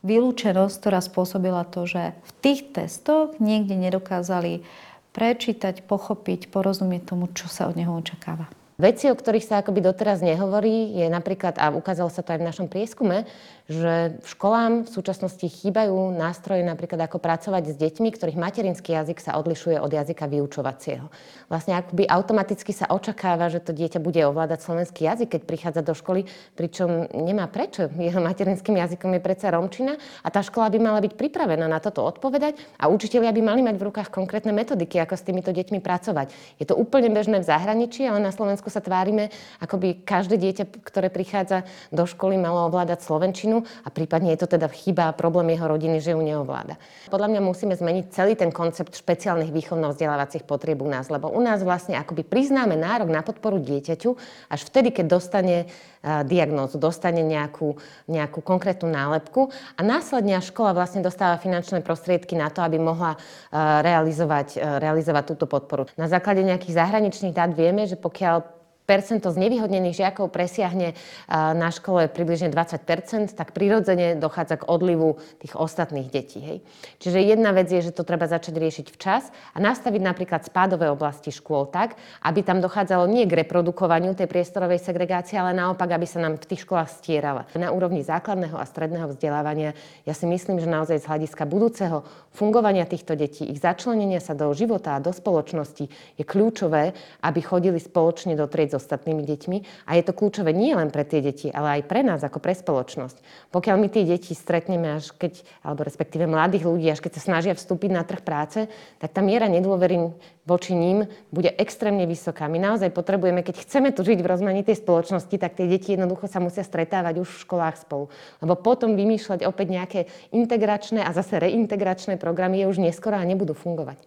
vylúčenosť, 0.00 0.74
ktorá 0.80 1.04
spôsobila 1.04 1.68
to, 1.68 1.84
že 1.84 2.16
v 2.16 2.30
tých 2.40 2.60
testoch 2.72 3.36
niekde 3.36 3.76
nedokázali 3.76 4.64
prečítať, 5.12 5.84
pochopiť, 5.84 6.48
porozumieť 6.48 7.12
tomu, 7.12 7.28
čo 7.34 7.50
sa 7.52 7.68
od 7.68 7.76
neho 7.76 7.92
očakáva. 7.92 8.48
Veci, 8.80 9.12
o 9.12 9.18
ktorých 9.18 9.44
sa 9.44 9.60
akoby 9.60 9.84
doteraz 9.84 10.24
nehovorí, 10.24 10.96
je 10.96 11.04
napríklad, 11.12 11.60
a 11.60 11.68
ukázalo 11.68 12.08
sa 12.08 12.24
to 12.24 12.32
aj 12.32 12.40
v 12.40 12.48
našom 12.48 12.64
prieskume, 12.72 13.28
že 13.70 14.18
v 14.18 14.26
školám 14.26 14.72
v 14.82 14.90
súčasnosti 14.90 15.46
chýbajú 15.46 16.10
nástroje 16.10 16.66
napríklad 16.66 17.06
ako 17.06 17.22
pracovať 17.22 17.70
s 17.70 17.78
deťmi, 17.78 18.10
ktorých 18.10 18.34
materinský 18.34 18.98
jazyk 18.98 19.22
sa 19.22 19.38
odlišuje 19.38 19.78
od 19.78 19.94
jazyka 19.94 20.26
vyučovacieho. 20.26 21.06
Vlastne 21.46 21.78
akoby 21.78 22.02
automaticky 22.10 22.74
sa 22.74 22.90
očakáva, 22.90 23.46
že 23.46 23.62
to 23.62 23.70
dieťa 23.70 24.02
bude 24.02 24.18
ovládať 24.26 24.66
slovenský 24.66 25.06
jazyk, 25.06 25.38
keď 25.38 25.42
prichádza 25.46 25.82
do 25.86 25.94
školy, 25.94 26.26
pričom 26.58 27.06
nemá 27.14 27.46
prečo. 27.46 27.86
Jeho 28.10 28.18
materinským 28.18 28.74
jazykom 28.74 29.14
je 29.14 29.22
predsa 29.22 29.54
romčina 29.54 29.94
a 30.26 30.28
tá 30.34 30.42
škola 30.42 30.66
by 30.66 30.78
mala 30.82 30.98
byť 31.06 31.14
pripravená 31.14 31.70
na 31.70 31.78
toto 31.78 32.02
odpovedať 32.02 32.58
a 32.74 32.90
učitelia 32.90 33.30
by 33.30 33.38
mali 33.38 33.62
mať 33.62 33.78
v 33.78 33.86
rukách 33.86 34.10
konkrétne 34.10 34.50
metodiky, 34.50 34.98
ako 34.98 35.14
s 35.14 35.22
týmito 35.22 35.54
deťmi 35.54 35.78
pracovať. 35.78 36.58
Je 36.58 36.66
to 36.66 36.74
úplne 36.74 37.14
bežné 37.14 37.38
v 37.38 37.46
zahraničí, 37.46 38.02
ale 38.02 38.18
na 38.18 38.34
Slovensku 38.34 38.66
sa 38.66 38.82
tvárime, 38.82 39.30
ako 39.62 39.78
by 39.78 39.88
každé 40.02 40.42
dieťa, 40.42 40.64
ktoré 40.82 41.06
prichádza 41.06 41.62
do 41.94 42.02
školy, 42.02 42.34
malo 42.34 42.66
ovládať 42.66 43.06
slovenčinu 43.06 43.59
a 43.64 43.88
prípadne 43.88 44.34
je 44.34 44.40
to 44.42 44.58
teda 44.58 44.68
chyba 44.68 45.10
a 45.10 45.16
problém 45.16 45.54
jeho 45.54 45.66
rodiny, 45.66 46.02
že 46.02 46.12
ju 46.12 46.20
neovláda. 46.20 46.76
Podľa 47.08 47.28
mňa 47.32 47.40
musíme 47.40 47.74
zmeniť 47.74 48.04
celý 48.12 48.34
ten 48.36 48.50
koncept 48.50 48.96
špeciálnych 48.96 49.54
výchovno-vzdelávacích 49.54 50.44
potrieb 50.44 50.82
u 50.82 50.88
nás, 50.88 51.08
lebo 51.08 51.30
u 51.30 51.40
nás 51.40 51.64
vlastne 51.64 51.96
akoby 51.96 52.26
priznáme 52.26 52.76
nárok 52.76 53.08
na 53.08 53.24
podporu 53.24 53.58
dieťaťu 53.60 54.10
až 54.52 54.60
vtedy, 54.66 54.92
keď 54.94 55.06
dostane 55.08 55.56
uh, 55.66 56.22
diagnózu, 56.26 56.76
dostane 56.76 57.24
nejakú, 57.24 57.78
nejakú 58.10 58.40
konkrétnu 58.44 58.90
nálepku 58.90 59.48
a 59.76 59.80
následne 59.80 60.38
škola 60.40 60.72
vlastne 60.72 61.04
dostáva 61.04 61.36
finančné 61.40 61.84
prostriedky 61.84 62.36
na 62.36 62.48
to, 62.48 62.64
aby 62.64 62.80
mohla 62.80 63.16
uh, 63.16 63.84
realizovať, 63.84 64.56
uh, 64.56 64.78
realizovať 64.80 65.24
túto 65.36 65.46
podporu. 65.46 65.86
Na 65.94 66.08
základe 66.08 66.40
nejakých 66.44 66.76
zahraničných 66.76 67.36
dát 67.36 67.52
vieme, 67.52 67.84
že 67.84 67.98
pokiaľ 67.98 68.59
percento 68.90 69.30
znevýhodnených 69.30 70.02
žiakov 70.02 70.34
presiahne 70.34 70.98
na 71.30 71.70
škole 71.70 72.10
približne 72.10 72.50
20% 72.50 73.30
tak 73.38 73.54
prirodzene 73.54 74.18
dochádza 74.18 74.58
k 74.58 74.66
odlivu 74.66 75.22
tých 75.38 75.54
ostatných 75.54 76.10
detí. 76.10 76.42
Hej. 76.42 76.58
Čiže 76.98 77.22
jedna 77.22 77.54
vec 77.54 77.70
je, 77.70 77.86
že 77.86 77.94
to 77.94 78.02
treba 78.02 78.26
začať 78.26 78.58
riešiť 78.58 78.86
včas 78.90 79.30
a 79.54 79.58
nastaviť 79.62 80.02
napríklad 80.02 80.42
spádové 80.42 80.90
oblasti 80.90 81.30
škôl 81.30 81.70
tak, 81.70 81.94
aby 82.26 82.42
tam 82.42 82.58
dochádzalo 82.58 83.06
nie 83.06 83.30
k 83.30 83.46
reprodukovaniu 83.46 84.18
tej 84.18 84.26
priestorovej 84.26 84.82
segregácie, 84.82 85.38
ale 85.38 85.54
naopak, 85.54 85.94
aby 85.94 86.08
sa 86.08 86.18
nám 86.18 86.42
v 86.42 86.50
tých 86.50 86.66
školách 86.66 86.90
stierala. 86.90 87.46
Na 87.54 87.70
úrovni 87.70 88.02
základného 88.02 88.58
a 88.58 88.64
stredného 88.64 89.12
vzdelávania 89.12 89.76
ja 90.08 90.14
si 90.16 90.24
myslím, 90.24 90.58
že 90.58 90.66
naozaj 90.66 91.04
z 91.04 91.06
hľadiska 91.06 91.44
budúceho 91.44 92.02
fungovania 92.32 92.88
týchto 92.88 93.12
detí, 93.14 93.44
ich 93.44 93.60
začlenenia 93.60 94.24
sa 94.24 94.32
do 94.32 94.48
života 94.56 94.96
a 94.96 95.04
do 95.04 95.12
spoločnosti 95.12 95.84
je 96.16 96.24
kľúčové, 96.24 96.96
aby 97.20 97.40
chodili 97.44 97.76
spoločne 97.76 98.34
do 98.34 98.48
tried 98.48 98.79
ostatnými 98.80 99.20
deťmi. 99.28 99.58
A 99.84 100.00
je 100.00 100.02
to 100.08 100.16
kľúčové 100.16 100.56
nie 100.56 100.72
len 100.72 100.88
pre 100.88 101.04
tie 101.04 101.20
deti, 101.20 101.52
ale 101.52 101.80
aj 101.80 101.82
pre 101.84 102.00
nás 102.00 102.24
ako 102.24 102.40
pre 102.40 102.56
spoločnosť. 102.56 103.20
Pokiaľ 103.52 103.76
my 103.76 103.88
tie 103.92 104.08
deti 104.08 104.32
stretneme 104.32 104.96
až 104.96 105.12
keď, 105.12 105.44
alebo 105.60 105.84
respektíve 105.84 106.24
mladých 106.24 106.64
ľudí, 106.64 106.88
až 106.88 107.04
keď 107.04 107.20
sa 107.20 107.28
snažia 107.28 107.52
vstúpiť 107.52 107.90
na 107.92 108.02
trh 108.08 108.24
práce, 108.24 108.64
tak 108.96 109.12
tá 109.12 109.20
miera 109.20 109.44
nedôvery 109.52 110.16
voči 110.48 110.72
ním 110.72 111.06
bude 111.30 111.52
extrémne 111.60 112.08
vysoká. 112.08 112.48
My 112.48 112.58
naozaj 112.58 112.90
potrebujeme, 112.90 113.44
keď 113.44 113.62
chceme 113.62 113.92
tu 113.92 114.02
žiť 114.02 114.18
v 114.18 114.30
rozmanitej 114.30 114.80
spoločnosti, 114.80 115.36
tak 115.36 115.54
tie 115.54 115.68
deti 115.68 115.94
jednoducho 115.94 116.26
sa 116.26 116.40
musia 116.40 116.64
stretávať 116.64 117.22
už 117.22 117.28
v 117.28 117.42
školách 117.44 117.76
spolu. 117.84 118.08
Lebo 118.40 118.58
potom 118.58 118.96
vymýšľať 118.96 119.44
opäť 119.44 119.66
nejaké 119.70 120.00
integračné 120.32 121.04
a 121.04 121.14
zase 121.14 121.38
reintegračné 121.38 122.16
programy 122.16 122.64
je 122.64 122.70
už 122.72 122.82
neskoro 122.82 123.14
a 123.14 123.22
nebudú 123.22 123.52
fungovať. 123.52 124.00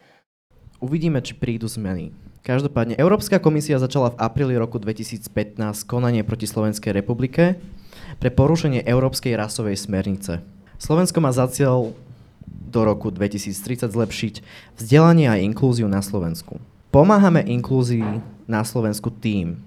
Uvidíme, 0.84 1.24
či 1.24 1.38
prídu 1.38 1.72
zmeny. 1.72 2.12
Každopádne, 2.44 3.00
Európska 3.00 3.40
komisia 3.40 3.80
začala 3.80 4.12
v 4.12 4.20
apríli 4.20 4.60
roku 4.60 4.76
2015 4.76 5.56
konanie 5.88 6.28
proti 6.28 6.44
Slovenskej 6.44 6.92
republike 6.92 7.56
pre 8.20 8.36
porušenie 8.36 8.84
Európskej 8.84 9.32
rasovej 9.40 9.80
smernice. 9.80 10.44
Slovensko 10.76 11.24
má 11.24 11.32
za 11.32 11.48
cieľ 11.48 11.96
do 12.44 12.84
roku 12.84 13.16
2030 13.16 13.88
zlepšiť 13.88 14.34
vzdelanie 14.76 15.32
a 15.32 15.40
inklúziu 15.40 15.88
na 15.88 16.04
Slovensku. 16.04 16.60
Pomáhame 16.92 17.48
inklúzii 17.48 18.20
na 18.44 18.68
Slovensku 18.68 19.08
tým, 19.08 19.64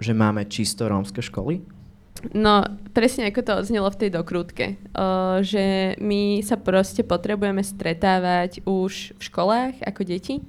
že 0.00 0.16
máme 0.16 0.48
čisto 0.48 0.88
rómske 0.88 1.20
školy? 1.20 1.60
No, 2.32 2.64
presne 2.96 3.28
ako 3.28 3.40
to 3.44 3.52
odznelo 3.60 3.92
v 3.92 4.00
tej 4.00 4.10
dokrútke, 4.16 4.80
uh, 4.96 5.44
že 5.44 5.92
my 6.00 6.40
sa 6.40 6.56
proste 6.56 7.04
potrebujeme 7.04 7.60
stretávať 7.60 8.64
už 8.64 9.12
v 9.12 9.20
školách 9.28 9.84
ako 9.84 10.00
deti 10.08 10.40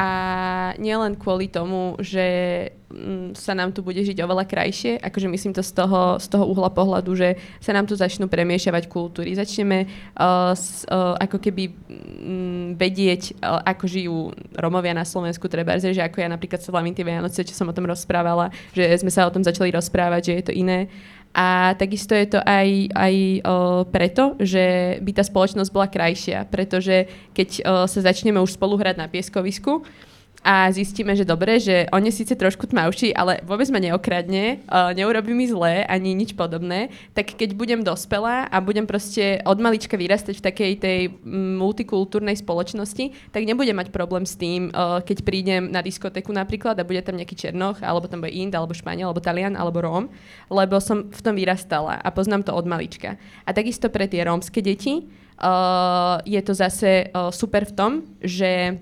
a 0.00 0.08
nielen 0.80 1.12
kvôli 1.20 1.52
tomu, 1.52 1.92
že 2.00 2.24
mm, 2.88 3.36
sa 3.36 3.52
nám 3.52 3.76
tu 3.76 3.84
bude 3.84 4.00
žiť 4.00 4.16
oveľa 4.24 4.48
krajšie, 4.48 4.96
akože 4.96 5.28
myslím 5.28 5.52
to 5.52 5.60
z 5.60 5.76
toho, 5.76 6.16
z 6.16 6.24
toho 6.32 6.48
uhla 6.48 6.72
pohľadu, 6.72 7.12
že 7.12 7.36
sa 7.60 7.76
nám 7.76 7.84
tu 7.84 7.92
začnú 8.00 8.24
premiešavať 8.24 8.88
kultúry. 8.88 9.36
Začneme 9.36 9.84
uh, 10.16 10.56
s, 10.56 10.88
uh, 10.88 11.20
ako 11.20 11.36
keby 11.36 11.68
um, 11.68 11.74
vedieť, 12.80 13.44
uh, 13.44 13.60
ako 13.60 13.84
žijú 13.84 14.16
Romovia 14.56 14.96
na 14.96 15.04
Slovensku, 15.04 15.52
treba 15.52 15.76
že 15.76 15.92
ako 16.00 16.16
ja 16.24 16.32
napríklad 16.32 16.64
slavím 16.64 16.96
tie 16.96 17.04
Vianoce, 17.04 17.44
čo 17.44 17.52
som 17.52 17.68
o 17.68 17.76
tom 17.76 17.84
rozprávala, 17.84 18.48
že 18.72 18.88
sme 18.96 19.12
sa 19.12 19.28
o 19.28 19.34
tom 19.34 19.44
začali 19.44 19.68
rozprávať, 19.68 20.32
že 20.32 20.32
je 20.32 20.44
to 20.48 20.52
iné. 20.56 20.88
A 21.30 21.78
takisto 21.78 22.10
je 22.10 22.26
to 22.26 22.40
aj, 22.42 22.90
aj 22.90 23.14
o, 23.46 23.54
preto, 23.86 24.34
že 24.42 24.98
by 24.98 25.10
tá 25.14 25.22
spoločnosť 25.22 25.70
bola 25.70 25.86
krajšia, 25.86 26.42
pretože 26.50 27.06
keď 27.30 27.48
o, 27.62 27.62
sa 27.86 28.00
začneme 28.02 28.42
už 28.42 28.58
spolu 28.58 28.74
hrať 28.74 28.98
na 28.98 29.06
pieskovisku, 29.06 29.86
a 30.40 30.72
zistíme, 30.72 31.12
že 31.12 31.28
dobre, 31.28 31.60
že 31.60 31.84
on 31.92 32.00
je 32.00 32.16
síce 32.16 32.32
trošku 32.32 32.64
tmavší, 32.64 33.12
ale 33.12 33.44
vôbec 33.44 33.68
ma 33.68 33.76
neokradne, 33.76 34.64
uh, 34.64 34.96
neurobí 34.96 35.36
mi 35.36 35.44
zlé 35.44 35.84
ani 35.84 36.16
nič 36.16 36.32
podobné, 36.32 36.88
tak 37.12 37.36
keď 37.36 37.52
budem 37.52 37.80
dospelá 37.84 38.48
a 38.48 38.56
budem 38.64 38.88
proste 38.88 39.44
od 39.44 39.60
malička 39.60 40.00
vyrastať 40.00 40.40
v 40.40 40.46
takej 40.48 40.72
tej 40.80 41.00
multikultúrnej 41.60 42.40
spoločnosti, 42.40 43.32
tak 43.36 43.44
nebudem 43.44 43.76
mať 43.76 43.92
problém 43.92 44.24
s 44.24 44.40
tým, 44.40 44.72
uh, 44.72 45.04
keď 45.04 45.28
prídem 45.28 45.62
na 45.68 45.84
diskotéku 45.84 46.32
napríklad 46.32 46.72
a 46.80 46.88
bude 46.88 47.04
tam 47.04 47.20
nejaký 47.20 47.36
Černoch, 47.36 47.84
alebo 47.84 48.08
tam 48.08 48.24
bude 48.24 48.32
Ind, 48.32 48.56
alebo 48.56 48.72
Španiel, 48.72 49.12
alebo 49.12 49.20
Talian, 49.20 49.60
alebo 49.60 49.84
Róm, 49.84 50.08
lebo 50.48 50.80
som 50.80 51.12
v 51.12 51.20
tom 51.20 51.36
vyrastala 51.36 52.00
a 52.00 52.08
poznám 52.08 52.48
to 52.48 52.56
od 52.56 52.64
malička. 52.64 53.20
A 53.44 53.52
takisto 53.52 53.92
pre 53.92 54.08
tie 54.08 54.24
rómske 54.24 54.64
deti 54.64 55.04
uh, 55.04 56.16
je 56.24 56.40
to 56.40 56.56
zase 56.56 57.12
uh, 57.12 57.28
super 57.28 57.68
v 57.68 57.76
tom, 57.76 57.92
že 58.24 58.80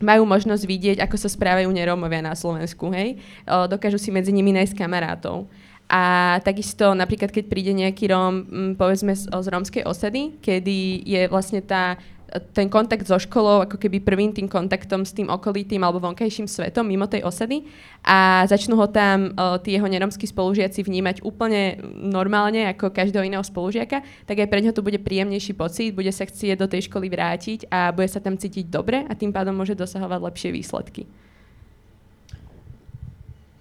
majú 0.00 0.28
možnosť 0.28 0.64
vidieť, 0.66 0.98
ako 1.00 1.16
sa 1.16 1.28
správajú 1.30 1.68
nerómovia 1.72 2.20
na 2.20 2.36
Slovensku, 2.36 2.92
hej? 2.92 3.20
Dokážu 3.44 3.96
si 3.96 4.12
medzi 4.12 4.34
nimi 4.34 4.52
nájsť 4.52 4.76
kamarátov. 4.76 5.48
A 5.86 6.36
takisto 6.42 6.98
napríklad, 6.98 7.30
keď 7.30 7.44
príde 7.46 7.70
nejaký 7.70 8.10
Róm, 8.10 8.34
povedzme 8.74 9.14
z, 9.14 9.30
z 9.30 9.46
rómskej 9.46 9.86
osady, 9.86 10.34
kedy 10.42 11.06
je 11.06 11.22
vlastne 11.30 11.62
tá 11.62 11.94
ten 12.26 12.66
kontakt 12.66 13.06
so 13.06 13.14
školou 13.22 13.62
ako 13.62 13.78
keby 13.78 14.02
prvým 14.02 14.34
tým 14.34 14.50
kontaktom 14.50 15.06
s 15.06 15.14
tým 15.14 15.30
okolitým 15.30 15.78
alebo 15.86 16.02
vonkajším 16.02 16.50
svetom 16.50 16.82
mimo 16.82 17.06
tej 17.06 17.22
osady 17.22 17.62
a 18.02 18.42
začnú 18.50 18.74
ho 18.74 18.90
tam 18.90 19.30
uh, 19.32 19.62
tí 19.62 19.78
jeho 19.78 19.86
neromskí 19.86 20.26
spolužiaci 20.26 20.82
vnímať 20.82 21.22
úplne 21.22 21.78
normálne 21.94 22.66
ako 22.74 22.90
každého 22.90 23.22
iného 23.30 23.42
spolužiaka, 23.46 24.02
tak 24.26 24.36
aj 24.42 24.50
pre 24.50 24.58
ňo 24.58 24.74
to 24.74 24.82
bude 24.82 24.98
príjemnejší 24.98 25.54
pocit, 25.54 25.94
bude 25.94 26.10
sa 26.10 26.26
chcieť 26.26 26.58
do 26.58 26.66
tej 26.66 26.90
školy 26.90 27.06
vrátiť 27.06 27.70
a 27.70 27.94
bude 27.94 28.10
sa 28.10 28.18
tam 28.18 28.34
cítiť 28.34 28.66
dobre 28.66 29.06
a 29.06 29.12
tým 29.14 29.30
pádom 29.30 29.54
môže 29.54 29.78
dosahovať 29.78 30.18
lepšie 30.18 30.50
výsledky. 30.50 31.06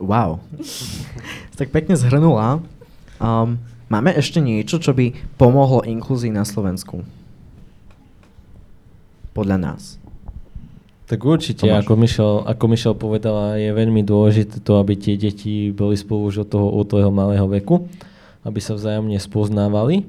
Wow. 0.01 0.41
tak 1.59 1.70
pekne 1.70 1.95
zhrnula. 1.95 2.66
Um, 3.22 3.61
máme 3.88 4.11
ešte 4.11 4.43
niečo, 4.43 4.82
čo 4.82 4.91
by 4.91 5.13
pomohlo 5.39 5.86
inklúzii 5.86 6.34
na 6.34 6.43
Slovensku? 6.43 7.05
Podľa 9.36 9.58
nás. 9.60 10.00
Tak 11.06 11.22
určite, 11.22 11.70
ako 11.70 11.94
Michal, 12.02 12.42
ako 12.50 12.66
Michal 12.66 12.96
povedala, 12.98 13.62
je 13.62 13.70
veľmi 13.70 14.02
dôležité 14.02 14.58
to, 14.64 14.82
aby 14.82 14.98
tie 14.98 15.14
deti 15.14 15.70
boli 15.70 15.94
spolu 15.94 16.34
už 16.34 16.48
od 16.48 16.50
toho, 16.50 16.68
od 16.72 16.88
toho 16.90 17.14
malého 17.14 17.46
veku, 17.46 17.86
aby 18.42 18.58
sa 18.58 18.74
vzájomne 18.74 19.20
spoznávali 19.22 20.02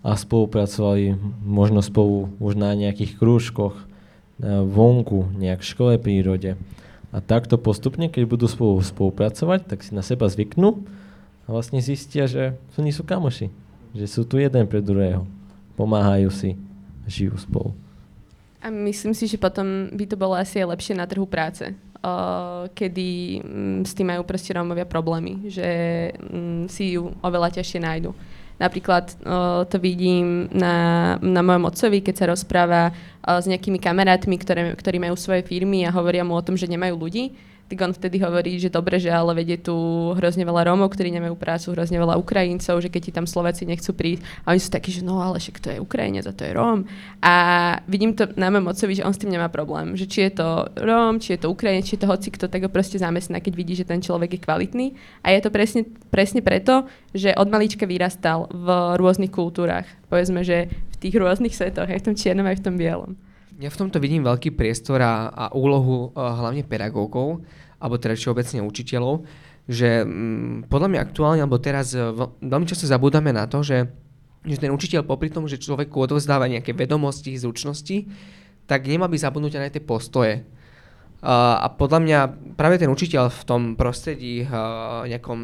a 0.00 0.16
spolupracovali 0.16 1.20
možno 1.44 1.84
spolu 1.84 2.32
už 2.40 2.56
na 2.56 2.72
nejakých 2.72 3.20
krúžkoch, 3.20 3.76
vonku, 4.40 5.34
nejak 5.36 5.60
v 5.60 5.68
škole, 5.68 5.92
prírode. 6.00 6.54
A 7.12 7.18
takto 7.20 7.60
postupne, 7.60 8.08
keď 8.08 8.24
budú 8.24 8.46
spolu 8.48 8.80
spolupracovať, 8.80 9.68
tak 9.68 9.84
si 9.84 9.92
na 9.92 10.00
seba 10.00 10.30
zvyknú 10.30 10.80
a 11.44 11.48
vlastne 11.52 11.82
zistia, 11.84 12.24
že 12.24 12.56
oni 12.78 12.94
sú 12.94 13.04
kamoši. 13.04 13.52
Že 13.92 14.06
sú 14.08 14.22
tu 14.24 14.40
jeden 14.40 14.64
pre 14.64 14.80
druhého. 14.80 15.28
Pomáhajú 15.76 16.32
si, 16.32 16.56
žijú 17.04 17.36
spolu. 17.40 17.76
A 18.58 18.74
myslím 18.74 19.14
si, 19.14 19.30
že 19.30 19.38
potom 19.38 19.86
by 19.94 20.04
to 20.10 20.16
bolo 20.18 20.34
asi 20.34 20.58
aj 20.58 20.74
lepšie 20.74 20.94
na 20.98 21.06
trhu 21.06 21.22
práce, 21.30 21.62
uh, 21.62 22.66
kedy 22.74 23.38
um, 23.38 23.86
s 23.86 23.94
tým 23.94 24.10
majú 24.10 24.26
proste 24.26 24.50
Rómovia 24.50 24.82
problémy, 24.82 25.46
že 25.46 25.68
um, 26.26 26.66
si 26.66 26.98
ju 26.98 27.14
oveľa 27.22 27.54
ťažšie 27.54 27.78
nájdu. 27.78 28.10
Napríklad 28.58 29.14
uh, 29.22 29.62
to 29.70 29.78
vidím 29.78 30.50
na, 30.50 31.14
na 31.22 31.46
mojom 31.46 31.70
otcovi, 31.70 32.02
keď 32.02 32.14
sa 32.18 32.30
rozpráva 32.34 32.90
uh, 32.90 33.38
s 33.38 33.46
nejakými 33.46 33.78
kamarátmi, 33.78 34.34
ktoré, 34.34 34.74
ktorí 34.74 34.98
majú 34.98 35.14
svoje 35.14 35.46
firmy 35.46 35.86
a 35.86 35.94
hovoria 35.94 36.26
mu 36.26 36.34
o 36.34 36.42
tom, 36.42 36.58
že 36.58 36.66
nemajú 36.66 36.98
ľudí 36.98 37.38
tak 37.68 37.84
on 37.84 37.92
vtedy 37.92 38.16
hovorí, 38.24 38.56
že 38.56 38.72
dobre, 38.72 38.96
že 38.96 39.12
ale 39.12 39.36
vedie 39.36 39.60
tu 39.60 39.76
hrozne 40.16 40.48
veľa 40.48 40.72
Rómov, 40.72 40.88
ktorí 40.88 41.12
nemajú 41.12 41.36
prácu, 41.36 41.76
hrozne 41.76 42.00
veľa 42.00 42.16
Ukrajincov, 42.16 42.80
že 42.80 42.88
keď 42.88 43.00
ti 43.04 43.12
tam 43.12 43.28
Slováci 43.28 43.68
nechcú 43.68 43.92
prísť. 43.92 44.24
A 44.48 44.56
oni 44.56 44.60
sú 44.64 44.72
takí, 44.72 44.88
že 44.88 45.04
no 45.04 45.20
ale 45.20 45.36
však 45.36 45.60
to 45.60 45.68
je 45.76 45.78
Ukrajinec 45.78 46.24
a 46.24 46.32
to 46.32 46.48
je 46.48 46.56
Róm. 46.56 46.88
A 47.20 47.34
vidím 47.84 48.16
to 48.16 48.24
na 48.40 48.48
mojom 48.48 48.72
otcovi, 48.72 48.96
že 48.96 49.04
on 49.04 49.12
s 49.12 49.20
tým 49.20 49.36
nemá 49.36 49.52
problém. 49.52 49.92
Že 50.00 50.06
či 50.08 50.18
je 50.24 50.32
to 50.40 50.48
Róm, 50.80 51.20
či 51.20 51.36
je 51.36 51.40
to 51.44 51.52
Ukrajinec, 51.52 51.84
či 51.84 52.00
je 52.00 52.02
to 52.02 52.08
hoci 52.08 52.28
kto, 52.32 52.48
tak 52.48 52.64
ho 52.64 52.72
proste 52.72 52.96
zamestná, 52.96 53.44
keď 53.44 53.52
vidí, 53.52 53.76
že 53.76 53.84
ten 53.84 54.00
človek 54.00 54.40
je 54.40 54.44
kvalitný. 54.48 54.86
A 55.20 55.36
je 55.36 55.40
to 55.44 55.52
presne, 55.52 55.84
presne 56.08 56.40
preto, 56.40 56.88
že 57.12 57.36
od 57.36 57.52
malička 57.52 57.84
vyrastal 57.84 58.48
v 58.48 58.96
rôznych 58.96 59.28
kultúrach. 59.28 59.84
Povedzme, 60.08 60.40
že 60.40 60.72
v 60.72 60.96
tých 60.96 61.20
rôznych 61.20 61.52
svetoch, 61.52 61.92
aj 61.92 62.00
v 62.00 62.06
tom 62.08 62.14
čiernom, 62.16 62.48
aj 62.48 62.58
v 62.58 62.64
tom 62.64 62.80
bielom. 62.80 63.27
Ja 63.58 63.74
v 63.74 63.80
tomto 63.84 63.98
vidím 63.98 64.22
veľký 64.22 64.54
priestor 64.54 65.02
a, 65.02 65.34
a 65.34 65.44
úlohu 65.50 66.14
uh, 66.14 66.38
hlavne 66.38 66.62
pedagógov, 66.62 67.42
alebo 67.82 67.98
teda 67.98 68.14
všeobecne 68.14 68.62
učiteľov, 68.62 69.26
že 69.66 70.06
um, 70.06 70.62
podľa 70.70 70.88
mňa 70.94 71.00
aktuálne, 71.02 71.42
alebo 71.42 71.58
teraz 71.58 71.90
uh, 71.90 72.14
veľmi 72.38 72.70
často 72.70 72.86
zabúdame 72.86 73.34
na 73.34 73.50
to, 73.50 73.66
že 73.66 73.90
že 74.46 74.62
ten 74.62 74.70
učiteľ 74.70 75.02
popri 75.02 75.28
tom, 75.28 75.50
že 75.50 75.58
človeku 75.58 75.98
odovzdáva 75.98 76.46
nejaké 76.46 76.70
vedomosti, 76.72 77.34
zručnosti, 77.34 78.06
tak 78.70 78.86
nemá 78.86 79.10
by 79.10 79.18
zabudnúť 79.18 79.58
aj 79.58 79.74
tie 79.74 79.82
postoje. 79.82 80.34
Uh, 81.18 81.58
a 81.58 81.66
podľa 81.74 81.98
mňa 81.98 82.18
práve 82.54 82.78
ten 82.78 82.86
učiteľ 82.86 83.34
v 83.34 83.42
tom 83.42 83.62
prostredí 83.74 84.46
uh, 84.46 85.02
nejakom, 85.02 85.38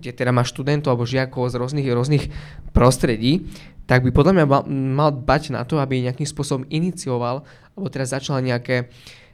kde 0.00 0.16
teda 0.16 0.32
má 0.32 0.48
študentov 0.48 0.96
alebo 0.96 1.04
žiakov 1.04 1.52
z 1.52 1.60
rôznych, 1.60 1.84
rôznych 1.92 2.24
prostredí, 2.72 3.44
tak 3.90 4.06
by 4.06 4.14
podľa 4.14 4.32
mňa 4.38 4.46
mal, 4.94 5.10
dbať 5.10 5.50
na 5.50 5.66
to, 5.66 5.82
aby 5.82 6.06
nejakým 6.06 6.22
spôsobom 6.22 6.62
inicioval 6.70 7.42
alebo 7.74 7.90
teraz 7.90 8.14
začal 8.14 8.38
nejaké, 8.38 8.86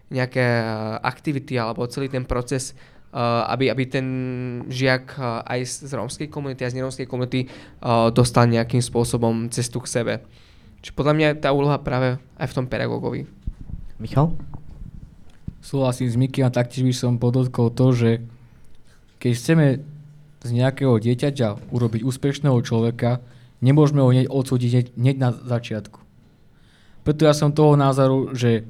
nejaké 0.09 0.45
aktivity 1.05 1.61
alebo 1.61 1.85
celý 1.85 2.09
ten 2.09 2.25
proces 2.25 2.73
Uh, 3.17 3.49
aby, 3.49 3.73
aby 3.73 3.89
ten 3.89 4.07
žiak 4.69 5.17
uh, 5.17 5.41
aj 5.49 5.89
z, 5.89 5.89
rómskej 5.89 6.29
komunity 6.29 6.67
a 6.67 6.69
z 6.69 6.77
nerómskej 6.77 7.09
komunity 7.09 7.49
dostal 8.13 8.45
nejakým 8.45 8.83
spôsobom 8.85 9.49
cestu 9.49 9.81
k 9.81 9.89
sebe. 9.89 10.15
Čiže 10.85 10.93
podľa 10.93 11.15
mňa 11.17 11.27
je 11.33 11.41
tá 11.41 11.49
úloha 11.49 11.81
práve 11.81 12.21
aj 12.37 12.47
v 12.51 12.57
tom 12.61 12.67
pedagógovi. 12.69 13.25
Michal? 13.97 14.37
Súhlasím 15.65 16.13
s 16.13 16.17
Miky 16.19 16.45
a 16.45 16.53
taktiež 16.53 16.85
by 16.85 16.93
som 16.93 17.17
podotkol 17.17 17.73
to, 17.73 17.97
že 17.97 18.11
keď 19.17 19.33
chceme 19.33 19.67
z 20.45 20.51
nejakého 20.53 21.01
dieťaťa 21.01 21.73
urobiť 21.73 22.05
úspešného 22.05 22.59
človeka, 22.61 23.25
nemôžeme 23.61 24.01
ho 24.03 24.13
hneď 24.13 24.27
odsúdiť 24.29 24.97
hneď 24.97 25.17
na 25.17 25.31
začiatku. 25.33 25.99
Preto 27.07 27.23
ja 27.23 27.35
som 27.37 27.55
toho 27.55 27.79
názoru, 27.79 28.35
že 28.35 28.67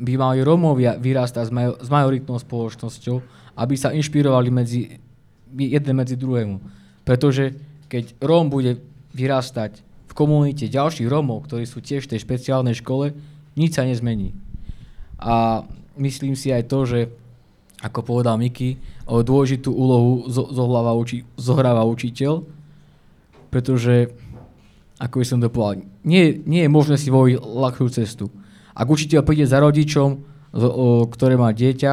by 0.00 0.16
mali 0.16 0.40
Rómovia 0.40 0.96
vyrastať 0.96 1.44
s, 1.48 1.52
s 1.80 1.88
majoritnou 1.88 2.40
spoločnosťou, 2.40 3.16
aby 3.56 3.74
sa 3.76 3.92
inšpirovali 3.92 4.48
medzi, 4.48 5.00
jeden 5.52 5.94
medzi 5.96 6.16
druhému. 6.16 6.56
Pretože 7.04 7.56
keď 7.88 8.16
Róm 8.20 8.48
bude 8.48 8.80
vyrastať 9.12 9.82
v 10.10 10.12
komunite 10.12 10.66
ďalších 10.70 11.08
Rómov, 11.08 11.46
ktorí 11.46 11.64
sú 11.66 11.84
tiež 11.84 12.06
v 12.06 12.16
tej 12.16 12.20
špeciálnej 12.24 12.76
škole, 12.78 13.12
nič 13.58 13.76
sa 13.76 13.84
nezmení. 13.84 14.32
A 15.20 15.66
myslím 16.00 16.38
si 16.38 16.54
aj 16.54 16.70
to, 16.70 16.88
že 16.88 17.00
ako 17.80 18.04
povedal 18.04 18.36
Miky, 18.36 18.76
dôležitú 19.08 19.72
úlohu 19.72 20.28
zohráva, 20.28 20.92
uči- 20.92 21.24
zohráva 21.40 21.82
učiteľ, 21.88 22.44
pretože, 23.50 24.14
ako 25.02 25.20
by 25.20 25.26
som 25.26 25.38
to 25.42 25.50
povedal, 25.50 25.84
nie, 26.06 26.38
nie 26.46 26.64
je 26.64 26.70
možné 26.70 26.96
si 26.96 27.10
voliť 27.10 27.42
ľahkú 27.42 27.90
cestu. 27.90 28.30
Ak 28.72 28.86
učiteľ 28.88 29.26
príde 29.26 29.44
za 29.44 29.58
rodičom, 29.60 30.22
ktoré 31.10 31.34
má 31.36 31.52
dieťa 31.52 31.92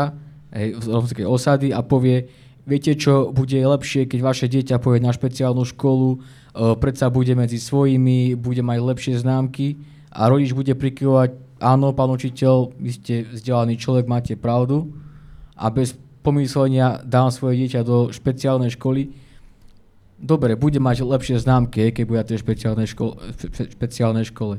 hej, 0.54 0.68
z 0.78 0.86
romskej 0.88 1.26
osady 1.26 1.74
a 1.74 1.82
povie, 1.82 2.30
viete 2.64 2.94
čo, 2.96 3.34
bude 3.34 3.58
lepšie, 3.58 4.06
keď 4.06 4.20
vaše 4.22 4.46
dieťa 4.48 4.80
pôjde 4.80 5.04
na 5.04 5.12
špeciálnu 5.12 5.66
školu, 5.66 6.22
predsa 6.78 7.10
bude 7.10 7.34
medzi 7.38 7.58
svojimi, 7.62 8.38
bude 8.38 8.62
mať 8.66 8.78
lepšie 8.82 9.14
známky 9.22 9.78
a 10.14 10.26
rodič 10.30 10.54
bude 10.54 10.74
prikyvovať, 10.74 11.62
áno, 11.62 11.94
pán 11.94 12.10
učiteľ, 12.14 12.74
vy 12.78 12.92
ste 12.94 13.16
vzdelaný 13.30 13.78
človek, 13.78 14.06
máte 14.10 14.34
pravdu 14.38 14.94
a 15.58 15.74
bez 15.74 15.98
pomyslenia 16.22 17.02
dám 17.08 17.32
svoje 17.32 17.66
dieťa 17.66 17.82
do 17.88 18.12
špeciálnej 18.14 18.74
školy, 18.76 19.16
dobre, 20.18 20.58
bude 20.58 20.82
mať 20.82 21.06
lepšie 21.06 21.38
známky, 21.40 21.94
keď 21.94 22.04
bude 22.04 22.20
na 22.20 22.28
tej 22.28 22.42
špeciálnej, 22.42 22.88
škole, 22.90 23.14
špeciálnej 23.78 24.26
škole 24.28 24.58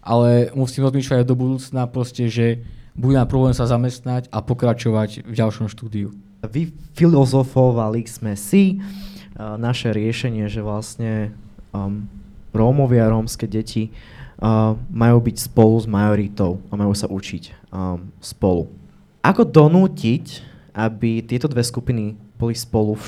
ale 0.00 0.48
musím 0.56 0.88
rozmýšľať 0.88 1.28
do 1.28 1.36
budúcna 1.36 1.84
proste, 1.84 2.28
že 2.32 2.64
bude 2.96 3.16
na 3.16 3.28
problém 3.28 3.52
sa 3.52 3.68
zamestnať 3.68 4.28
a 4.32 4.40
pokračovať 4.40 5.24
v 5.24 5.34
ďalšom 5.36 5.68
štúdiu. 5.68 6.12
Vy 6.40 6.72
filozofovali 6.96 8.08
sme 8.08 8.32
si 8.34 8.80
uh, 8.80 9.60
naše 9.60 9.92
riešenie, 9.92 10.48
že 10.48 10.64
vlastne 10.64 11.36
um, 11.70 12.08
Rómovia 12.50 13.06
rómske 13.12 13.46
deti 13.46 13.92
uh, 13.92 14.74
majú 14.90 15.22
byť 15.22 15.36
spolu 15.52 15.76
s 15.78 15.86
majoritou 15.86 16.58
a 16.72 16.74
majú 16.74 16.96
sa 16.96 17.06
učiť 17.06 17.70
um, 17.70 18.08
spolu. 18.18 18.72
Ako 19.20 19.44
donútiť, 19.44 20.42
aby 20.72 21.20
tieto 21.20 21.44
dve 21.46 21.60
skupiny 21.60 22.16
boli 22.40 22.56
spolu 22.56 22.96
v 22.96 23.06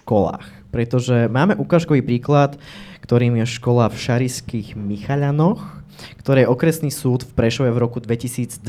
školách? 0.00 0.59
Pretože 0.70 1.26
máme 1.26 1.58
ukážkový 1.58 2.02
príklad, 2.02 2.58
ktorým 3.02 3.42
je 3.42 3.46
škola 3.46 3.90
v 3.90 3.98
Šariských 3.98 4.78
Michaľanoch, 4.78 5.82
ktoré 6.22 6.48
okresný 6.48 6.88
súd 6.88 7.26
v 7.26 7.32
Prešove 7.36 7.70
v 7.74 7.82
roku 7.82 7.98
2012 8.00 8.62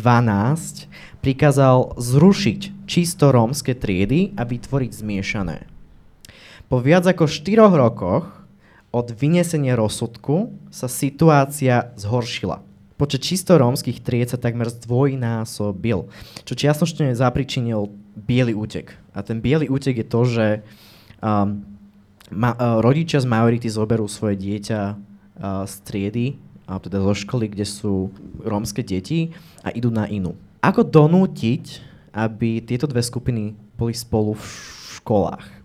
prikázal 1.24 1.95
zrušiť 1.95 2.89
čisto 2.89 3.32
rómske 3.32 3.78
triedy 3.78 4.36
a 4.36 4.43
vytvoriť 4.43 4.91
zmiešané. 4.91 5.58
Po 6.68 6.80
viac 6.80 7.08
ako 7.08 7.28
4 7.28 7.68
rokoch 7.72 8.28
od 8.91 9.08
vynesenia 9.16 9.80
rozsudku 9.80 10.52
sa 10.68 10.91
situácia 10.91 11.95
zhoršila. 11.95 12.64
Počet 12.99 13.26
čisto 13.26 13.58
rómskych 13.58 14.04
tried 14.06 14.30
sa 14.30 14.38
takmer 14.38 14.70
zdvojnásobil, 14.70 16.06
čo 16.45 16.54
čiastočne 16.54 17.18
zapričinil 17.18 17.89
biely 18.14 18.54
útek. 18.54 18.93
A 19.18 19.26
ten 19.26 19.41
biely 19.41 19.66
útek 19.72 19.97
je 19.99 20.06
to, 20.06 20.22
že 20.28 20.45
um, 21.18 21.66
ma, 22.32 22.55
uh, 22.55 22.79
rodičia 22.79 23.19
z 23.19 23.27
majority 23.27 23.67
zoberú 23.67 24.07
svoje 24.07 24.39
dieťa 24.39 24.82
uh, 24.91 25.63
z 25.67 25.73
triedy 25.84 26.27
a 26.65 26.79
teda 26.79 27.03
zo 27.03 27.13
školy, 27.13 27.51
kde 27.51 27.67
sú 27.67 28.09
rómske 28.41 28.79
deti 28.82 29.36
a 29.61 29.69
idú 29.75 29.91
na 29.91 30.07
inú. 30.07 30.39
Ako 30.63 30.88
donútiť, 30.88 31.84
aby 32.15 32.63
tieto 32.63 32.88
dve 32.88 33.03
skupiny 33.03 33.57
boli 33.75 33.91
spolu 33.91 34.38
v 34.38 34.47
školách? 35.01 35.61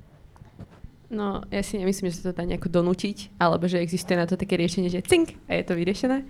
No, 1.06 1.46
ja 1.54 1.62
si 1.62 1.78
nemyslím, 1.78 2.10
že 2.10 2.18
sa 2.18 2.34
to 2.34 2.42
dá 2.42 2.42
nejako 2.42 2.82
donútiť, 2.82 3.38
alebo 3.38 3.70
že 3.70 3.78
existuje 3.78 4.18
na 4.18 4.26
to 4.26 4.34
také 4.34 4.58
riešenie, 4.58 4.90
že 4.90 5.06
cink 5.06 5.38
a 5.46 5.54
je 5.54 5.64
to 5.64 5.78
vyriešené. 5.78 6.26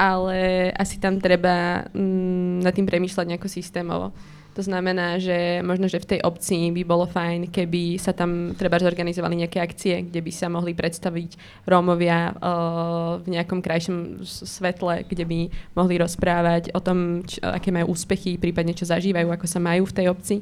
Ale 0.00 0.70
asi 0.74 0.98
tam 0.98 1.20
treba 1.20 1.86
mm, 1.92 2.64
nad 2.64 2.72
tým 2.72 2.88
premýšľať 2.88 3.26
nejako 3.28 3.48
systémovo. 3.52 4.16
To 4.54 4.62
znamená, 4.62 5.18
že 5.18 5.58
možno, 5.66 5.90
že 5.90 5.98
v 5.98 6.14
tej 6.14 6.20
obci 6.22 6.70
by 6.70 6.86
bolo 6.86 7.10
fajn, 7.10 7.50
keby 7.50 7.98
sa 7.98 8.14
tam 8.14 8.54
treba 8.54 8.78
zorganizovali 8.78 9.42
nejaké 9.42 9.58
akcie, 9.58 10.06
kde 10.06 10.22
by 10.22 10.30
sa 10.30 10.46
mohli 10.46 10.78
predstaviť 10.78 11.34
Rómovia 11.66 12.30
uh, 12.30 13.18
v 13.18 13.34
nejakom 13.34 13.58
krajšom 13.58 14.22
svetle, 14.22 15.02
kde 15.10 15.26
by 15.26 15.38
mohli 15.74 15.98
rozprávať 15.98 16.70
o 16.70 16.78
tom, 16.78 17.26
čo, 17.26 17.42
aké 17.42 17.74
majú 17.74 17.98
úspechy, 17.98 18.38
prípadne 18.38 18.78
čo 18.78 18.86
zažívajú, 18.86 19.26
ako 19.26 19.46
sa 19.50 19.58
majú 19.58 19.90
v 19.90 19.96
tej 19.98 20.06
obci, 20.06 20.36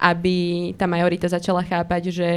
aby 0.00 0.72
tá 0.80 0.88
majorita 0.88 1.28
začala 1.28 1.60
chápať, 1.60 2.02
že 2.10 2.30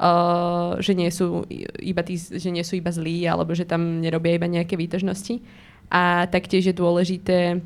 Uh, 0.00 0.80
že, 0.80 0.96
nie 0.96 1.12
sú 1.12 1.44
iba 1.76 2.00
tí, 2.00 2.16
že 2.16 2.48
nie 2.48 2.64
sú 2.64 2.80
iba 2.80 2.88
zlí, 2.88 3.28
alebo 3.28 3.52
že 3.52 3.68
tam 3.68 4.00
nerobia 4.00 4.32
iba 4.32 4.48
nejaké 4.48 4.72
výtožnosti. 4.72 5.44
A 5.92 6.24
taktiež 6.24 6.72
je 6.72 6.72
dôležité 6.72 7.60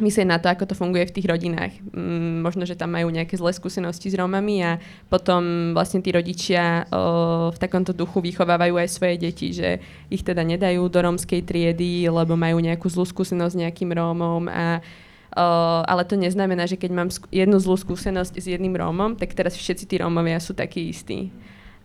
myslieť 0.00 0.26
na 0.26 0.40
to, 0.40 0.50
ako 0.50 0.68
to 0.68 0.74
funguje 0.74 1.06
v 1.06 1.14
tých 1.14 1.28
rodinách. 1.28 1.72
Mm, 1.92 2.42
možno, 2.42 2.64
že 2.64 2.76
tam 2.76 2.96
majú 2.96 3.08
nejaké 3.12 3.36
zlé 3.36 3.52
skúsenosti 3.54 4.10
s 4.10 4.18
Rómami 4.18 4.64
a 4.64 4.72
potom 5.12 5.72
vlastne 5.76 6.00
tí 6.02 6.10
rodičia 6.10 6.88
o, 6.88 7.54
v 7.54 7.58
takomto 7.60 7.94
duchu 7.94 8.24
vychovávajú 8.24 8.74
aj 8.80 8.88
svoje 8.88 9.16
deti, 9.20 9.52
že 9.54 9.78
ich 10.08 10.24
teda 10.24 10.42
nedajú 10.42 10.88
do 10.88 10.98
rómskej 10.98 11.44
triedy, 11.44 12.08
lebo 12.08 12.34
majú 12.34 12.58
nejakú 12.58 12.88
zlú 12.90 13.06
skúsenosť 13.06 13.54
s 13.54 13.60
nejakým 13.60 13.90
Rómom 13.92 14.48
a 14.48 14.82
Uh, 15.30 15.86
ale 15.86 16.02
to 16.02 16.18
neznamená, 16.18 16.66
že 16.66 16.74
keď 16.74 16.90
mám 16.90 17.06
jednu 17.30 17.62
zlú 17.62 17.78
skúsenosť 17.78 18.34
s 18.34 18.50
jedným 18.50 18.74
Rómom, 18.74 19.14
tak 19.14 19.30
teraz 19.30 19.54
všetci 19.54 19.86
tí 19.86 20.02
Rómovia 20.02 20.42
sú 20.42 20.58
takí 20.58 20.90
istí 20.90 21.30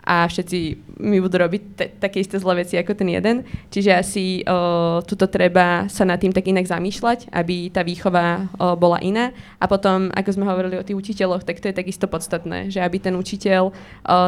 a 0.05 0.29
všetci 0.29 0.57
mi 1.01 1.17
budú 1.17 1.41
robiť 1.41 1.61
t- 1.73 1.91
také 1.97 2.21
isté 2.21 2.37
zlé 2.37 2.61
veci 2.61 2.77
ako 2.77 2.93
ten 2.93 3.09
jeden. 3.09 3.41
Čiže 3.73 3.91
asi 3.91 4.25
o, 4.45 5.01
tuto 5.01 5.25
treba 5.25 5.89
sa 5.89 6.05
nad 6.05 6.21
tým 6.21 6.29
tak 6.29 6.45
inak 6.45 6.69
zamýšľať, 6.69 7.33
aby 7.33 7.73
tá 7.73 7.81
výchova 7.81 8.45
o, 8.55 8.77
bola 8.77 9.01
iná. 9.01 9.33
A 9.57 9.65
potom, 9.65 10.13
ako 10.13 10.29
sme 10.29 10.45
hovorili 10.45 10.77
o 10.77 10.85
tých 10.85 10.95
učiteľoch, 10.95 11.41
tak 11.41 11.57
to 11.57 11.73
je 11.73 11.75
takisto 11.75 12.05
podstatné, 12.05 12.69
že 12.69 12.79
aby 12.85 13.01
ten 13.01 13.17
učiteľ 13.17 13.63
o, 13.69 13.73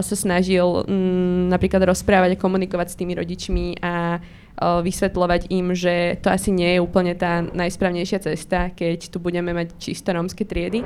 sa 0.02 0.16
snažil 0.18 0.84
m, 0.84 0.90
mm, 0.90 1.42
napríklad 1.54 1.86
rozprávať 1.86 2.36
a 2.36 2.42
komunikovať 2.42 2.88
s 2.92 3.00
tými 3.00 3.14
rodičmi 3.14 3.80
a 3.80 4.20
vysvetľovať 4.58 5.54
im, 5.54 5.78
že 5.78 6.18
to 6.18 6.34
asi 6.34 6.50
nie 6.50 6.74
je 6.74 6.82
úplne 6.82 7.14
tá 7.14 7.46
najsprávnejšia 7.46 8.26
cesta, 8.26 8.74
keď 8.74 9.14
tu 9.14 9.22
budeme 9.22 9.54
mať 9.54 9.78
čisto 9.78 10.10
rómske 10.10 10.50
triedy 10.50 10.82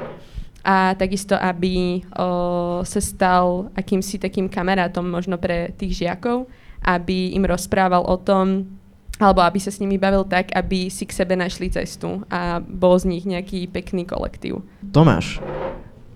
a 0.62 0.94
takisto, 0.94 1.34
aby 1.34 2.06
o, 2.14 2.86
sa 2.86 3.02
stal 3.02 3.74
akýmsi 3.74 4.22
takým 4.22 4.46
kamarátom 4.46 5.02
možno 5.02 5.42
pre 5.42 5.74
tých 5.74 6.06
žiakov, 6.06 6.46
aby 6.86 7.34
im 7.34 7.46
rozprával 7.50 8.06
o 8.06 8.18
tom, 8.18 8.70
alebo 9.18 9.42
aby 9.42 9.58
sa 9.62 9.74
s 9.74 9.82
nimi 9.82 9.98
bavil 10.02 10.26
tak, 10.26 10.54
aby 10.54 10.90
si 10.90 11.06
k 11.06 11.14
sebe 11.14 11.38
našli 11.38 11.70
cestu 11.70 12.26
a 12.30 12.62
bol 12.62 12.98
z 12.98 13.06
nich 13.10 13.26
nejaký 13.26 13.70
pekný 13.70 14.06
kolektív. 14.06 14.66
Tomáš, 14.94 15.42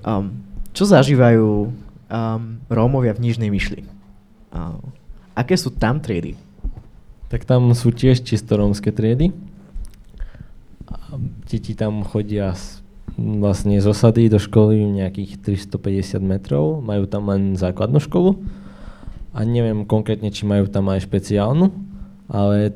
um, 0.05 0.33
čo 0.73 0.89
zažívajú 0.89 1.69
um, 1.69 2.41
Rómovia 2.69 3.13
v 3.13 3.29
Nižnej 3.29 3.49
Myšli? 3.53 3.85
Uh, 4.53 4.77
aké 5.37 5.53
sú 5.57 5.73
tam 5.73 6.01
triedy? 6.01 6.37
Tak 7.29 7.45
tam 7.49 7.73
sú 7.73 7.89
tiež 7.89 8.21
čisto 8.21 8.57
rómske 8.57 8.93
triedy. 8.93 9.33
Deti 11.49 11.73
tam 11.73 12.05
chodia 12.05 12.53
vlastne 13.15 13.79
z 13.79 13.87
osady 13.87 14.27
do 14.27 14.39
školy 14.39 14.83
nejakých 14.83 15.39
350 15.43 16.19
metrov, 16.19 16.83
majú 16.83 17.07
tam 17.07 17.31
len 17.31 17.55
základnú 17.55 18.03
školu. 18.03 18.39
A 19.35 19.43
neviem 19.43 19.83
konkrétne, 19.83 20.31
či 20.31 20.47
majú 20.47 20.67
tam 20.67 20.87
aj 20.91 21.07
špeciálnu, 21.07 21.71
ale 22.31 22.75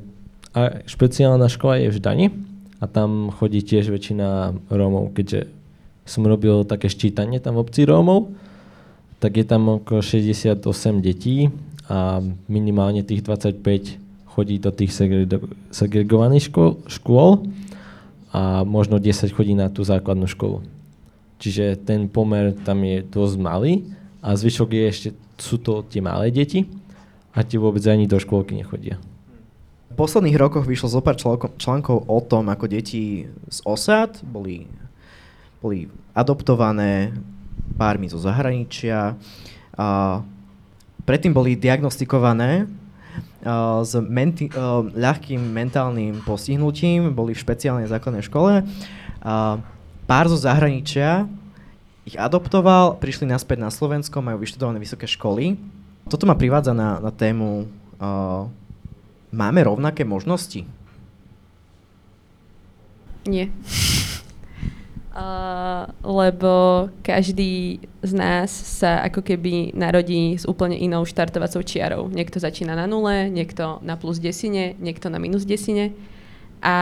a 0.49 0.81
špeciálna 0.89 1.45
škola 1.45 1.77
je 1.77 1.87
v 1.93 1.97
Ždani 2.01 2.27
a 2.81 2.85
tam 2.89 3.29
chodí 3.29 3.61
tiež 3.61 3.93
väčšina 3.93 4.57
Rómov, 4.73 5.13
keďže 5.13 5.45
som 6.09 6.25
robil 6.25 6.65
také 6.65 6.89
ščítanie 6.89 7.37
tam 7.37 7.53
v 7.53 7.69
obci 7.69 7.85
Rómov, 7.85 8.33
tak 9.21 9.37
je 9.37 9.45
tam 9.45 9.77
okolo 9.77 10.01
68 10.01 10.57
detí 11.05 11.53
a 11.85 12.23
minimálne 12.49 13.05
tých 13.05 13.21
25 13.21 14.01
chodí 14.25 14.57
do 14.57 14.71
tých 14.73 14.89
segregovaných 15.69 16.49
škôl, 16.49 16.81
škôl 16.89 17.45
a 18.30 18.61
možno 18.65 19.01
10 19.01 19.30
chodí 19.34 19.57
na 19.57 19.69
tú 19.69 19.82
základnú 19.82 20.30
školu. 20.30 20.61
Čiže 21.39 21.80
ten 21.82 22.11
pomer 22.11 22.53
tam 22.53 22.84
je 22.84 23.01
dosť 23.01 23.36
malý 23.39 23.73
a 24.19 24.36
zvyšok 24.36 24.69
je 24.75 24.84
ešte, 24.86 25.09
sú 25.39 25.57
to 25.57 25.88
tie 25.88 26.03
malé 26.03 26.30
deti 26.30 26.67
a 27.32 27.41
tie 27.41 27.55
vôbec 27.55 27.82
ani 27.88 28.05
do 28.05 28.19
škôlky 28.19 28.53
nechodia 28.53 28.99
posledných 29.99 30.39
rokoch 30.39 30.63
vyšlo 30.63 30.88
zo 30.88 31.03
pár 31.03 31.19
článkov 31.59 32.07
o 32.07 32.19
tom, 32.23 32.47
ako 32.47 32.71
deti 32.71 33.27
z 33.51 33.59
osad 33.67 34.15
boli, 34.23 34.63
boli 35.59 35.91
adoptované 36.15 37.11
pármi 37.75 38.07
zo 38.07 38.15
zahraničia. 38.15 39.19
A 39.75 39.88
predtým 41.03 41.36
boli 41.36 41.59
diagnostikované 41.59 42.71
s 43.84 43.93
menti- 43.99 44.51
ľahkým 44.93 45.39
mentálnym 45.39 46.22
postihnutím, 46.28 47.16
boli 47.16 47.32
v 47.32 47.41
špeciálnej 47.41 47.88
základnej 47.88 48.24
škole. 48.26 48.68
Pár 50.10 50.26
zo 50.28 50.38
zahraničia 50.38 51.30
ich 52.03 52.18
adoptoval, 52.18 52.97
prišli 52.97 53.30
naspäť 53.30 53.62
na 53.62 53.70
Slovensko, 53.70 54.20
majú 54.20 54.41
vyštudované 54.41 54.82
vysoké 54.82 55.05
školy. 55.05 55.60
Toto 56.10 56.26
ma 56.26 56.34
privádza 56.34 56.74
na, 56.74 56.97
na 56.97 57.14
tému 57.14 57.70
Máme 59.30 59.62
rovnaké 59.62 60.01
možnosti? 60.01 60.66
Nie. 63.30 63.53
Lebo 66.03 66.88
každý 67.03 67.84
z 68.01 68.11
nás 68.15 68.51
sa 68.51 69.03
ako 69.03 69.24
keby 69.24 69.76
narodí 69.76 70.38
s 70.38 70.47
úplne 70.47 70.80
inou 70.80 71.03
štartovacou 71.03 71.63
čiarou. 71.63 72.07
Niekto 72.07 72.39
začína 72.39 72.76
na 72.76 72.88
nule, 72.88 73.28
niekto 73.28 73.84
na 73.84 73.99
plus 73.99 74.20
desine, 74.20 74.80
niekto 74.80 75.11
na 75.11 75.20
minus 75.20 75.43
desine. 75.43 75.91
A 76.59 76.76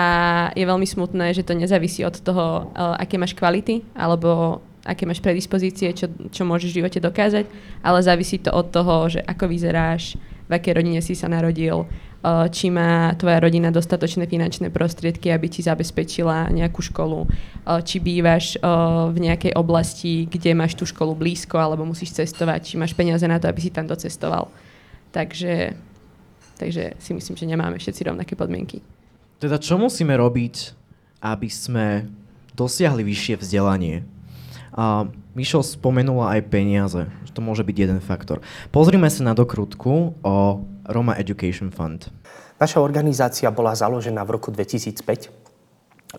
je 0.57 0.65
veľmi 0.65 0.85
smutné, 0.89 1.37
že 1.37 1.45
to 1.45 1.53
nezávisí 1.53 2.01
od 2.01 2.17
toho, 2.17 2.73
uh, 2.73 2.97
aké 2.97 3.21
máš 3.21 3.37
kvality, 3.37 3.85
alebo 3.93 4.61
aké 4.81 5.05
máš 5.05 5.21
predispozície, 5.21 5.93
čo, 5.93 6.09
čo 6.31 6.47
môžeš 6.47 6.71
v 6.73 6.77
živote 6.81 6.99
dokázať, 7.03 7.45
ale 7.83 7.99
závisí 8.01 8.41
to 8.41 8.49
od 8.55 8.71
toho, 8.71 9.05
že 9.11 9.21
ako 9.21 9.51
vyzeráš, 9.51 10.17
v 10.47 10.51
akej 10.55 10.73
rodine 10.79 11.03
si 11.03 11.13
sa 11.13 11.27
narodil, 11.27 11.85
Eh, 12.17 12.49
či 12.49 12.73
má 12.73 13.13
tvoja 13.13 13.37
rodina 13.37 13.69
dostatočné 13.69 14.25
finančné 14.25 14.73
prostriedky, 14.73 15.29
aby 15.29 15.53
ti 15.53 15.61
zabezpečila 15.61 16.49
nejakú 16.49 16.81
školu, 16.81 17.23
eh, 17.23 17.79
či 17.85 18.01
bývaš 18.01 18.57
eh, 18.57 18.61
v 19.13 19.17
nejakej 19.21 19.53
oblasti, 19.53 20.25
kde 20.25 20.57
máš 20.57 20.73
tú 20.73 20.83
školu 20.89 21.13
blízko, 21.13 21.61
alebo 21.61 21.85
musíš 21.85 22.17
cestovať, 22.17 22.73
či 22.73 22.75
máš 22.75 22.97
peniaze 22.97 23.21
na 23.29 23.37
to, 23.37 23.45
aby 23.45 23.61
si 23.61 23.69
tam 23.69 23.85
docestoval. 23.85 24.49
Takže, 25.13 25.77
takže 26.57 26.97
si 26.97 27.11
myslím, 27.13 27.35
že 27.37 27.45
nemáme 27.45 27.77
všetci 27.77 28.09
rovnaké 28.09 28.33
podmienky. 28.33 28.81
Teda 29.37 29.61
čo 29.61 29.77
musíme 29.77 30.17
robiť, 30.17 30.73
aby 31.21 31.47
sme 31.53 32.09
dosiahli 32.57 33.05
vyššie 33.05 33.39
vzdelanie? 33.39 34.01
A 34.73 35.05
Mišo 35.37 35.61
spomenula 35.61 36.33
aj 36.33 36.49
peniaze, 36.49 37.05
že 37.21 37.29
to 37.29 37.45
môže 37.45 37.61
byť 37.61 37.77
jeden 37.77 38.01
faktor. 38.01 38.41
Pozrime 38.73 39.05
sa 39.05 39.21
na 39.21 39.37
dokrutku 39.37 40.17
o 40.25 40.35
Roma 40.89 41.13
Education 41.13 41.69
Fund. 41.69 42.09
Naša 42.57 42.81
organizácia 42.81 43.45
bola 43.53 43.77
založená 43.77 44.25
v 44.25 44.33
roku 44.33 44.49
2005 44.49 45.29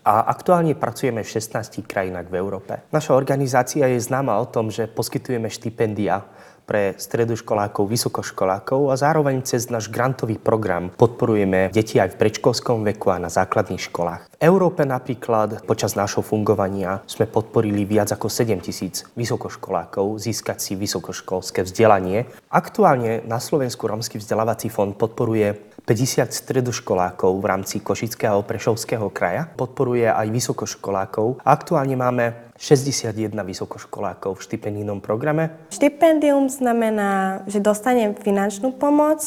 a 0.07 0.31
aktuálne 0.31 0.79
pracujeme 0.79 1.27
v 1.27 1.35
16 1.35 1.83
krajinách 1.83 2.31
v 2.31 2.39
Európe. 2.39 2.79
Naša 2.95 3.19
organizácia 3.19 3.91
je 3.91 3.99
známa 3.99 4.39
o 4.39 4.47
tom, 4.47 4.71
že 4.71 4.87
poskytujeme 4.87 5.51
štipendia 5.51 6.23
pre 6.69 6.93
stredoškolákov, 7.01 7.89
vysokoškolákov 7.89 8.93
a 8.93 8.95
zároveň 9.01 9.41
cez 9.41 9.73
náš 9.73 9.89
grantový 9.89 10.37
program 10.37 10.93
podporujeme 10.93 11.73
deti 11.73 11.97
aj 11.97 12.13
v 12.13 12.21
predškolskom 12.21 12.85
veku 12.85 13.09
a 13.09 13.17
na 13.17 13.33
základných 13.33 13.89
školách. 13.89 14.29
V 14.29 14.37
Európe 14.37 14.85
napríklad 14.85 15.65
počas 15.65 15.97
nášho 15.97 16.21
fungovania 16.21 17.01
sme 17.09 17.25
podporili 17.25 17.89
viac 17.89 18.13
ako 18.13 18.29
7 18.29 18.61
tisíc 18.61 19.09
vysokoškolákov 19.17 20.21
získať 20.21 20.61
si 20.61 20.77
vysokoškolské 20.77 21.65
vzdelanie. 21.65 22.29
Aktuálne 22.53 23.25
na 23.25 23.41
Slovensku 23.41 23.89
Romský 23.89 24.21
vzdelávací 24.21 24.69
fond 24.69 24.93
podporuje 24.93 25.57
50 25.89 26.29
stredoškolákov 26.29 27.33
v 27.41 27.49
rámci 27.49 27.81
Košického 27.81 28.45
a 28.45 28.45
Prešovského 28.45 29.09
kraja. 29.09 29.49
Podporuje 29.57 30.05
aj 30.05 30.29
vysokoškolákov. 30.29 31.41
Aktuálne 31.41 31.97
máme 31.97 32.48
61 32.59 33.31
vysokoškolákov 33.31 34.35
v 34.35 34.45
štipendijnom 34.45 34.99
programe. 34.99 35.55
Štipendium 35.71 36.51
znamená, 36.51 37.43
že 37.47 37.63
dostanem 37.63 38.19
finančnú 38.19 38.75
pomoc, 38.75 39.23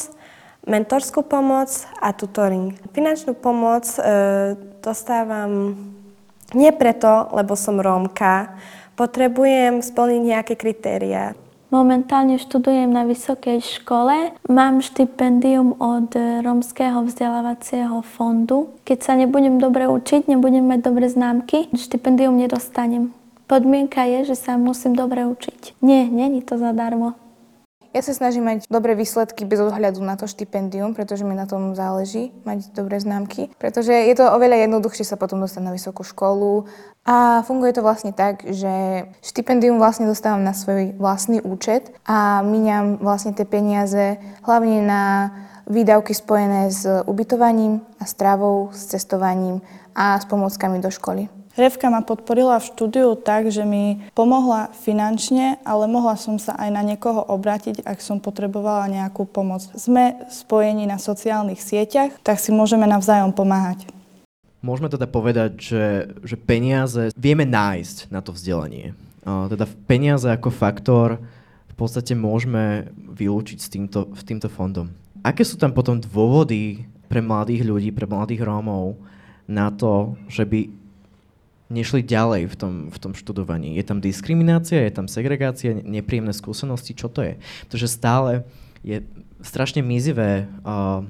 mentorskú 0.68 1.24
pomoc 1.24 1.72
a 1.98 2.12
tutoring. 2.12 2.76
Finančnú 2.92 3.32
pomoc 3.32 3.88
e, 3.96 4.00
dostávam 4.84 5.74
nie 6.52 6.70
preto, 6.76 7.32
lebo 7.32 7.56
som 7.56 7.80
Rómka, 7.80 8.52
potrebujem 8.94 9.80
splniť 9.80 10.22
nejaké 10.22 10.54
kritéria. 10.60 11.32
Momentálne 11.72 12.36
študujem 12.36 12.92
na 12.92 13.08
vysokej 13.08 13.64
škole. 13.64 14.36
Mám 14.44 14.84
štipendium 14.84 15.80
od 15.80 16.12
Rómskeho 16.44 17.08
vzdelávacieho 17.08 18.04
fondu. 18.04 18.76
Keď 18.84 18.98
sa 19.00 19.16
nebudem 19.16 19.56
dobre 19.56 19.88
učiť, 19.88 20.28
nebudem 20.28 20.68
mať 20.68 20.80
dobre 20.84 21.08
známky, 21.08 21.72
štipendium 21.72 22.36
nedostanem. 22.36 23.21
Podmienka 23.52 24.08
je, 24.08 24.32
že 24.32 24.48
sa 24.48 24.56
musím 24.56 24.96
dobre 24.96 25.28
učiť. 25.28 25.76
Nie, 25.84 26.08
není 26.08 26.40
to 26.40 26.56
zadarmo. 26.56 27.20
Ja 27.92 28.00
sa 28.00 28.16
snažím 28.16 28.48
mať 28.48 28.64
dobré 28.72 28.96
výsledky 28.96 29.44
bez 29.44 29.60
ohľadu 29.60 30.00
na 30.00 30.16
to 30.16 30.24
štipendium, 30.24 30.96
pretože 30.96 31.20
mi 31.20 31.36
na 31.36 31.44
tom 31.44 31.76
záleží 31.76 32.32
mať 32.48 32.72
dobré 32.72 32.96
známky. 32.96 33.52
Pretože 33.60 33.92
je 33.92 34.14
to 34.16 34.24
oveľa 34.24 34.64
jednoduchšie 34.64 35.04
sa 35.04 35.20
potom 35.20 35.44
dostať 35.44 35.68
na 35.68 35.76
vysokú 35.76 36.00
školu. 36.00 36.64
A 37.04 37.44
funguje 37.44 37.76
to 37.76 37.84
vlastne 37.84 38.16
tak, 38.16 38.40
že 38.48 39.04
štipendium 39.20 39.76
vlastne 39.76 40.08
dostávam 40.08 40.40
na 40.40 40.56
svoj 40.56 40.96
vlastný 40.96 41.44
účet 41.44 41.92
a 42.08 42.40
míňam 42.40 43.04
vlastne 43.04 43.36
tie 43.36 43.44
peniaze 43.44 44.16
hlavne 44.48 44.80
na 44.80 45.02
výdavky 45.68 46.16
spojené 46.16 46.72
s 46.72 46.88
ubytovaním 47.04 47.84
a 48.00 48.08
stravou, 48.08 48.72
s 48.72 48.88
cestovaním 48.88 49.60
a 49.92 50.16
s 50.16 50.24
pomockami 50.24 50.80
do 50.80 50.88
školy. 50.88 51.41
Revka 51.52 51.92
ma 51.92 52.00
podporila 52.00 52.56
v 52.56 52.68
štúdiu 52.72 53.12
tak, 53.12 53.52
že 53.52 53.60
mi 53.68 54.00
pomohla 54.16 54.72
finančne, 54.72 55.60
ale 55.68 55.84
mohla 55.84 56.16
som 56.16 56.40
sa 56.40 56.56
aj 56.56 56.72
na 56.72 56.80
niekoho 56.80 57.20
obrátiť, 57.28 57.84
ak 57.84 58.00
som 58.00 58.16
potrebovala 58.16 58.88
nejakú 58.88 59.28
pomoc. 59.28 59.68
Sme 59.76 60.16
spojení 60.32 60.88
na 60.88 60.96
sociálnych 60.96 61.60
sieťach, 61.60 62.16
tak 62.24 62.40
si 62.40 62.56
môžeme 62.56 62.88
navzájom 62.88 63.36
pomáhať. 63.36 63.84
Môžeme 64.64 64.88
teda 64.88 65.04
povedať, 65.04 65.60
že, 65.60 65.84
že 66.24 66.40
peniaze 66.40 67.12
vieme 67.18 67.44
nájsť 67.44 68.08
na 68.08 68.24
to 68.24 68.32
vzdelanie. 68.32 68.96
Teda 69.22 69.68
peniaze 69.84 70.24
ako 70.32 70.48
faktor 70.48 71.20
v 71.68 71.74
podstate 71.76 72.16
môžeme 72.16 72.88
vylúčiť 72.96 73.58
s 73.60 73.68
týmto, 73.68 74.08
s 74.16 74.24
týmto 74.24 74.48
fondom. 74.48 74.88
Aké 75.20 75.44
sú 75.44 75.60
tam 75.60 75.76
potom 75.76 76.00
dôvody 76.00 76.88
pre 77.12 77.20
mladých 77.20 77.68
ľudí, 77.68 77.92
pre 77.92 78.08
mladých 78.08 78.40
Rómov 78.40 78.96
na 79.44 79.68
to, 79.68 80.16
že 80.32 80.48
by 80.48 80.80
nešli 81.72 82.04
ďalej 82.04 82.52
v 82.52 82.54
tom, 82.54 82.74
v 82.92 82.98
tom 83.00 83.12
študovaní. 83.16 83.74
Je 83.80 83.84
tam 83.88 84.04
diskriminácia, 84.04 84.84
je 84.84 84.92
tam 84.92 85.08
segregácia, 85.08 85.72
nepríjemné 85.72 86.36
skúsenosti, 86.36 86.92
čo 86.92 87.08
to 87.08 87.24
je? 87.24 87.40
Pretože 87.66 87.88
stále 87.88 88.44
je 88.84 89.00
strašne 89.40 89.80
mizivé 89.80 90.44
uh, 90.62 91.02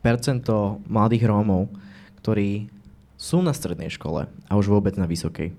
percento 0.00 0.78
mladých 0.86 1.26
Rómov, 1.26 1.68
ktorí 2.22 2.70
sú 3.20 3.44
na 3.44 3.52
strednej 3.52 3.92
škole 3.92 4.30
a 4.30 4.52
už 4.56 4.72
vôbec 4.72 4.96
na 4.96 5.04
vysokej. 5.04 5.52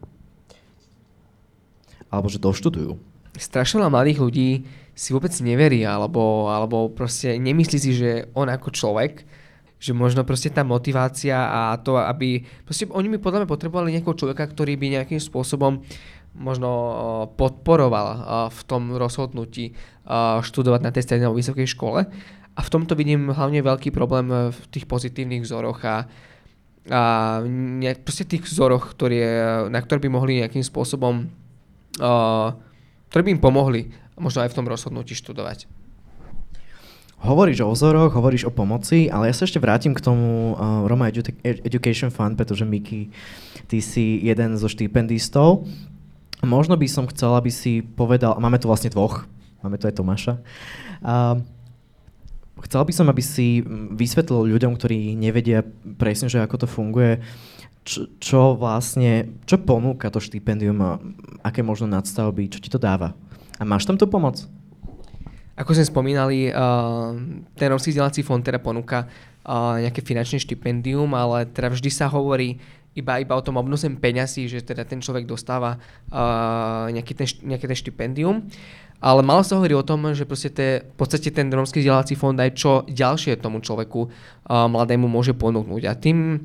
Alebo 2.09 2.31
že 2.31 2.41
doštudujú. 2.41 2.97
Strašne 3.37 3.85
mladých 3.85 4.19
ľudí 4.19 4.49
si 4.97 5.15
vôbec 5.15 5.31
neverí, 5.39 5.87
alebo, 5.87 6.51
alebo 6.51 6.91
proste 6.91 7.37
nemyslí 7.39 7.77
si, 7.79 7.91
že 7.95 8.11
on 8.35 8.49
ako 8.51 8.73
človek 8.73 9.23
že 9.81 9.97
možno 9.97 10.21
proste 10.21 10.53
tá 10.53 10.61
motivácia 10.61 11.33
a 11.33 11.73
to, 11.81 11.97
aby, 11.97 12.45
proste 12.61 12.85
oni 12.93 13.09
mi 13.09 13.17
podľa 13.17 13.43
mňa 13.43 13.49
potrebovali 13.49 13.89
nejakého 13.97 14.13
človeka, 14.13 14.45
ktorý 14.45 14.77
by 14.77 15.01
nejakým 15.01 15.17
spôsobom 15.17 15.81
možno 16.37 16.69
podporoval 17.33 18.07
v 18.53 18.61
tom 18.69 18.93
rozhodnutí 18.93 19.73
študovať 20.45 20.79
na 20.85 20.93
tej 20.93 21.03
strednej 21.09 21.33
vysokej 21.33 21.65
škole. 21.65 22.05
A 22.51 22.59
v 22.61 22.71
tomto 22.71 22.93
vidím 22.93 23.33
hlavne 23.33 23.65
veľký 23.65 23.89
problém 23.89 24.53
v 24.53 24.59
tých 24.69 24.85
pozitívnych 24.85 25.41
vzoroch 25.41 25.81
a, 25.81 26.05
a 26.93 27.01
ne, 27.49 27.91
proste 27.97 28.29
tých 28.29 28.45
vzoroch, 28.45 28.93
ktoré, 28.93 29.25
na 29.67 29.81
ktoré 29.81 29.97
by 29.97 30.09
mohli 30.13 30.45
nejakým 30.45 30.61
spôsobom, 30.61 31.25
ktoré 33.09 33.21
by 33.25 33.31
im 33.33 33.41
pomohli 33.41 33.89
možno 34.21 34.45
aj 34.45 34.53
v 34.53 34.57
tom 34.61 34.69
rozhodnutí 34.69 35.17
študovať. 35.17 35.80
Hovoríš 37.21 37.61
o 37.61 37.69
vzoroch, 37.69 38.17
hovoríš 38.17 38.49
o 38.49 38.51
pomoci, 38.51 39.05
ale 39.05 39.29
ja 39.29 39.33
sa 39.37 39.45
ešte 39.45 39.61
vrátim 39.61 39.93
k 39.93 40.01
tomu 40.01 40.57
uh, 40.57 40.89
Roma 40.89 41.13
Edu- 41.13 41.37
Education 41.45 42.09
Fund, 42.09 42.33
pretože 42.33 42.65
Miki, 42.65 43.13
ty 43.69 43.77
si 43.77 44.17
jeden 44.25 44.57
zo 44.57 44.65
štipendistov. 44.65 45.69
Možno 46.41 46.73
by 46.73 46.87
som 46.89 47.05
chcel, 47.05 47.37
aby 47.37 47.53
si 47.53 47.85
povedal, 47.85 48.41
máme 48.41 48.57
tu 48.57 48.65
vlastne 48.65 48.89
dvoch, 48.89 49.29
máme 49.61 49.77
tu 49.77 49.85
aj 49.85 50.01
Tomáša. 50.01 50.33
Uh, 51.05 51.45
chcel 52.65 52.81
by 52.81 52.93
som, 52.93 53.05
aby 53.05 53.21
si 53.21 53.61
vysvetlil 53.93 54.57
ľuďom, 54.57 54.73
ktorí 54.73 55.13
nevedia 55.13 55.61
presne, 56.01 56.25
že 56.25 56.41
ako 56.41 56.65
to 56.65 56.67
funguje, 56.67 57.21
čo, 57.85 58.09
čo 58.17 58.57
vlastne, 58.57 59.29
čo 59.45 59.61
ponúka 59.61 60.09
to 60.09 60.17
štipendium 60.17 60.97
aké 61.45 61.61
možno 61.61 61.85
nadstavby, 61.85 62.49
čo 62.49 62.57
ti 62.57 62.69
to 62.73 62.81
dáva. 62.81 63.13
A 63.57 63.65
máš 63.65 63.85
tam 63.85 63.93
tú 63.93 64.09
pomoc? 64.09 64.41
Ako 65.61 65.77
sme 65.77 65.85
spomínali, 65.85 66.49
uh, 66.49 67.13
ten 67.53 67.69
Romský 67.69 67.93
vzdelávací 67.93 68.25
fond 68.25 68.41
teda 68.41 68.57
ponúka 68.57 69.05
uh, 69.05 69.77
nejaké 69.77 70.01
finančné 70.01 70.41
štipendium, 70.41 71.13
ale 71.13 71.45
teda 71.45 71.69
vždy 71.69 71.89
sa 71.93 72.09
hovorí 72.09 72.57
iba, 72.97 73.21
iba 73.21 73.37
o 73.37 73.45
tom 73.45 73.61
obnosem 73.61 73.93
peňazí, 73.93 74.49
že 74.49 74.65
teda 74.65 74.89
ten 74.89 75.05
človek 75.05 75.29
dostáva 75.29 75.77
uh, 75.77 76.89
nejaký 76.89 77.13
ten, 77.13 77.27
nejaké 77.45 77.69
ten 77.69 77.77
štipendium. 77.77 78.49
Ale 79.01 79.21
malo 79.25 79.41
sa 79.45 79.57
hovorí 79.57 79.73
o 79.77 79.85
tom, 79.85 80.13
že 80.13 80.29
proste 80.29 80.49
te, 80.53 80.85
v 80.85 80.95
podstate 80.97 81.33
ten 81.33 81.49
Romský 81.49 81.81
vzdelávací 81.81 82.13
fond 82.13 82.37
aj 82.37 82.51
čo 82.53 82.85
ďalšie 82.85 83.37
tomu 83.41 83.57
človeku 83.57 84.13
mladému 84.45 85.09
môže 85.09 85.33
ponúknuť. 85.33 85.89
A 85.89 85.97
tým 85.97 86.37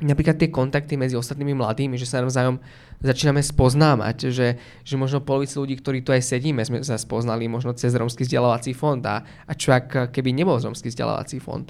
napríklad 0.00 0.40
tie 0.40 0.48
kontakty 0.48 0.96
medzi 0.96 1.14
ostatnými 1.16 1.52
mladými, 1.52 2.00
že 2.00 2.08
sa 2.08 2.24
navzájom 2.24 2.60
začíname 3.00 3.40
spoznávať, 3.40 4.32
že, 4.32 4.48
že 4.84 4.94
možno 4.96 5.24
polovica 5.24 5.56
ľudí, 5.60 5.80
ktorí 5.80 6.04
tu 6.04 6.12
aj 6.12 6.24
sedíme, 6.24 6.60
sme 6.64 6.84
sa 6.84 7.00
spoznali 7.00 7.48
možno 7.48 7.72
cez 7.72 7.92
Romský 7.96 8.24
vzdelávací 8.24 8.76
fond 8.76 9.00
a, 9.04 9.24
a 9.24 9.52
čo 9.56 9.72
ak 9.72 10.12
keby 10.12 10.32
nebol 10.36 10.60
Romský 10.60 10.92
vzdelávací 10.92 11.40
fond. 11.40 11.68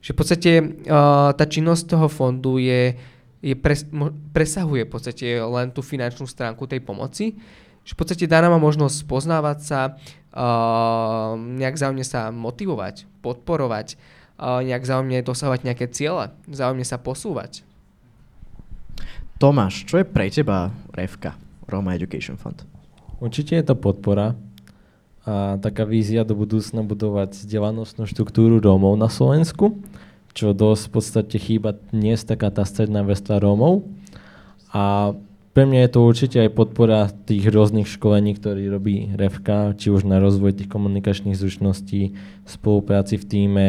Že 0.00 0.10
v 0.12 0.16
podstate 0.16 0.52
uh, 0.60 1.30
tá 1.36 1.44
činnosť 1.44 1.84
toho 1.96 2.08
fondu 2.08 2.56
je, 2.60 2.96
je 3.44 3.54
pres, 3.56 3.84
mo, 3.92 4.12
presahuje 4.32 4.88
v 4.88 4.92
podstate 4.92 5.26
len 5.40 5.72
tú 5.72 5.84
finančnú 5.84 6.24
stránku 6.24 6.64
tej 6.64 6.80
pomoci, 6.80 7.36
že 7.82 7.92
v 7.92 7.98
podstate 7.98 8.24
dá 8.30 8.40
nám 8.40 8.56
možnosť 8.62 8.96
spoznávať 9.04 9.58
sa, 9.60 9.80
uh, 9.92 11.36
nejak 11.36 11.76
záujemne 11.76 12.06
sa 12.06 12.32
motivovať, 12.32 13.06
podporovať, 13.20 14.00
nejak 14.42 14.82
záujemne 14.82 15.22
dosahovať 15.22 15.60
nejaké 15.62 15.86
ciele, 15.94 16.34
záujemne 16.50 16.82
sa 16.82 16.98
posúvať. 16.98 17.62
Tomáš, 19.38 19.86
čo 19.86 20.02
je 20.02 20.06
pre 20.06 20.30
teba 20.30 20.74
REFKA, 20.94 21.38
Roma 21.70 21.94
Education 21.94 22.38
Fund? 22.38 22.66
Určite 23.22 23.54
je 23.58 23.64
to 23.66 23.78
podpora 23.78 24.34
a 25.22 25.54
taká 25.62 25.86
vízia 25.86 26.26
do 26.26 26.34
budúcna 26.34 26.82
budovať 26.82 27.38
vzdelanostnú 27.38 28.10
štruktúru 28.10 28.58
Rómov 28.58 28.98
na 28.98 29.06
Slovensku, 29.06 29.78
čo 30.34 30.50
dosť 30.50 30.82
v 30.82 30.90
podstate 30.90 31.36
chýba 31.38 31.78
dnes 31.94 32.26
taká 32.26 32.50
tá 32.50 32.66
stredná 32.66 33.06
vrstva 33.06 33.38
Rómov. 33.38 33.86
A 34.74 35.14
pre 35.54 35.68
mňa 35.68 35.86
je 35.86 35.90
to 35.94 36.00
určite 36.02 36.38
aj 36.42 36.56
podpora 36.56 37.12
tých 37.28 37.46
rôznych 37.46 37.86
školení, 37.86 38.34
ktorý 38.34 38.72
robí 38.72 39.14
REFKA, 39.14 39.78
či 39.78 39.94
už 39.94 40.08
na 40.08 40.18
rozvoj 40.18 40.58
tých 40.58 40.66
komunikačných 40.66 41.38
zručností, 41.38 42.18
spolupráci 42.48 43.20
v 43.20 43.24
týme, 43.28 43.66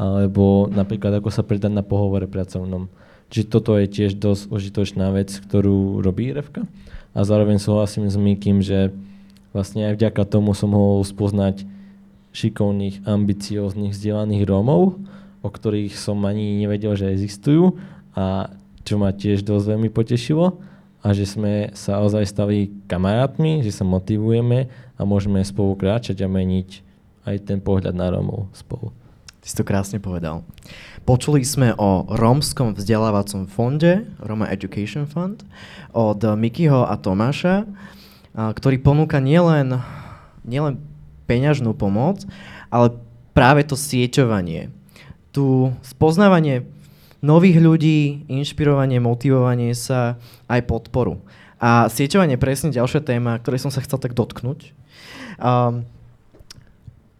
alebo 0.00 0.68
napríklad 0.68 1.20
ako 1.20 1.28
sa 1.28 1.44
predať 1.44 1.72
na 1.72 1.84
pohovore 1.84 2.28
pracovnom. 2.28 2.88
Čiže 3.32 3.46
toto 3.48 3.80
je 3.80 3.88
tiež 3.88 4.20
dosť 4.20 4.52
užitočná 4.52 5.08
vec, 5.16 5.32
ktorú 5.32 6.04
robí 6.04 6.28
Revka. 6.32 6.68
A 7.16 7.24
zároveň 7.24 7.56
súhlasím 7.56 8.08
s 8.08 8.16
Mikým, 8.16 8.60
že 8.60 8.92
vlastne 9.56 9.88
aj 9.88 9.96
vďaka 9.96 10.22
tomu 10.28 10.52
som 10.52 10.72
mohol 10.72 11.00
spoznať 11.04 11.64
šikovných, 12.32 13.04
ambicióznych, 13.04 13.92
vzdelaných 13.92 14.48
Rómov, 14.48 14.96
o 15.44 15.48
ktorých 15.48 15.96
som 15.96 16.20
ani 16.24 16.60
nevedel, 16.60 16.96
že 16.96 17.12
existujú 17.12 17.76
a 18.16 18.52
čo 18.84 18.96
ma 18.96 19.12
tiež 19.12 19.44
dosť 19.44 19.64
veľmi 19.76 19.90
potešilo 19.92 20.60
a 21.02 21.08
že 21.12 21.28
sme 21.28 21.74
sa 21.76 22.00
ozaj 22.00 22.24
stali 22.28 22.72
kamarátmi, 22.88 23.60
že 23.60 23.74
sa 23.74 23.84
motivujeme 23.84 24.70
a 24.96 25.00
môžeme 25.02 25.42
spolu 25.42 25.76
kráčať 25.76 26.24
a 26.24 26.28
meniť 26.30 26.84
aj 27.26 27.36
ten 27.46 27.58
pohľad 27.58 27.94
na 27.94 28.12
Rómov 28.12 28.50
spolu. 28.54 28.94
Ty 29.42 29.46
si 29.50 29.58
to 29.58 29.66
krásne 29.66 29.98
povedal. 29.98 30.46
Počuli 31.02 31.42
sme 31.42 31.74
o 31.74 32.06
rómskom 32.06 32.78
vzdelávacom 32.78 33.50
fonde, 33.50 34.06
Roma 34.22 34.46
Education 34.46 35.10
Fund, 35.10 35.42
od 35.90 36.22
Mikyho 36.38 36.86
a 36.86 36.94
Tomáša, 36.94 37.66
ktorý 38.32 38.78
ponúka 38.78 39.18
nielen, 39.18 39.82
nielen 40.46 40.78
peňažnú 41.26 41.74
pomoc, 41.74 42.22
ale 42.70 42.94
práve 43.34 43.66
to 43.66 43.74
sieťovanie. 43.74 44.70
Tu 45.34 45.74
spoznávanie 45.82 46.62
nových 47.18 47.58
ľudí, 47.58 48.22
inšpirovanie, 48.30 49.02
motivovanie 49.02 49.74
sa, 49.74 50.22
aj 50.46 50.70
podporu. 50.70 51.18
A 51.58 51.90
sieťovanie 51.90 52.38
je 52.38 52.44
presne 52.46 52.70
ďalšia 52.70 53.02
téma, 53.02 53.42
ktorej 53.42 53.58
som 53.58 53.74
sa 53.74 53.82
chcel 53.82 53.98
tak 53.98 54.14
dotknúť. 54.14 54.70
Um, 55.42 55.82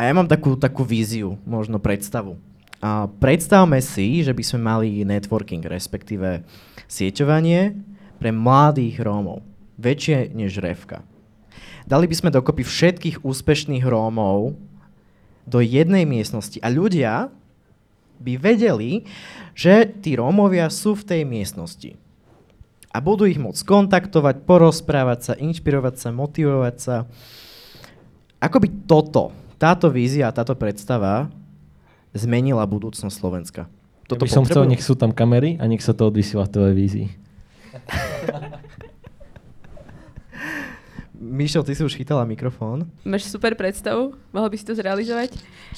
a 0.03 0.11
ja 0.11 0.19
mám 0.19 0.27
takú, 0.27 0.59
takú 0.59 0.83
víziu, 0.83 1.39
možno 1.47 1.79
predstavu. 1.79 2.35
A 2.83 3.07
predstavme 3.23 3.79
si, 3.79 4.27
že 4.27 4.35
by 4.35 4.43
sme 4.43 4.61
mali 4.67 5.07
networking, 5.07 5.63
respektíve 5.63 6.43
sieťovanie 6.91 7.79
pre 8.19 8.35
mladých 8.35 8.99
Rómov. 8.99 9.47
Väčšie 9.79 10.35
než 10.35 10.59
Revka. 10.59 11.07
Dali 11.87 12.11
by 12.11 12.19
sme 12.19 12.35
dokopy 12.35 12.67
všetkých 12.67 13.23
úspešných 13.23 13.87
Rómov 13.87 14.59
do 15.47 15.59
jednej 15.63 16.03
miestnosti 16.03 16.59
a 16.59 16.67
ľudia 16.67 17.31
by 18.19 18.43
vedeli, 18.43 19.07
že 19.55 19.87
tí 19.87 20.19
Rómovia 20.19 20.67
sú 20.67 20.99
v 20.99 21.07
tej 21.15 21.23
miestnosti. 21.23 21.95
A 22.91 22.99
budú 22.99 23.23
ich 23.31 23.39
môcť 23.39 23.63
kontaktovať, 23.63 24.51
porozprávať 24.51 25.19
sa, 25.23 25.33
inšpirovať 25.39 25.95
sa, 25.95 26.09
motivovať 26.11 26.77
sa. 26.83 26.97
Ako 28.43 28.59
by 28.59 28.69
toto 28.91 29.42
táto 29.63 29.87
vízia, 29.95 30.27
táto 30.35 30.59
predstava 30.59 31.31
zmenila 32.11 32.67
budúcnosť 32.67 33.15
Slovenska. 33.15 33.71
Toto 34.11 34.27
ja 34.27 34.35
by 34.35 34.35
som 34.35 34.43
chcel, 34.43 34.67
nech 34.67 34.83
sú 34.83 34.99
tam 34.99 35.15
kamery 35.15 35.55
a 35.63 35.71
nech 35.71 35.87
sa 35.87 35.95
to 35.95 36.11
odvysiela 36.11 36.51
v 36.51 36.55
televízii. 36.59 37.07
Mišo, 41.23 41.63
ty 41.63 41.79
si 41.79 41.87
už 41.87 41.95
chytala 41.95 42.27
mikrofón. 42.27 42.91
Máš 43.07 43.31
super 43.31 43.55
predstavu, 43.55 44.19
mohol 44.35 44.51
by 44.51 44.57
si 44.59 44.67
to 44.67 44.75
zrealizovať, 44.75 45.31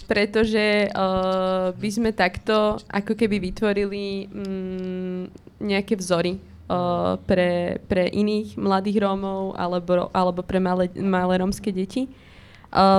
pretože 0.08 0.88
uh, 0.88 1.76
by 1.76 1.90
sme 1.92 2.16
takto 2.16 2.80
ako 2.88 3.12
keby 3.12 3.52
vytvorili 3.52 4.32
um, 4.32 5.28
nejaké 5.60 6.00
vzory 6.00 6.40
uh, 6.72 7.20
pre, 7.28 7.76
pre 7.84 8.08
iných 8.08 8.56
mladých 8.56 9.04
Rómov 9.04 9.52
alebo, 9.52 10.08
alebo 10.16 10.40
pre 10.40 10.56
malé, 10.64 10.88
malé 10.96 11.44
rómske 11.44 11.68
deti 11.68 12.08
uh, 12.08 12.23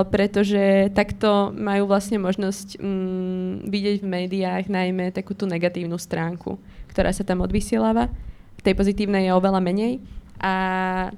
pretože 0.08 0.88
takto 0.96 1.52
majú 1.52 1.84
vlastne 1.84 2.16
možnosť 2.16 2.80
um, 2.80 3.60
vidieť 3.68 4.00
v 4.00 4.08
médiách 4.08 4.64
najmä 4.72 5.12
takú 5.12 5.36
tú 5.36 5.44
negatívnu 5.44 6.00
stránku, 6.00 6.56
ktorá 6.88 7.12
sa 7.12 7.28
tam 7.28 7.44
odvysieláva. 7.44 8.08
V 8.56 8.62
tej 8.64 8.72
pozitívnej 8.72 9.28
je 9.28 9.36
oveľa 9.36 9.60
menej 9.60 10.00
a 10.36 10.54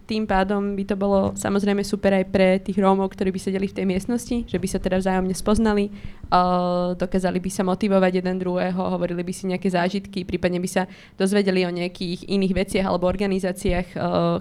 tým 0.06 0.30
pádom 0.30 0.78
by 0.78 0.84
to 0.86 0.94
bolo 0.94 1.34
samozrejme 1.34 1.82
super 1.82 2.14
aj 2.14 2.30
pre 2.30 2.62
tých 2.62 2.78
Rómov, 2.78 3.10
ktorí 3.14 3.34
by 3.34 3.40
sedeli 3.42 3.66
v 3.66 3.74
tej 3.74 3.86
miestnosti, 3.86 4.46
že 4.46 4.58
by 4.58 4.66
sa 4.70 4.78
teda 4.78 5.02
vzájomne 5.02 5.34
spoznali, 5.34 5.90
uh, 6.30 6.94
dokázali 6.94 7.42
by 7.42 7.50
sa 7.50 7.66
motivovať 7.66 8.22
jeden 8.22 8.42
druhého, 8.42 8.78
hovorili 8.78 9.22
by 9.22 9.32
si 9.34 9.50
nejaké 9.50 9.70
zážitky, 9.70 10.22
prípadne 10.22 10.62
by 10.62 10.70
sa 10.70 10.86
dozvedeli 11.18 11.66
o 11.66 11.74
nejakých 11.74 12.30
iných 12.30 12.54
veciach 12.54 12.86
alebo 12.86 13.10
organizáciách, 13.10 13.88
uh, 13.94 14.38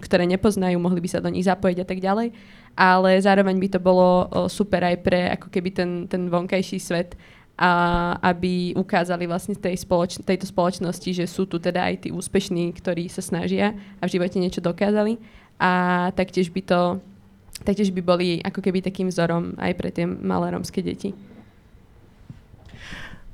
ktoré 0.00 0.24
nepoznajú, 0.28 0.76
mohli 0.76 1.00
by 1.00 1.08
sa 1.08 1.24
do 1.24 1.32
nich 1.32 1.48
zapojiť 1.48 1.78
a 1.84 1.86
tak 1.88 2.00
ďalej 2.00 2.32
ale 2.78 3.18
zároveň 3.18 3.58
by 3.58 3.68
to 3.74 3.80
bolo 3.82 4.30
super 4.46 4.86
aj 4.86 5.02
pre 5.02 5.34
ako 5.34 5.50
keby 5.50 5.74
ten, 5.74 5.90
ten 6.06 6.30
vonkajší 6.30 6.78
svet, 6.78 7.18
a 7.58 8.14
aby 8.22 8.70
ukázali 8.78 9.26
vlastne 9.26 9.58
tej 9.58 9.74
spoloč- 9.82 10.22
tejto 10.22 10.46
spoločnosti, 10.46 11.10
že 11.10 11.26
sú 11.26 11.42
tu 11.42 11.58
teda 11.58 11.90
aj 11.90 12.06
tí 12.06 12.08
úspešní, 12.14 12.70
ktorí 12.78 13.10
sa 13.10 13.18
snažia 13.18 13.74
a 13.98 14.06
v 14.06 14.14
živote 14.14 14.38
niečo 14.38 14.62
dokázali 14.62 15.18
a 15.58 16.06
taktiež 16.14 16.54
by 16.54 16.62
to 16.62 16.80
taktiež 17.66 17.90
by 17.90 17.98
boli 17.98 18.38
ako 18.46 18.62
keby 18.62 18.78
takým 18.78 19.10
vzorom 19.10 19.58
aj 19.58 19.74
pre 19.74 19.90
tie 19.90 20.06
malé 20.06 20.54
rómske 20.54 20.78
deti. 20.78 21.10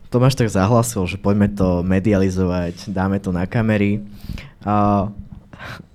Tomáš 0.08 0.40
tak 0.40 0.48
zahlasil, 0.48 1.04
že 1.04 1.20
poďme 1.20 1.52
to 1.52 1.84
medializovať, 1.84 2.88
dáme 2.88 3.20
to 3.20 3.28
na 3.28 3.44
kamery. 3.44 4.00
Uh, 4.64 5.12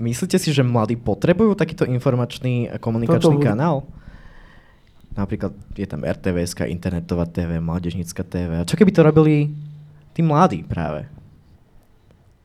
Myslíte 0.02 0.38
si, 0.40 0.50
že 0.54 0.66
mladí 0.66 0.96
potrebujú 1.00 1.56
takýto 1.56 1.86
informačný 1.86 2.70
komunikačný 2.80 3.38
Toto 3.38 3.44
kanál? 3.44 3.86
Napríklad 5.14 5.52
je 5.76 5.88
tam 5.90 6.06
RTVS, 6.06 6.56
internetová 6.70 7.28
TV, 7.28 7.60
mládežnícka 7.60 8.24
TV. 8.24 8.62
A 8.62 8.68
čo 8.68 8.78
keby 8.80 8.92
to 8.94 9.02
robili 9.04 9.52
tí 10.14 10.22
mladí 10.22 10.64
práve? 10.64 11.10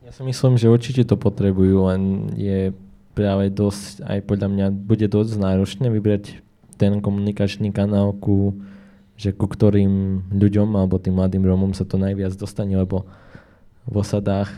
Ja 0.03 0.11
si 0.13 0.21
myslím, 0.27 0.61
že 0.61 0.73
určite 0.73 1.07
to 1.07 1.17
potrebujú, 1.17 1.89
len 1.89 2.33
je 2.37 2.73
práve 3.15 3.49
dosť, 3.49 4.03
aj 4.05 4.19
podľa 4.27 4.49
mňa 4.51 4.67
bude 4.75 5.07
dosť 5.07 5.39
náročné 5.39 5.87
vybrať 5.89 6.45
ten 6.75 6.99
komunikačný 6.99 7.71
kanál 7.71 8.13
ku 8.19 8.59
že 9.15 9.31
ku 9.31 9.47
ktorým 9.47 10.27
ľuďom 10.35 10.75
alebo 10.75 10.99
tým 10.99 11.15
mladým 11.15 11.47
Rómom 11.47 11.71
sa 11.71 11.87
to 11.87 11.95
najviac 11.95 12.35
dostane, 12.35 12.75
lebo 12.75 13.07
v 13.87 13.95
osadách 14.03 14.51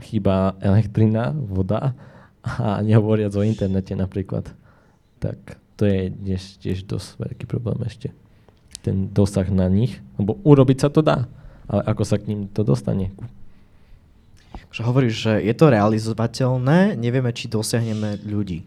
chýba 0.00 0.56
elektrina, 0.60 1.32
voda 1.32 1.96
a 2.44 2.78
nehovoriac 2.84 3.34
o 3.34 3.42
internete 3.42 3.96
napríklad. 3.96 4.48
Tak 5.18 5.58
to 5.76 5.88
je 5.88 6.12
tiež, 6.12 6.42
tiež 6.62 6.78
dosť 6.84 7.08
veľký 7.20 7.44
problém 7.48 7.80
ešte. 7.84 8.12
Ten 8.84 9.10
dosah 9.10 9.48
na 9.50 9.66
nich, 9.66 9.98
lebo 10.16 10.38
urobiť 10.46 10.78
sa 10.78 10.88
to 10.92 11.02
dá, 11.02 11.26
ale 11.66 11.82
ako 11.90 12.02
sa 12.06 12.16
k 12.22 12.30
ním 12.30 12.46
to 12.46 12.62
dostane? 12.62 13.10
Že 14.70 14.82
hovoríš, 14.86 15.14
že 15.16 15.32
je 15.42 15.54
to 15.56 15.72
realizovateľné, 15.72 16.94
nevieme, 16.94 17.32
či 17.32 17.48
dosiahneme 17.48 18.22
ľudí, 18.22 18.62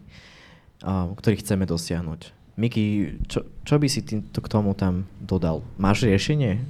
ktorých 0.84 1.40
chceme 1.40 1.64
dosiahnuť. 1.64 2.36
Miki, 2.60 3.16
čo, 3.30 3.48
čo 3.64 3.80
by 3.80 3.88
si 3.88 4.04
k 4.04 4.46
tomu 4.50 4.76
tam 4.76 5.08
dodal? 5.16 5.64
Máš 5.80 6.04
riešenie? 6.04 6.60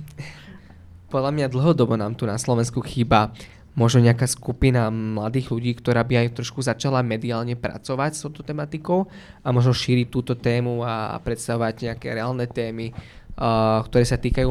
Podľa 1.10 1.34
mňa 1.34 1.46
dlhodobo 1.50 1.98
nám 1.98 2.14
tu 2.14 2.22
na 2.30 2.38
Slovensku 2.38 2.78
chýba 2.86 3.34
možno 3.78 4.02
nejaká 4.02 4.26
skupina 4.26 4.90
mladých 4.90 5.54
ľudí, 5.54 5.72
ktorá 5.78 6.02
by 6.02 6.26
aj 6.26 6.42
trošku 6.42 6.60
začala 6.62 7.06
mediálne 7.06 7.54
pracovať 7.54 8.10
s 8.14 8.22
touto 8.26 8.42
tematikou 8.42 9.06
a 9.42 9.48
možno 9.54 9.70
šíriť 9.70 10.06
túto 10.10 10.34
tému 10.34 10.82
a 10.82 11.18
predstavovať 11.22 11.90
nejaké 11.90 12.12
reálne 12.14 12.50
témy, 12.50 12.90
uh, 12.90 13.80
ktoré 13.86 14.02
sa 14.02 14.18
týkajú 14.18 14.50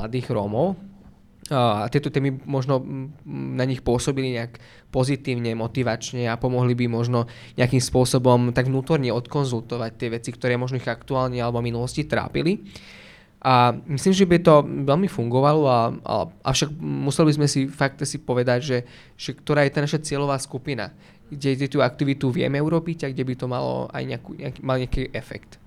mladých 0.00 0.32
Rómov, 0.32 0.80
a 1.52 1.84
tieto 1.92 2.08
témy 2.08 2.40
možno 2.48 2.80
na 3.28 3.68
nich 3.68 3.84
pôsobili 3.84 4.32
nejak 4.32 4.56
pozitívne, 4.88 5.52
motivačne 5.52 6.24
a 6.24 6.40
pomohli 6.40 6.72
by 6.72 6.88
možno 6.88 7.28
nejakým 7.60 7.84
spôsobom 7.84 8.56
tak 8.56 8.72
vnútorne 8.72 9.12
odkonzultovať 9.12 9.92
tie 9.92 10.08
veci, 10.08 10.32
ktoré 10.32 10.56
možno 10.56 10.80
ich 10.80 10.88
aktuálne 10.88 11.36
alebo 11.44 11.60
minulosti 11.60 12.08
trápili. 12.08 12.64
A 13.44 13.76
myslím, 13.92 14.16
že 14.16 14.24
by 14.24 14.40
to 14.40 14.64
veľmi 14.64 15.04
fungovalo, 15.04 15.68
a, 15.68 15.92
a, 16.00 16.14
avšak 16.48 16.72
museli 16.80 17.28
by 17.28 17.34
sme 17.44 17.48
si 17.48 17.68
fakt 17.68 18.00
si 18.08 18.16
povedať, 18.16 18.60
že, 18.64 18.78
že 19.20 19.36
ktorá 19.36 19.68
je 19.68 19.74
tá 19.76 19.84
naša 19.84 20.00
cieľová 20.00 20.40
skupina, 20.40 20.96
kde, 21.28 21.52
kde 21.52 21.68
tú 21.68 21.84
aktivitu 21.84 22.32
vieme 22.32 22.56
urobiť 22.56 23.04
a 23.04 23.12
kde 23.12 23.20
by 23.20 23.34
to 23.36 23.44
malo 23.44 23.92
aj 23.92 24.02
nejakú, 24.08 24.32
nejaký, 24.32 24.60
mal 24.64 24.80
nejaký 24.80 25.12
efekt 25.12 25.60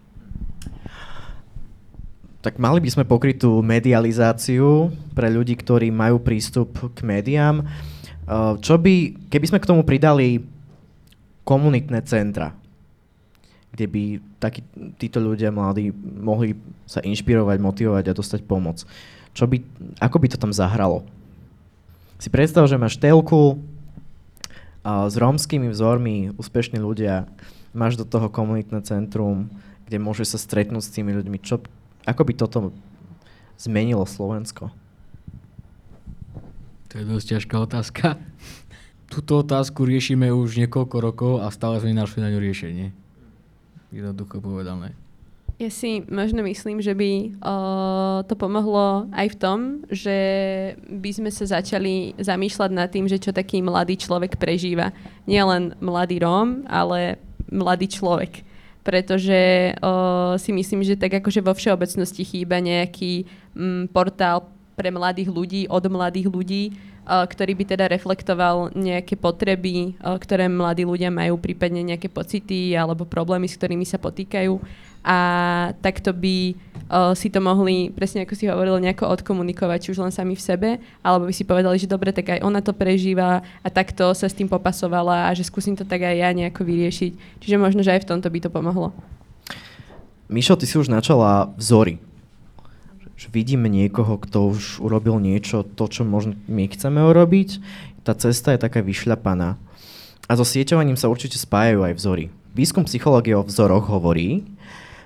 tak 2.48 2.64
mali 2.64 2.80
by 2.80 2.88
sme 2.88 3.04
pokryť 3.04 3.44
tú 3.44 3.60
medializáciu 3.60 4.88
pre 5.12 5.28
ľudí, 5.28 5.60
ktorí 5.60 5.92
majú 5.92 6.24
prístup 6.24 6.80
k 6.96 7.04
médiám. 7.04 7.66
Čo 8.64 8.80
by, 8.80 9.28
keby 9.28 9.46
sme 9.52 9.60
k 9.60 9.68
tomu 9.68 9.84
pridali 9.84 10.48
komunitné 11.44 12.00
centra, 12.08 12.56
kde 13.78 13.86
by 13.86 14.04
takí, 14.42 14.66
títo 14.98 15.22
ľudia 15.22 15.54
mladí 15.54 15.94
mohli 16.02 16.58
sa 16.90 16.98
inšpirovať, 17.06 17.62
motivovať 17.62 18.10
a 18.10 18.18
dostať 18.18 18.42
pomoc. 18.50 18.82
Čo 19.38 19.46
by, 19.46 19.62
ako 20.02 20.18
by 20.18 20.28
to 20.34 20.42
tam 20.42 20.50
zahralo? 20.50 21.06
Si 22.18 22.34
predstav, 22.34 22.66
že 22.66 22.82
máš 22.82 22.98
telku 22.98 23.62
a 24.82 25.06
s 25.06 25.14
rómskymi 25.14 25.70
vzormi 25.70 26.34
úspešní 26.42 26.82
ľudia, 26.82 27.30
máš 27.70 28.02
do 28.02 28.06
toho 28.10 28.34
komunitné 28.34 28.82
centrum, 28.82 29.46
kde 29.86 30.02
môžeš 30.02 30.34
sa 30.34 30.40
stretnúť 30.42 30.82
s 30.82 30.94
tými 30.98 31.14
ľuďmi. 31.14 31.38
Čo, 31.38 31.62
ako 32.10 32.22
by 32.26 32.34
toto 32.34 32.60
zmenilo 33.62 34.10
Slovensko? 34.10 34.74
To 36.90 36.94
je 36.98 37.06
dosť 37.06 37.26
ťažká 37.38 37.56
otázka. 37.62 38.18
Túto 39.14 39.46
otázku 39.46 39.86
riešime 39.86 40.34
už 40.34 40.58
niekoľko 40.66 40.98
rokov 40.98 41.34
a 41.46 41.54
stále 41.54 41.78
sme 41.78 41.94
našli 41.94 42.26
na 42.26 42.34
ňu 42.34 42.42
riešenie. 42.42 43.07
Jednoducho 43.92 44.44
povedané. 44.44 44.94
Ja 45.58 45.74
si 45.74 46.06
možno 46.06 46.46
myslím, 46.46 46.86
že 46.86 46.94
by 46.94 47.42
uh, 47.42 48.22
to 48.30 48.38
pomohlo 48.38 49.10
aj 49.10 49.34
v 49.34 49.40
tom, 49.42 49.60
že 49.90 50.18
by 50.86 51.10
sme 51.10 51.30
sa 51.34 51.58
začali 51.58 52.14
zamýšľať 52.22 52.72
nad 52.78 52.94
tým, 52.94 53.10
že 53.10 53.18
čo 53.18 53.34
taký 53.34 53.66
mladý 53.66 53.98
človek 53.98 54.38
prežíva. 54.38 54.94
Nie 55.26 55.42
len 55.42 55.74
mladý 55.82 56.22
Róm, 56.22 56.62
ale 56.70 57.18
mladý 57.50 57.90
človek 57.90 58.46
pretože 58.88 59.76
o, 59.84 60.40
si 60.40 60.56
myslím, 60.56 60.80
že 60.80 60.96
tak 60.96 61.20
akože 61.20 61.44
vo 61.44 61.52
všeobecnosti 61.52 62.24
chýba 62.24 62.64
nejaký 62.64 63.28
m, 63.52 63.84
mm, 63.84 63.84
portál 63.92 64.48
pre 64.80 64.88
mladých 64.96 65.28
ľudí, 65.28 65.68
od 65.68 65.84
mladých 65.92 66.32
ľudí, 66.32 66.64
o, 66.72 66.76
ktorý 67.08 67.56
by 67.56 67.64
teda 67.72 67.86
reflektoval 67.88 68.76
nejaké 68.76 69.16
potreby, 69.16 69.96
o, 70.04 70.20
ktoré 70.20 70.52
mladí 70.52 70.84
ľudia 70.84 71.08
majú, 71.08 71.40
prípadne 71.40 71.80
nejaké 71.80 72.12
pocity 72.12 72.76
alebo 72.76 73.08
problémy, 73.08 73.48
s 73.48 73.56
ktorými 73.56 73.88
sa 73.88 73.96
potýkajú 73.96 74.60
a 75.08 75.20
takto 75.80 76.12
by 76.12 76.52
uh, 76.92 77.16
si 77.16 77.32
to 77.32 77.40
mohli, 77.40 77.96
presne 77.96 78.28
ako 78.28 78.36
si 78.36 78.52
hovoril, 78.52 78.76
nejako 78.84 79.08
odkomunikovať, 79.16 79.80
či 79.80 79.92
už 79.96 80.04
len 80.04 80.12
sami 80.12 80.36
v 80.36 80.44
sebe, 80.44 80.70
alebo 81.00 81.32
by 81.32 81.34
si 81.34 81.48
povedali, 81.48 81.80
že 81.80 81.88
dobre, 81.88 82.12
tak 82.12 82.28
aj 82.36 82.44
ona 82.44 82.60
to 82.60 82.76
prežíva 82.76 83.40
a 83.64 83.68
takto 83.72 84.12
sa 84.12 84.28
s 84.28 84.36
tým 84.36 84.52
popasovala 84.52 85.32
a 85.32 85.36
že 85.36 85.48
skúsim 85.48 85.80
to 85.80 85.88
tak 85.88 86.04
aj 86.04 86.12
ja 86.12 86.30
nejako 86.36 86.68
vyriešiť. 86.68 87.40
Čiže 87.40 87.56
možno, 87.56 87.88
že 87.88 87.96
aj 87.96 88.04
v 88.04 88.10
tomto 88.12 88.28
by 88.28 88.40
to 88.44 88.50
pomohlo. 88.52 88.92
Mišo, 90.28 90.60
ty 90.60 90.68
si 90.68 90.76
už 90.76 90.92
načala 90.92 91.56
vzory. 91.56 92.04
Že 93.18 93.28
vidíme 93.34 93.66
niekoho, 93.66 94.22
kto 94.22 94.54
už 94.54 94.78
urobil 94.78 95.18
niečo, 95.18 95.66
to, 95.66 95.90
čo 95.90 96.06
možno 96.06 96.38
my 96.46 96.70
chceme 96.70 97.02
urobiť. 97.02 97.58
Tá 98.06 98.14
cesta 98.14 98.54
je 98.54 98.62
taká 98.62 98.86
vyšľapaná. 98.86 99.58
A 100.30 100.32
so 100.38 100.46
sieťovaním 100.46 100.96
sa 100.96 101.10
určite 101.10 101.42
spájajú 101.42 101.82
aj 101.82 101.94
vzory. 101.98 102.26
Výskum 102.54 102.86
psychológie 102.86 103.34
o 103.34 103.42
vzoroch 103.42 103.90
hovorí, 103.90 104.46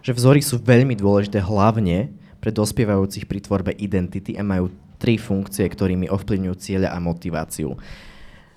že 0.03 0.11
vzory 0.11 0.43
sú 0.43 0.59
veľmi 0.59 0.97
dôležité 0.97 1.39
hlavne 1.39 2.11
pre 2.41 2.49
dospievajúcich 2.49 3.29
pri 3.29 3.39
tvorbe 3.39 3.71
identity 3.77 4.35
a 4.35 4.43
majú 4.43 4.73
tri 4.97 5.17
funkcie, 5.17 5.65
ktorými 5.65 6.09
ovplyvňujú 6.09 6.55
cieľa 6.57 6.93
a 6.93 6.97
motiváciu. 7.01 7.77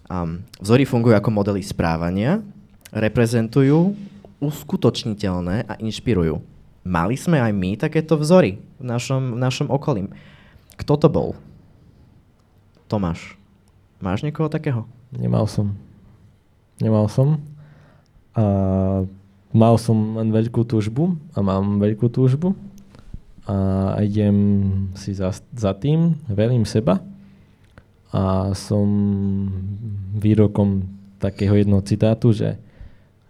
Um, 0.08 0.44
vzory 0.60 0.84
fungujú 0.84 1.16
ako 1.16 1.30
modely 1.32 1.64
správania, 1.64 2.40
reprezentujú 2.92 3.96
uskutočniteľné 4.40 5.68
a 5.68 5.74
inšpirujú. 5.80 6.53
Mali 6.84 7.16
sme 7.16 7.40
aj 7.40 7.52
my 7.56 7.80
takéto 7.80 8.20
vzory 8.20 8.60
v 8.76 8.84
našom, 8.84 9.34
v 9.34 9.38
našom 9.40 9.72
okolí. 9.72 10.12
Kto 10.76 11.00
to 11.00 11.08
bol? 11.08 11.32
Tomáš, 12.92 13.40
máš 14.04 14.20
niekoho 14.20 14.52
takého? 14.52 14.84
Nemal 15.08 15.48
som. 15.48 15.72
Nemal 16.78 17.08
som. 17.08 17.40
A 18.36 18.44
mal 19.54 19.74
som 19.78 20.18
len 20.20 20.34
veľkú 20.34 20.66
túžbu 20.66 21.16
a 21.32 21.38
mám 21.40 21.78
veľkú 21.78 22.10
túžbu 22.10 22.52
a 23.46 23.96
idem 24.02 24.36
si 24.98 25.14
za, 25.14 25.30
za 25.54 25.72
tým, 25.76 26.18
verím 26.26 26.66
seba 26.66 26.98
a 28.10 28.50
som 28.56 28.88
výrokom 30.16 30.88
takého 31.22 31.54
jednoho 31.54 31.84
citátu, 31.86 32.34
že 32.34 32.58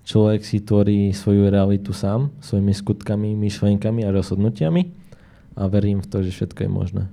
človek 0.05 0.45
si 0.45 0.61
tvorí 0.61 1.11
svoju 1.11 1.49
realitu 1.49 1.97
sám, 1.97 2.31
svojimi 2.45 2.77
skutkami, 2.77 3.33
myšlenkami 3.35 4.05
a 4.05 4.15
rozhodnutiami 4.15 4.83
a 5.57 5.67
verím 5.67 6.05
v 6.05 6.09
to, 6.09 6.21
že 6.21 6.31
všetko 6.37 6.69
je 6.69 6.71
možné. 6.71 7.05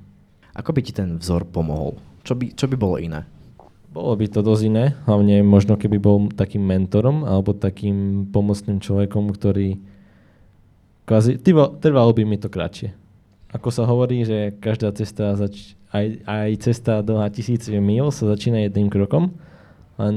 Ako 0.52 0.76
by 0.76 0.82
ti 0.84 0.92
ten 0.92 1.16
vzor 1.16 1.48
pomohol? 1.48 1.96
Čo 2.28 2.36
by, 2.36 2.52
čo 2.54 2.68
by 2.68 2.76
bolo 2.76 3.00
iné? 3.00 3.24
Bolo 3.92 4.16
by 4.16 4.28
to 4.28 4.40
dosť 4.44 4.64
iné, 4.68 4.86
hlavne 5.04 5.44
možno 5.44 5.76
keby 5.76 6.00
bol 6.00 6.32
takým 6.32 6.64
mentorom 6.64 7.28
alebo 7.28 7.52
takým 7.52 8.28
pomocným 8.32 8.80
človekom, 8.80 9.36
ktorý 9.36 9.80
kvázi, 11.04 11.40
trvalo 11.80 12.12
by 12.16 12.24
mi 12.24 12.40
to 12.40 12.48
kratšie. 12.48 12.96
Ako 13.52 13.68
sa 13.68 13.84
hovorí, 13.84 14.24
že 14.24 14.56
každá 14.64 14.96
cesta, 14.96 15.36
zač- 15.36 15.76
aj, 15.92 16.24
aj 16.24 16.50
cesta 16.64 17.04
dlhá 17.04 17.28
tisíc 17.36 17.68
mil 17.68 18.08
sa 18.16 18.32
začína 18.32 18.64
jedným 18.64 18.88
krokom, 18.88 19.36
len 20.00 20.16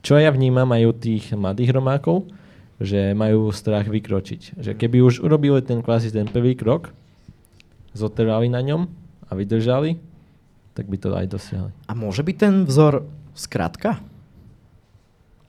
čo 0.00 0.16
ja 0.16 0.32
vnímam 0.32 0.68
aj 0.72 0.82
u 0.88 0.92
tých 0.96 1.24
mladých 1.36 1.76
romákov, 1.76 2.28
že 2.80 3.12
majú 3.12 3.52
strach 3.52 3.84
vykročiť. 3.84 4.56
Že 4.56 4.72
keby 4.80 4.98
už 5.04 5.20
urobili 5.20 5.60
ten 5.60 5.84
kvázi 5.84 6.08
ten 6.08 6.24
prvý 6.24 6.56
krok, 6.56 6.96
zotrvali 7.92 8.48
na 8.48 8.64
ňom 8.64 8.88
a 9.28 9.32
vydržali, 9.36 10.00
tak 10.72 10.88
by 10.88 10.96
to 10.96 11.12
aj 11.12 11.26
dosiahli. 11.28 11.72
A 11.84 11.92
môže 11.92 12.24
byť 12.24 12.36
ten 12.40 12.54
vzor 12.64 13.04
skratka? 13.36 14.00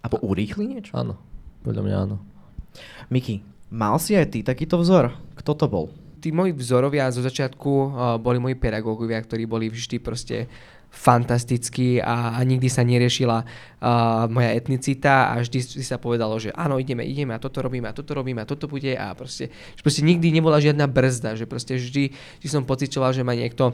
Abo 0.01 0.17
urýchli 0.19 0.67
niečo? 0.67 0.91
Áno, 0.97 1.15
podľa 1.63 1.81
mňa 1.87 1.95
áno. 2.09 2.17
Miki, 3.07 3.45
mal 3.71 3.95
si 4.01 4.17
aj 4.17 4.33
ty 4.35 4.39
takýto 4.43 4.81
vzor? 4.81 5.13
Kto 5.37 5.55
to 5.55 5.65
bol? 5.71 5.85
Tí 6.21 6.29
moji 6.29 6.53
vzorovia 6.53 7.09
zo 7.09 7.23
začiatku 7.23 7.71
uh, 7.71 7.87
boli 8.19 8.37
moji 8.37 8.57
pedagógovia, 8.57 9.21
ktorí 9.21 9.47
boli 9.47 9.71
vždy 9.71 9.97
proste 10.01 10.45
fantastickí 10.91 12.03
a, 12.03 12.35
a 12.35 12.39
nikdy 12.43 12.67
sa 12.67 12.83
neriešila 12.83 13.37
uh, 13.41 13.47
moja 14.27 14.51
etnicita 14.51 15.31
a 15.31 15.39
vždy 15.39 15.59
si 15.63 15.87
sa 15.87 15.95
povedalo, 15.97 16.35
že 16.37 16.51
áno, 16.51 16.77
ideme, 16.77 17.07
ideme 17.07 17.31
a 17.31 17.39
toto 17.39 17.63
robíme 17.63 17.87
a 17.87 17.95
toto 17.95 18.11
robíme 18.11 18.43
a 18.43 18.45
toto 18.45 18.67
bude 18.67 18.93
a 18.93 19.15
proste, 19.15 19.49
že 19.49 19.81
proste 19.81 20.03
nikdy 20.03 20.29
nebola 20.35 20.59
žiadna 20.59 20.85
brzda, 20.91 21.39
že 21.39 21.47
proste 21.47 21.79
vždy, 21.79 22.11
vždy 22.13 22.47
som 22.51 22.67
pocitoval, 22.67 23.15
že 23.15 23.23
ma 23.23 23.33
niekto 23.33 23.73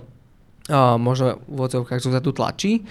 možno 1.00 1.40
v 1.48 1.60
odzovkách 1.64 2.04
zozadu 2.04 2.36
tlačí. 2.36 2.84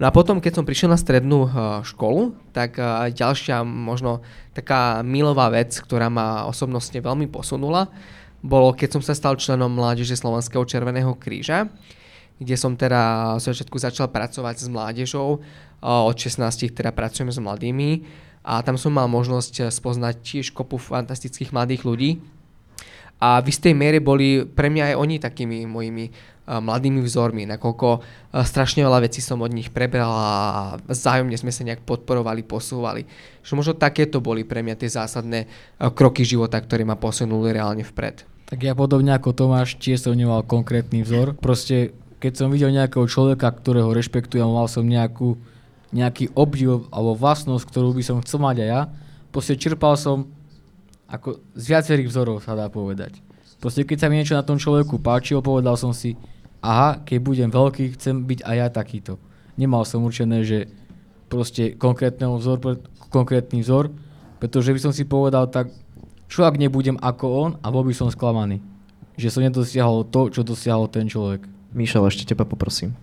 No 0.00 0.08
a 0.08 0.10
potom, 0.10 0.40
keď 0.42 0.58
som 0.58 0.66
prišiel 0.66 0.90
na 0.90 0.98
strednú 0.98 1.46
školu, 1.86 2.34
tak 2.50 2.74
ďalšia 3.12 3.62
možno 3.62 4.24
taká 4.50 5.04
milová 5.06 5.52
vec, 5.52 5.76
ktorá 5.76 6.10
ma 6.10 6.48
osobnostne 6.50 6.98
veľmi 6.98 7.30
posunula, 7.30 7.86
bolo, 8.40 8.72
keď 8.72 8.96
som 8.96 9.02
sa 9.04 9.12
stal 9.12 9.36
členom 9.36 9.68
Mládeže 9.68 10.16
Slovenského 10.16 10.64
Červeného 10.64 11.12
kríža, 11.20 11.68
kde 12.40 12.56
som 12.56 12.72
teda 12.74 13.36
v 13.36 13.44
začiatku 13.44 13.76
začal 13.76 14.08
pracovať 14.08 14.56
s 14.64 14.66
mládežou. 14.72 15.44
Od 15.84 16.16
16 16.16 16.72
teda 16.72 16.90
pracujem 16.90 17.28
s 17.28 17.36
mladými 17.36 18.04
a 18.40 18.64
tam 18.64 18.80
som 18.80 18.96
mal 18.96 19.06
možnosť 19.06 19.68
spoznať 19.68 20.14
tiež 20.24 20.56
kopu 20.56 20.80
fantastických 20.80 21.52
mladých 21.52 21.84
ľudí. 21.84 22.10
A 23.20 23.44
v 23.44 23.52
istej 23.52 23.76
miere 23.76 24.00
boli 24.00 24.48
pre 24.48 24.72
mňa 24.72 24.92
aj 24.92 24.94
oni 24.96 25.16
takými 25.20 25.68
mojimi 25.68 26.08
mladými 26.50 27.04
vzormi, 27.04 27.46
nakoľko 27.46 28.00
strašne 28.42 28.82
veľa 28.82 29.06
vecí 29.06 29.22
som 29.22 29.38
od 29.44 29.52
nich 29.54 29.70
prebral 29.70 30.10
a 30.10 30.28
vzájomne 30.88 31.36
sme 31.36 31.52
sa 31.54 31.62
nejak 31.62 31.84
podporovali, 31.84 32.42
posúvali. 32.42 33.06
Že 33.44 33.52
možno 33.54 33.72
takéto 33.78 34.18
boli 34.18 34.42
pre 34.42 34.64
mňa 34.64 34.74
tie 34.74 34.90
zásadné 34.90 35.46
kroky 35.94 36.26
života, 36.26 36.58
ktoré 36.58 36.82
ma 36.82 36.96
posunuli 36.96 37.54
reálne 37.54 37.84
vpred. 37.86 38.26
Tak 38.50 38.66
ja 38.66 38.74
podobne 38.74 39.14
ako 39.14 39.30
Tomáš 39.30 39.78
tiež 39.78 40.02
som 40.02 40.16
nemal 40.16 40.42
konkrétny 40.42 41.06
vzor. 41.06 41.38
Proste 41.38 41.94
keď 42.20 42.32
som 42.36 42.52
videl 42.52 42.68
nejakého 42.70 43.08
človeka, 43.08 43.48
ktorého 43.48 43.96
rešpektujem, 43.96 44.44
mal 44.44 44.68
som 44.68 44.84
nejakú, 44.84 45.40
nejaký 45.90 46.30
obdiv 46.36 46.86
alebo 46.92 47.16
vlastnosť, 47.16 47.64
ktorú 47.64 47.96
by 47.96 48.02
som 48.04 48.20
chcel 48.20 48.38
mať 48.44 48.56
aj 48.60 48.68
ja, 48.68 48.82
proste 49.32 49.56
čerpal 49.56 49.96
som 49.96 50.28
ako 51.10 51.42
z 51.58 51.64
viacerých 51.74 52.12
vzorov 52.12 52.44
sa 52.44 52.54
dá 52.54 52.70
povedať. 52.70 53.18
Proste 53.58 53.82
keď 53.82 53.96
sa 53.98 54.06
mi 54.06 54.20
niečo 54.20 54.38
na 54.38 54.46
tom 54.46 54.60
človeku 54.60 55.02
páčilo, 55.02 55.42
povedal 55.42 55.74
som 55.74 55.90
si, 55.90 56.14
aha, 56.62 57.02
keď 57.02 57.18
budem 57.18 57.48
veľký, 57.50 57.98
chcem 57.98 58.22
byť 58.24 58.40
aj 58.46 58.56
ja 58.56 58.68
takýto. 58.70 59.12
Nemal 59.58 59.82
som 59.82 60.06
určené, 60.06 60.46
že 60.46 60.70
proste 61.26 61.74
vzor, 61.76 62.58
konkrétny 63.10 63.60
vzor, 63.60 63.90
pretože 64.38 64.72
by 64.72 64.80
som 64.80 64.92
si 64.94 65.04
povedal 65.04 65.50
tak, 65.50 65.68
čo 66.30 66.46
ak 66.46 66.56
nebudem 66.56 66.94
ako 67.02 67.26
on 67.26 67.50
a 67.60 67.66
bol 67.74 67.82
by 67.82 67.92
som 67.92 68.08
sklamaný. 68.08 68.62
Že 69.18 69.28
som 69.28 69.42
nedosiahol 69.44 70.06
to, 70.08 70.30
čo 70.30 70.46
dosiahol 70.46 70.86
ten 70.86 71.10
človek. 71.10 71.59
Mišel, 71.70 72.02
ešte 72.10 72.34
teba 72.34 72.42
poprosím. 72.42 72.98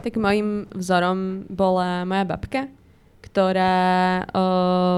Tak 0.00 0.18
môjim 0.18 0.66
vzorom 0.74 1.46
bola 1.46 2.02
moja 2.02 2.24
babka, 2.26 2.62
ktorá 3.20 4.24
o, 4.32 4.42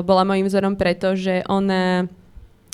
bola 0.06 0.22
môjim 0.24 0.46
vzorom 0.46 0.78
preto, 0.78 1.12
že 1.12 1.44
ona 1.50 2.06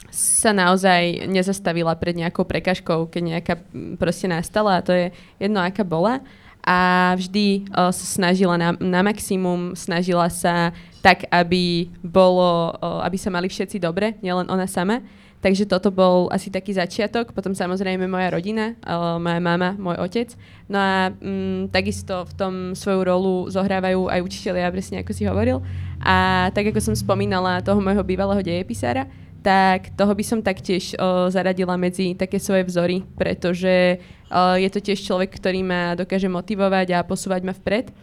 sa 0.08 0.54
naozaj 0.54 1.28
nezastavila 1.28 1.92
pred 1.98 2.16
nejakou 2.16 2.46
prekažkou, 2.46 3.10
keď 3.10 3.22
nejaká 3.22 3.54
proste 4.00 4.30
nastala 4.30 4.80
a 4.80 4.84
to 4.84 4.92
je 4.94 5.06
jedno, 5.40 5.60
aká 5.60 5.82
bola. 5.82 6.22
A 6.62 7.12
vždy 7.16 7.66
o, 7.72 7.90
sa 7.90 8.06
snažila 8.06 8.60
na, 8.60 8.76
na 8.76 9.00
maximum, 9.00 9.72
snažila 9.72 10.28
sa 10.28 10.70
tak, 11.00 11.24
aby 11.32 11.88
bolo, 12.04 12.76
o, 12.76 13.00
aby 13.02 13.16
sa 13.16 13.32
mali 13.32 13.48
všetci 13.48 13.80
dobre, 13.80 14.14
nielen 14.20 14.46
ona 14.46 14.68
sama. 14.68 15.02
Takže 15.38 15.70
toto 15.70 15.94
bol 15.94 16.26
asi 16.34 16.50
taký 16.50 16.74
začiatok. 16.74 17.30
Potom 17.30 17.54
samozrejme 17.54 18.10
moja 18.10 18.34
rodina, 18.34 18.74
moja 19.22 19.38
mama, 19.38 19.78
môj 19.78 19.96
otec. 20.02 20.28
No 20.66 20.78
a 20.78 21.14
mm, 21.14 21.70
takisto 21.70 22.26
v 22.26 22.32
tom 22.34 22.54
svoju 22.74 23.00
rolu 23.06 23.34
zohrávajú 23.46 24.10
aj 24.10 24.20
učiteľia, 24.20 24.74
presne 24.74 25.06
ako 25.06 25.12
si 25.14 25.30
hovoril. 25.30 25.62
A 26.02 26.48
tak 26.50 26.74
ako 26.74 26.82
som 26.82 26.94
spomínala 26.98 27.62
toho 27.62 27.78
môjho 27.78 28.02
bývalého 28.02 28.42
dejepisára, 28.42 29.06
tak 29.38 29.94
toho 29.94 30.10
by 30.10 30.24
som 30.26 30.42
taktiež 30.42 30.98
o, 30.98 31.30
zaradila 31.30 31.78
medzi 31.78 32.18
také 32.18 32.42
svoje 32.42 32.66
vzory, 32.66 33.06
pretože 33.14 34.02
o, 34.26 34.58
je 34.58 34.66
to 34.66 34.82
tiež 34.82 34.98
človek, 35.06 35.30
ktorý 35.38 35.62
ma 35.62 35.94
dokáže 35.94 36.26
motivovať 36.26 36.98
a 36.98 37.06
posúvať 37.06 37.46
ma 37.46 37.54
vpred. 37.54 37.94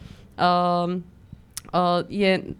O, 1.71 2.03
je 2.09 2.55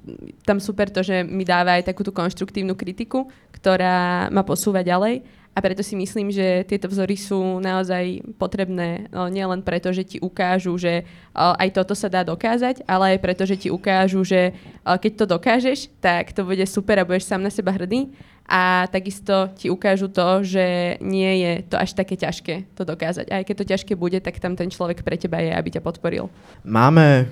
tam 0.45 0.57
super 0.57 0.89
to, 0.89 1.05
že 1.05 1.21
mi 1.21 1.45
dáva 1.45 1.77
aj 1.77 1.89
takúto 1.91 2.15
konštruktívnu 2.15 2.73
kritiku, 2.73 3.29
ktorá 3.53 4.29
ma 4.29 4.41
posúva 4.41 4.81
ďalej. 4.81 5.25
A 5.55 5.63
preto 5.63 5.79
si 5.79 5.95
myslím, 5.95 6.35
že 6.35 6.67
tieto 6.67 6.91
vzory 6.91 7.15
sú 7.15 7.63
naozaj 7.63 8.35
potrebné 8.35 9.07
no, 9.07 9.31
nielen 9.31 9.63
preto, 9.63 9.87
že 9.95 10.03
ti 10.03 10.17
ukážu, 10.19 10.75
že 10.75 11.07
uh, 11.31 11.55
aj 11.55 11.79
toto 11.79 11.95
sa 11.95 12.11
dá 12.11 12.27
dokázať, 12.27 12.83
ale 12.83 13.15
aj 13.15 13.23
preto, 13.23 13.47
že 13.47 13.55
ti 13.55 13.71
ukážu, 13.71 14.27
že 14.27 14.51
uh, 14.51 14.99
keď 14.99 15.11
to 15.15 15.25
dokážeš, 15.31 15.87
tak 16.03 16.35
to 16.35 16.43
bude 16.43 16.59
super 16.67 16.99
a 16.99 17.07
budeš 17.07 17.31
sám 17.31 17.39
na 17.39 17.47
seba 17.47 17.71
hrdý. 17.71 18.11
A 18.45 18.85
takisto 18.91 19.49
ti 19.55 19.71
ukážu 19.71 20.11
to, 20.11 20.43
že 20.43 20.99
nie 21.01 21.41
je 21.41 21.51
to 21.71 21.79
až 21.79 21.97
také 21.97 22.19
ťažké 22.19 22.75
to 22.77 22.83
dokázať. 22.85 23.31
Aj 23.31 23.41
keď 23.47 23.55
to 23.57 23.69
ťažké 23.73 23.93
bude, 23.95 24.19
tak 24.19 24.37
tam 24.43 24.59
ten 24.59 24.67
človek 24.67 25.01
pre 25.01 25.15
teba 25.17 25.39
je, 25.41 25.49
aby 25.55 25.71
ťa 25.71 25.81
podporil. 25.81 26.29
Máme 26.67 27.31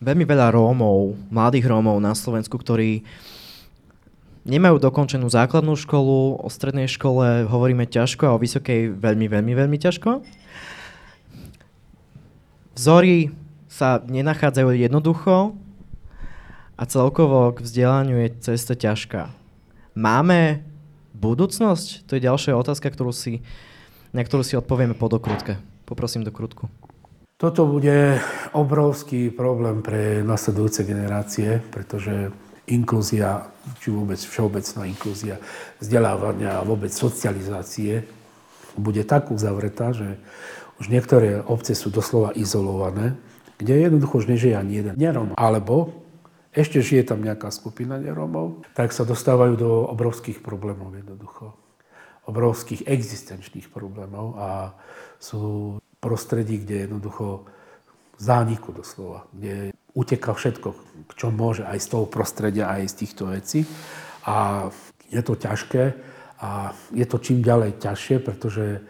veľmi 0.00 0.24
veľa 0.28 0.52
Rómov, 0.52 1.16
mladých 1.32 1.68
Rómov 1.68 1.96
na 2.00 2.12
Slovensku, 2.12 2.60
ktorí 2.60 3.04
nemajú 4.46 4.78
dokončenú 4.78 5.26
základnú 5.26 5.74
školu, 5.74 6.38
o 6.38 6.48
strednej 6.52 6.86
škole 6.86 7.50
hovoríme 7.50 7.88
ťažko 7.88 8.30
a 8.30 8.34
o 8.36 8.42
vysokej 8.42 8.94
veľmi, 8.94 9.26
veľmi, 9.26 9.52
veľmi 9.56 9.78
ťažko. 9.80 10.22
Vzory 12.76 13.32
sa 13.66 14.04
nenachádzajú 14.04 14.68
jednoducho 14.76 15.56
a 16.76 16.82
celkovo 16.84 17.56
k 17.56 17.64
vzdelaniu 17.64 18.20
je 18.20 18.28
cesta 18.44 18.76
ťažká. 18.76 19.32
Máme 19.96 20.60
budúcnosť? 21.16 22.04
To 22.04 22.14
je 22.14 22.26
ďalšia 22.28 22.52
otázka, 22.52 22.92
ktorú 22.92 23.16
si, 23.16 23.40
na 24.12 24.20
ktorú 24.20 24.44
si 24.44 24.60
odpovieme 24.60 24.92
po 24.92 25.08
dokrutke. 25.08 25.56
Poprosím 25.88 26.20
dokrutku. 26.20 26.68
Toto 27.36 27.68
bude 27.68 28.16
obrovský 28.56 29.28
problém 29.28 29.84
pre 29.84 30.24
nasledujúce 30.24 30.88
generácie, 30.88 31.60
pretože 31.68 32.32
inklúzia, 32.64 33.52
či 33.84 33.92
vôbec 33.92 34.16
všeobecná 34.16 34.88
inklúzia 34.88 35.36
vzdelávania 35.76 36.56
a 36.56 36.64
vôbec 36.64 36.88
socializácie 36.88 38.08
bude 38.80 39.04
tak 39.04 39.28
uzavretá, 39.28 39.92
že 39.92 40.16
už 40.80 40.88
niektoré 40.88 41.44
obce 41.44 41.76
sú 41.76 41.92
doslova 41.92 42.32
izolované, 42.32 43.20
kde 43.60 43.84
jednoducho 43.84 44.24
už 44.24 44.32
nežije 44.32 44.56
ani 44.56 44.80
jeden 44.80 44.94
nerom. 44.96 45.36
Alebo 45.36 45.92
ešte 46.56 46.80
žije 46.80 47.12
tam 47.12 47.20
nejaká 47.20 47.52
skupina 47.52 48.00
neromov, 48.00 48.64
tak 48.72 48.96
sa 48.96 49.04
dostávajú 49.04 49.60
do 49.60 49.84
obrovských 49.92 50.40
problémov 50.40 50.96
jednoducho. 50.96 51.52
Obrovských 52.24 52.88
existenčných 52.88 53.68
problémov 53.68 54.40
a 54.40 54.72
sú 55.20 55.76
prostredí, 56.06 56.62
kde 56.62 56.86
jednoducho 56.86 57.50
zániku 58.14 58.70
doslova, 58.70 59.26
kde 59.34 59.74
uteká 59.98 60.30
všetko, 60.30 60.68
čo 61.18 61.34
môže 61.34 61.66
aj 61.66 61.82
z 61.82 61.86
toho 61.90 62.06
prostredia, 62.06 62.70
aj 62.70 62.94
z 62.94 62.94
týchto 63.02 63.34
vecí. 63.34 63.66
A 64.22 64.70
je 65.10 65.22
to 65.26 65.34
ťažké 65.34 65.98
a 66.38 66.70
je 66.94 67.06
to 67.10 67.18
čím 67.18 67.42
ďalej 67.42 67.82
ťažšie, 67.82 68.16
pretože 68.22 68.64
e, 68.78 68.80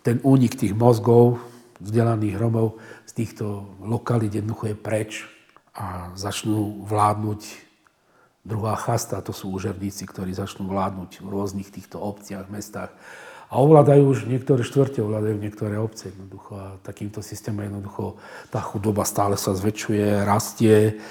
ten 0.00 0.16
únik 0.24 0.56
tých 0.56 0.72
mozgov, 0.72 1.42
vzdelaných 1.80 2.36
Romov 2.40 2.80
z 3.08 3.12
týchto 3.24 3.76
lokalít 3.80 4.40
jednoducho 4.40 4.72
je 4.72 4.76
preč 4.76 5.10
a 5.72 6.12
začnú 6.16 6.84
vládnuť 6.84 7.40
druhá 8.44 8.76
chasta, 8.76 9.24
to 9.24 9.32
sú 9.32 9.52
úžerníci, 9.52 10.08
ktorí 10.08 10.32
začnú 10.32 10.68
vládnuť 10.68 11.20
v 11.20 11.28
rôznych 11.28 11.68
týchto 11.72 12.00
obciach, 12.00 12.48
mestách 12.48 12.92
a 13.50 13.58
ovládajú 13.58 14.02
už 14.06 14.18
niektoré 14.30 14.62
štvrte, 14.62 15.02
ovládajú 15.02 15.34
niektoré 15.42 15.74
obce 15.74 16.14
jednoducho. 16.14 16.54
A 16.54 16.78
takýmto 16.86 17.18
systémom 17.18 17.66
jednoducho 17.66 18.14
tá 18.54 18.62
chudoba 18.62 19.02
stále 19.02 19.34
sa 19.34 19.58
zväčšuje, 19.58 20.22
rastie. 20.22 21.02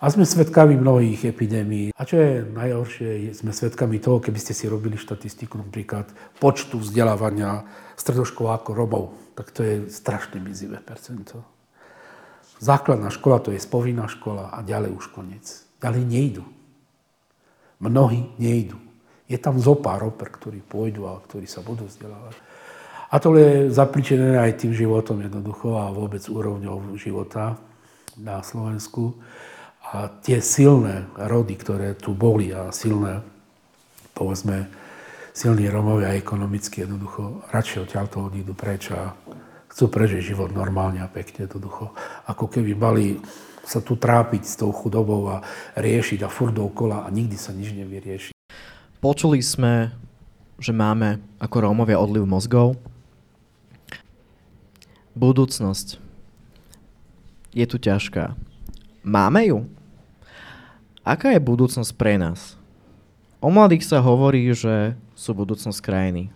A 0.00 0.08
sme 0.08 0.24
svedkami 0.24 0.74
mnohých 0.74 1.30
epidémií. 1.30 1.92
A 1.92 2.02
čo 2.08 2.16
je 2.16 2.42
najhoršie, 2.48 3.36
sme 3.36 3.52
svedkami 3.52 4.00
toho, 4.00 4.24
keby 4.24 4.40
ste 4.40 4.56
si 4.56 4.66
robili 4.72 4.96
štatistiku 4.96 5.60
napríklad 5.60 6.08
počtu 6.40 6.80
vzdelávania 6.80 7.62
stredoškolákov 8.00 8.72
Romov, 8.72 9.12
tak 9.36 9.52
to 9.52 9.62
je 9.62 9.74
strašne 9.92 10.40
mizivé 10.42 10.80
percento. 10.80 11.44
Základná 12.58 13.12
škola 13.12 13.38
to 13.38 13.52
je 13.52 13.60
spovinná 13.60 14.08
škola 14.08 14.48
a 14.48 14.64
ďalej 14.64 14.96
už 14.96 15.12
koniec. 15.12 15.44
Ďalej 15.78 16.02
nejdu. 16.08 16.44
Mnohí 17.82 18.32
nejdu. 18.40 18.91
Je 19.32 19.40
tam 19.40 19.56
zo 19.56 19.72
pár 19.72 20.04
oper, 20.04 20.28
ktorí 20.28 20.60
pôjdu 20.60 21.08
a 21.08 21.16
ktorí 21.24 21.48
sa 21.48 21.64
budú 21.64 21.88
vzdelávať. 21.88 22.36
A 23.08 23.16
to 23.16 23.32
je 23.36 23.72
zapličené 23.72 24.36
aj 24.36 24.60
tým 24.60 24.76
životom 24.76 25.24
jednoducho 25.24 25.80
a 25.80 25.88
vôbec 25.88 26.20
úrovňou 26.28 26.96
života 27.00 27.56
na 28.20 28.44
Slovensku. 28.44 29.16
A 29.92 30.12
tie 30.20 30.44
silné 30.44 31.08
rody, 31.16 31.56
ktoré 31.56 31.96
tu 31.96 32.12
boli 32.12 32.52
a 32.52 32.68
silné, 32.72 33.24
povedzme, 34.12 34.68
silní 35.32 35.68
Romovia 35.72 36.12
ekonomicky 36.12 36.84
jednoducho 36.84 37.48
radšej 37.48 37.88
odtiaľto 37.88 38.28
odídu 38.28 38.52
preč 38.52 38.92
a 38.92 39.16
chcú 39.72 39.88
prežiť 39.88 40.36
život 40.36 40.52
normálne 40.52 41.00
a 41.00 41.08
pekne 41.08 41.48
jednoducho. 41.48 41.96
Ako 42.28 42.52
keby 42.52 42.76
mali 42.76 43.16
sa 43.64 43.80
tu 43.80 43.96
trápiť 43.96 44.42
s 44.44 44.60
tou 44.60 44.68
chudobou 44.72 45.32
a 45.32 45.40
riešiť 45.80 46.20
a 46.24 46.28
furt 46.28 46.52
dokola 46.52 47.04
a 47.04 47.08
nikdy 47.08 47.36
sa 47.40 47.56
nič 47.56 47.72
nevyrieši. 47.72 48.32
Počuli 49.02 49.42
sme, 49.42 49.90
že 50.62 50.70
máme 50.70 51.18
ako 51.42 51.66
Rómovia 51.66 51.98
odliv 51.98 52.22
mozgov. 52.22 52.78
Budúcnosť 55.18 55.98
je 57.50 57.66
tu 57.66 57.82
ťažká. 57.82 58.38
Máme 59.02 59.50
ju? 59.50 59.66
Aká 61.02 61.34
je 61.34 61.42
budúcnosť 61.42 61.90
pre 61.98 62.14
nás? 62.14 62.54
O 63.42 63.50
mladých 63.50 63.90
sa 63.90 63.98
hovorí, 63.98 64.46
že 64.54 64.94
sú 65.18 65.34
budúcnosť 65.34 65.82
krajiny. 65.82 66.30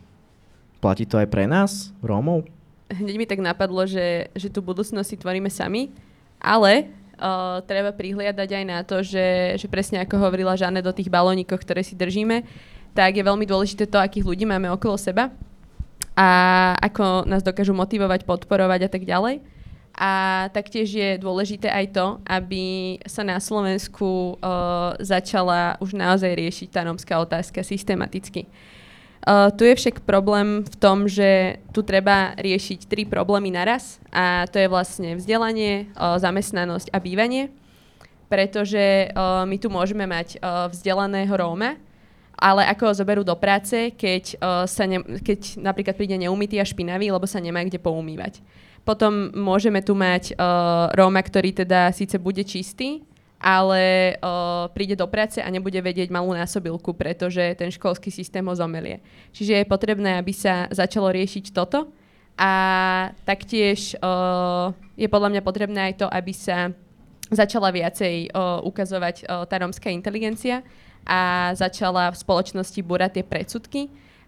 Platí 0.83 1.07
to 1.07 1.23
aj 1.23 1.31
pre 1.31 1.47
nás, 1.47 1.95
Rómov? 2.03 2.51
Hneď 2.91 3.15
mi 3.15 3.31
tak 3.31 3.47
napadlo, 3.47 3.87
že, 3.87 4.27
že 4.35 4.51
tú 4.51 4.59
budúcnosť 4.59 5.07
si 5.07 5.15
tvoríme 5.15 5.55
sami, 5.55 5.95
ale 6.43 6.91
uh, 7.19 7.61
treba 7.65 7.93
prihliadať 7.93 8.49
aj 8.49 8.65
na 8.65 8.79
to, 8.87 9.03
že, 9.03 9.59
že 9.61 9.67
presne 9.67 10.01
ako 10.01 10.21
hovorila 10.21 10.57
Žane 10.57 10.81
do 10.81 10.93
tých 10.93 11.13
balónikov, 11.13 11.61
ktoré 11.65 11.85
si 11.85 11.97
držíme, 11.97 12.45
tak 12.97 13.17
je 13.17 13.25
veľmi 13.25 13.45
dôležité 13.45 13.85
to, 13.89 14.01
akých 14.01 14.25
ľudí 14.25 14.45
máme 14.49 14.73
okolo 14.73 14.97
seba 14.97 15.29
a 16.17 16.29
ako 16.81 17.29
nás 17.29 17.45
dokážu 17.45 17.77
motivovať, 17.77 18.25
podporovať 18.25 18.89
a 18.89 18.91
tak 18.91 19.05
ďalej. 19.05 19.45
A 19.97 20.13
taktiež 20.53 20.93
je 20.93 21.17
dôležité 21.17 21.73
aj 21.73 21.87
to, 21.97 22.07
aby 22.29 22.97
sa 23.09 23.25
na 23.25 23.41
Slovensku 23.41 24.37
uh, 24.37 24.93
začala 25.01 25.81
už 25.81 25.97
naozaj 25.97 26.37
riešiť 26.37 26.69
tá 26.69 26.85
rómska 26.85 27.17
otázka 27.17 27.65
systematicky. 27.65 28.45
Tu 29.27 29.63
je 29.67 29.75
však 29.75 30.07
problém 30.07 30.63
v 30.63 30.77
tom, 30.79 31.11
že 31.11 31.59
tu 31.75 31.83
treba 31.83 32.39
riešiť 32.39 32.87
tri 32.87 33.03
problémy 33.03 33.51
naraz 33.51 33.99
a 34.15 34.47
to 34.47 34.63
je 34.63 34.71
vlastne 34.71 35.19
vzdelanie, 35.19 35.91
uh, 35.99 36.15
zamestnanosť 36.15 36.95
a 36.95 37.03
bývanie, 37.03 37.51
pretože 38.31 39.11
uh, 39.11 39.43
my 39.43 39.59
tu 39.59 39.67
môžeme 39.67 40.07
mať 40.07 40.39
uh, 40.39 40.71
vzdelaného 40.71 41.35
Róma, 41.35 41.75
ale 42.39 42.71
ako 42.71 42.87
ho 42.87 42.95
zoberú 43.03 43.27
do 43.27 43.35
práce, 43.35 43.91
keď, 43.99 44.39
uh, 44.39 44.63
sa 44.63 44.87
ne, 44.87 45.03
keď 45.03 45.59
napríklad 45.59 45.99
príde 45.99 46.15
neumytý 46.15 46.63
a 46.63 46.69
špinavý, 46.69 47.11
lebo 47.11 47.27
sa 47.27 47.43
nemá 47.43 47.67
kde 47.67 47.83
poumývať. 47.83 48.39
Potom 48.87 49.35
môžeme 49.35 49.83
tu 49.83 49.99
mať 49.99 50.39
uh, 50.39 50.95
Róma, 50.95 51.19
ktorý 51.19 51.67
teda 51.67 51.91
síce 51.91 52.15
bude 52.23 52.47
čistý, 52.47 53.03
ale 53.47 54.19
uh, 54.19 54.67
príde 54.75 54.99
do 54.99 55.07
práce 55.07 55.39
a 55.39 55.47
nebude 55.47 55.79
vedieť 55.79 56.11
malú 56.11 56.35
násobilku, 56.35 56.91
pretože 56.91 57.55
ten 57.55 57.71
školský 57.71 58.11
systém 58.11 58.43
ho 58.43 58.51
zomelie. 58.59 58.99
Čiže 59.31 59.63
je 59.63 59.71
potrebné, 59.71 60.19
aby 60.19 60.35
sa 60.35 60.67
začalo 60.75 61.15
riešiť 61.15 61.55
toto 61.55 61.87
a 62.35 62.53
taktiež 63.23 63.95
uh, 64.03 64.75
je 64.99 65.07
podľa 65.07 65.39
mňa 65.39 65.43
potrebné 65.47 65.81
aj 65.95 65.95
to, 66.03 66.07
aby 66.11 66.35
sa 66.35 66.75
začala 67.31 67.71
viacej 67.71 68.35
uh, 68.35 68.67
ukazovať 68.67 69.23
uh, 69.23 69.47
tá 69.47 69.63
rómska 69.63 69.95
inteligencia 69.95 70.67
a 71.07 71.55
začala 71.55 72.11
v 72.11 72.19
spoločnosti 72.19 72.81
búrať 72.83 73.23
tie 73.23 73.25
predsudky, 73.25 73.87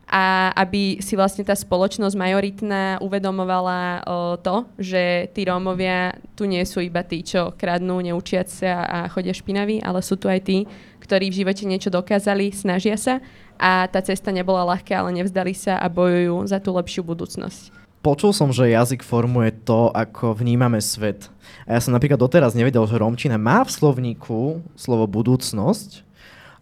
a 0.09 0.57
aby 0.57 1.05
si 1.05 1.13
vlastne 1.21 1.45
tá 1.45 1.53
spoločnosť 1.53 2.17
majoritná 2.17 2.97
uvedomovala 3.05 3.81
o, 3.81 3.93
to, 4.41 4.65
že 4.81 5.29
tí 5.37 5.45
Rómovia 5.45 6.17
tu 6.33 6.49
nie 6.49 6.65
sú 6.65 6.81
iba 6.81 7.05
tí, 7.05 7.21
čo 7.21 7.53
kradnú, 7.53 8.01
neučiať 8.01 8.49
sa 8.49 8.73
a 8.89 8.99
chodia 9.13 9.37
špinaví, 9.37 9.85
ale 9.85 10.01
sú 10.01 10.17
tu 10.17 10.33
aj 10.33 10.41
tí, 10.49 10.65
ktorí 11.05 11.29
v 11.29 11.45
živote 11.45 11.69
niečo 11.69 11.93
dokázali, 11.93 12.57
snažia 12.57 12.97
sa 12.97 13.21
a 13.61 13.85
tá 13.85 14.01
cesta 14.01 14.33
nebola 14.33 14.65
ľahká, 14.65 14.97
ale 14.97 15.13
nevzdali 15.13 15.53
sa 15.53 15.77
a 15.77 15.93
bojujú 15.93 16.49
za 16.49 16.57
tú 16.57 16.73
lepšiu 16.73 17.05
budúcnosť. 17.05 17.77
Počul 18.01 18.33
som, 18.33 18.49
že 18.49 18.73
jazyk 18.73 19.05
formuje 19.05 19.53
to, 19.67 19.93
ako 19.93 20.33
vnímame 20.33 20.81
svet. 20.81 21.29
A 21.69 21.77
ja 21.77 21.81
som 21.85 21.93
napríklad 21.93 22.17
doteraz 22.17 22.57
nevedel, 22.57 22.87
že 22.89 22.97
Romčina 22.97 23.37
má 23.37 23.61
v 23.67 23.75
slovníku 23.75 24.65
slovo 24.79 25.05
budúcnosť 25.05 26.07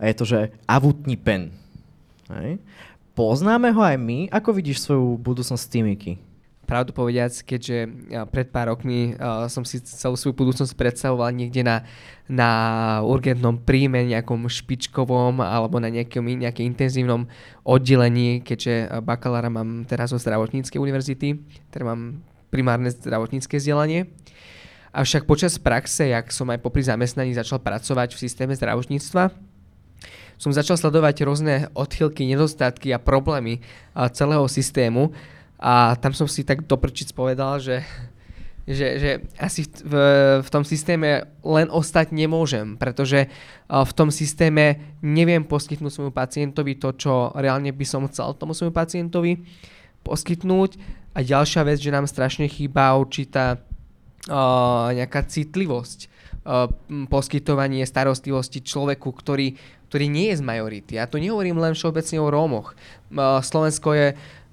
a 0.00 0.10
je 0.10 0.14
to, 0.16 0.24
že 0.26 0.38
avutní 0.66 1.14
pen. 1.14 1.52
Hej? 2.32 2.58
Poznáme 3.16 3.72
ho 3.72 3.80
aj 3.80 3.96
my. 3.96 4.28
Ako 4.28 4.52
vidíš 4.52 4.84
svoju 4.84 5.16
budúcnosť 5.16 5.62
s 5.64 5.72
Timiky? 5.72 6.12
Pravdu 6.66 6.90
povediac, 6.90 7.30
keďže 7.30 7.86
pred 8.34 8.50
pár 8.50 8.74
rokmi 8.74 9.14
uh, 9.14 9.46
som 9.46 9.62
si 9.62 9.78
celú 9.86 10.18
svoju 10.18 10.34
budúcnosť 10.34 10.74
predstavoval 10.74 11.30
niekde 11.30 11.62
na, 11.62 11.86
na 12.26 12.50
urgentnom 13.06 13.54
príjme, 13.54 14.02
nejakom 14.02 14.50
špičkovom 14.50 15.38
alebo 15.46 15.78
na 15.78 15.86
nejakom, 15.94 16.26
nejakom 16.26 16.66
intenzívnom 16.66 17.30
oddelení, 17.62 18.42
keďže 18.42 18.98
bakalára 19.06 19.46
mám 19.46 19.86
teraz 19.86 20.10
zo 20.10 20.18
zdravotníckej 20.18 20.82
univerzity, 20.82 21.38
teda 21.70 21.86
mám 21.86 22.18
primárne 22.50 22.90
zdravotnícke 22.90 23.62
vzdelanie. 23.62 24.10
Avšak 24.90 25.22
počas 25.22 25.62
praxe, 25.62 26.10
jak 26.10 26.34
som 26.34 26.50
aj 26.50 26.66
popri 26.66 26.82
zamestnaní 26.82 27.30
začal 27.30 27.62
pracovať 27.62 28.18
v 28.18 28.22
systéme 28.26 28.58
zdravotníctva, 28.58 29.30
som 30.36 30.52
začal 30.52 30.76
sledovať 30.76 31.24
rôzne 31.24 31.54
odchylky, 31.72 32.28
nedostatky 32.28 32.92
a 32.92 33.00
problémy 33.00 33.64
celého 34.12 34.44
systému 34.46 35.16
a 35.56 35.96
tam 35.96 36.12
som 36.12 36.28
si 36.28 36.44
tak 36.44 36.68
doprčic 36.68 37.16
povedal, 37.16 37.56
že, 37.56 37.80
že, 38.68 39.00
že 39.00 39.10
asi 39.40 39.64
v, 39.64 39.94
v 40.44 40.48
tom 40.52 40.68
systéme 40.68 41.24
len 41.40 41.68
ostať 41.72 42.12
nemôžem, 42.12 42.76
pretože 42.76 43.32
v 43.68 43.92
tom 43.96 44.12
systéme 44.12 45.00
neviem 45.00 45.40
poskytnúť 45.40 45.92
svojmu 45.92 46.12
pacientovi 46.12 46.76
to, 46.76 46.92
čo 46.92 47.32
reálne 47.32 47.72
by 47.72 47.86
som 47.88 48.04
chcel 48.12 48.36
tomu 48.36 48.52
svojmu 48.52 48.76
pacientovi 48.76 49.40
poskytnúť. 50.04 50.76
A 51.16 51.24
ďalšia 51.24 51.64
vec, 51.64 51.80
že 51.80 51.88
nám 51.88 52.04
strašne 52.04 52.44
chýba 52.44 52.92
určitá 52.92 53.56
uh, 53.56 54.92
nejaká 54.92 55.24
citlivosť, 55.24 56.12
poskytovanie 57.10 57.82
starostlivosti 57.82 58.62
človeku, 58.62 59.10
ktorý 59.10 59.58
ktorý 59.88 60.06
nie 60.10 60.34
je 60.34 60.38
z 60.38 60.42
majority. 60.42 60.92
Ja 60.98 61.06
tu 61.06 61.22
nehovorím 61.22 61.62
len 61.62 61.72
všeobecne 61.72 62.18
o 62.18 62.28
Rómoch. 62.30 62.74
Slovensko 63.42 63.94
je 63.94 64.06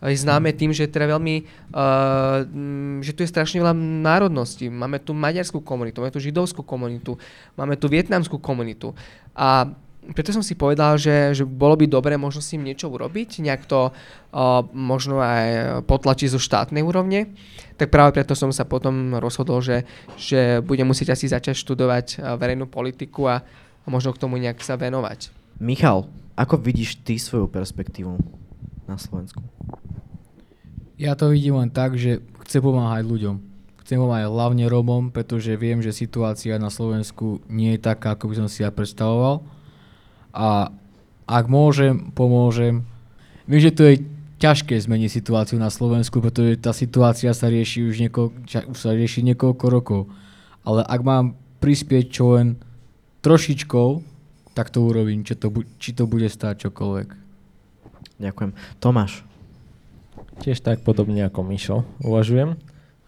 známe 0.03 0.51
tým, 0.51 0.75
že 0.75 0.91
teda 0.91 1.07
veľmi, 1.15 1.47
uh, 1.71 2.43
že 2.99 3.15
tu 3.15 3.23
je 3.23 3.31
strašne 3.31 3.63
veľa 3.63 3.71
národností. 4.03 4.67
Máme 4.67 4.99
tu 4.99 5.15
maďarskú 5.15 5.63
komunitu, 5.63 6.03
máme 6.03 6.11
tu 6.11 6.19
židovskú 6.19 6.59
komunitu, 6.67 7.15
máme 7.55 7.79
tu 7.79 7.87
vietnamskú 7.87 8.35
komunitu. 8.43 8.91
A 9.31 9.71
preto 10.03 10.35
som 10.35 10.43
si 10.43 10.59
povedal, 10.59 10.99
že, 10.99 11.31
že 11.31 11.47
bolo 11.47 11.79
by 11.79 11.87
dobre 11.87 12.19
možno 12.19 12.43
si 12.43 12.59
im 12.59 12.67
niečo 12.67 12.91
urobiť, 12.91 13.39
nejak 13.39 13.63
to 13.63 13.87
uh, 13.87 14.59
možno 14.75 15.23
aj 15.23 15.79
potlačiť 15.87 16.35
zo 16.35 16.43
štátnej 16.43 16.83
úrovne. 16.83 17.31
Tak 17.79 17.87
práve 17.87 18.19
preto 18.19 18.35
som 18.35 18.51
sa 18.51 18.67
potom 18.67 19.15
rozhodol, 19.15 19.63
že, 19.63 19.87
že 20.19 20.59
budem 20.59 20.83
musieť 20.83 21.15
asi 21.15 21.31
začať 21.31 21.55
študovať 21.55 22.19
uh, 22.19 22.35
verejnú 22.35 22.67
politiku 22.67 23.31
a 23.31 23.39
a 23.83 23.87
možno 23.91 24.15
k 24.15 24.21
tomu 24.21 24.39
nejak 24.39 24.63
sa 24.63 24.79
venovať. 24.79 25.29
Michal, 25.59 26.07
ako 26.33 26.57
vidíš 26.59 27.03
ty 27.03 27.19
svoju 27.19 27.51
perspektívu 27.51 28.17
na 28.89 28.97
Slovensku? 28.97 29.43
Ja 30.97 31.19
to 31.19 31.29
vidím 31.29 31.59
len 31.59 31.69
tak, 31.69 31.99
že 31.99 32.23
chcem 32.47 32.63
pomáhať 32.63 33.03
ľuďom. 33.05 33.35
Chcem 33.83 33.99
pomáhať 33.99 34.31
hlavne 34.31 34.65
Rómom, 34.71 35.11
pretože 35.11 35.59
viem, 35.59 35.83
že 35.83 35.91
situácia 35.91 36.55
na 36.55 36.71
Slovensku 36.71 37.43
nie 37.51 37.75
je 37.75 37.83
taká, 37.83 38.15
ako 38.15 38.31
by 38.31 38.35
som 38.39 38.47
si 38.47 38.63
ja 38.63 38.71
predstavoval. 38.71 39.43
A 40.31 40.71
ak 41.27 41.45
môžem, 41.51 42.11
pomôžem. 42.15 42.87
Viem, 43.43 43.61
že 43.61 43.75
to 43.75 43.83
je 43.91 43.95
ťažké 44.39 44.75
zmeniť 44.75 45.11
situáciu 45.11 45.55
na 45.59 45.71
Slovensku, 45.71 46.19
pretože 46.19 46.59
tá 46.59 46.71
situácia 46.75 47.31
sa 47.31 47.47
rieši 47.47 47.87
už, 47.87 47.95
niekoľko, 48.07 48.37
už 48.71 48.77
sa 48.79 48.91
rieši 48.95 49.23
niekoľko 49.31 49.65
rokov. 49.71 50.01
Ale 50.63 50.83
ak 50.83 51.01
mám 51.03 51.35
prispieť 51.63 52.11
čo 52.11 52.35
len 52.39 52.59
trošičkou, 53.23 53.89
tak 54.53 54.69
to 54.69 54.85
urobím, 54.85 55.25
či 55.25 55.33
to, 55.33 55.49
či 55.81 55.95
to 55.95 56.05
bude 56.05 56.29
stáť 56.29 56.69
čokoľvek. 56.69 57.09
Ďakujem. 58.21 58.51
Tomáš. 58.77 59.25
Tiež 60.43 60.61
tak 60.61 60.85
podobne 60.85 61.25
ako 61.25 61.41
Mišo 61.41 61.77
uvažujem, 62.03 62.59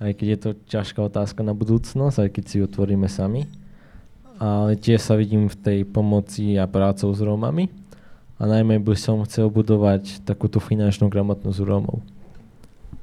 aj 0.01 0.11
keď 0.18 0.28
je 0.28 0.39
to 0.39 0.49
ťažká 0.72 0.99
otázka 1.05 1.45
na 1.45 1.53
budúcnosť, 1.53 2.18
aj 2.18 2.30
keď 2.32 2.43
si 2.47 2.55
ju 2.57 2.63
otvoríme 2.66 3.05
sami. 3.05 3.45
Ale 4.36 4.76
tiež 4.76 4.99
sa 4.99 5.16
vidím 5.16 5.47
v 5.47 5.55
tej 5.55 5.80
pomoci 5.88 6.59
a 6.59 6.68
prácou 6.68 7.11
s 7.16 7.24
Rómami. 7.24 7.72
A 8.36 8.43
najmä 8.43 8.84
by 8.84 8.99
som 8.99 9.24
chcel 9.24 9.47
budovať 9.47 10.28
takúto 10.28 10.59
finančnú 10.59 11.07
gramotnosť 11.07 11.63
Rómov. 11.63 12.03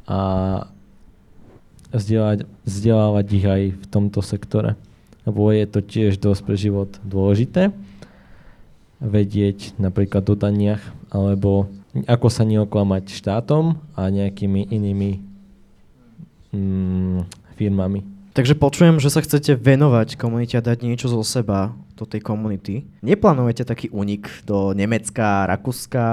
A 0.04 0.20
vzdelávať, 1.88 2.44
vzdelávať 2.68 3.26
ich 3.32 3.46
aj 3.48 3.62
v 3.80 3.86
tomto 3.88 4.20
sektore 4.20 4.76
lebo 5.22 5.50
je 5.54 5.66
to 5.66 5.80
tiež 5.82 6.18
dosť 6.18 6.42
pre 6.42 6.56
život 6.58 6.90
dôležité 7.06 7.70
vedieť 9.02 9.74
napríklad 9.82 10.22
o 10.30 10.38
daniach, 10.38 10.80
alebo 11.10 11.66
ako 12.06 12.30
sa 12.30 12.46
neoklamať 12.46 13.10
štátom 13.10 13.74
a 13.98 14.06
nejakými 14.08 14.70
inými 14.70 15.18
mm, 16.54 17.26
firmami. 17.58 18.06
Takže 18.32 18.56
počujem, 18.56 18.96
že 18.96 19.12
sa 19.12 19.20
chcete 19.20 19.60
venovať 19.60 20.16
komunite 20.16 20.56
a 20.56 20.64
dať 20.64 20.88
niečo 20.88 21.10
zo 21.10 21.20
seba 21.20 21.76
do 21.98 22.08
tej 22.08 22.24
komunity. 22.24 22.88
Neplánujete 23.04 23.68
taký 23.68 23.92
únik 23.92 24.24
do 24.48 24.72
Nemecka, 24.72 25.44
Rakúska, 25.44 26.04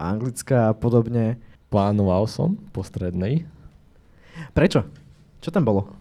Anglicka 0.00 0.72
a 0.72 0.76
podobne? 0.78 1.36
Plánoval 1.68 2.24
som 2.30 2.56
po 2.72 2.80
strednej. 2.80 3.44
Prečo? 4.56 4.88
Čo 5.44 5.52
tam 5.52 5.68
bolo? 5.68 5.92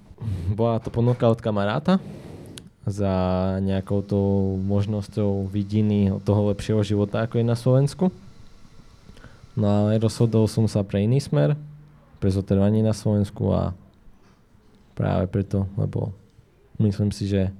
Bola 0.55 0.79
to 0.79 0.87
ponuka 0.87 1.27
od 1.27 1.43
kamaráta, 1.43 1.99
za 2.83 3.13
nejakou 3.63 4.03
tou 4.03 4.59
možnosťou 4.59 5.47
vidiny 5.47 6.11
toho 6.27 6.51
lepšieho 6.51 6.83
života, 6.83 7.23
ako 7.23 7.39
je 7.39 7.45
na 7.47 7.55
Slovensku. 7.55 8.11
No 9.55 9.65
ale 9.69 10.01
rozhodol 10.01 10.49
som 10.51 10.67
sa 10.67 10.83
pre 10.83 11.05
iný 11.07 11.23
smer, 11.23 11.55
pre 12.19 12.29
zotrvanie 12.33 12.83
na 12.83 12.91
Slovensku 12.91 13.53
a 13.53 13.71
práve 14.97 15.29
preto, 15.31 15.69
lebo 15.79 16.11
myslím 16.81 17.13
si, 17.13 17.29
že 17.29 17.53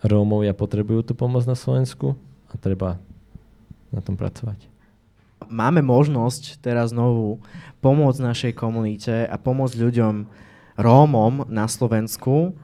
Rómovia 0.00 0.56
potrebujú 0.56 1.12
tú 1.12 1.12
pomoc 1.12 1.44
na 1.44 1.58
Slovensku 1.58 2.16
a 2.48 2.54
treba 2.56 2.96
na 3.92 4.00
tom 4.00 4.16
pracovať. 4.16 4.70
Máme 5.50 5.82
možnosť 5.82 6.62
teraz 6.62 6.92
znovu 6.94 7.40
pomôcť 7.82 8.20
našej 8.22 8.52
komunite 8.54 9.26
a 9.26 9.36
pomôcť 9.40 9.76
ľuďom, 9.76 10.14
Rómom 10.80 11.44
na 11.52 11.68
Slovensku. 11.68 12.56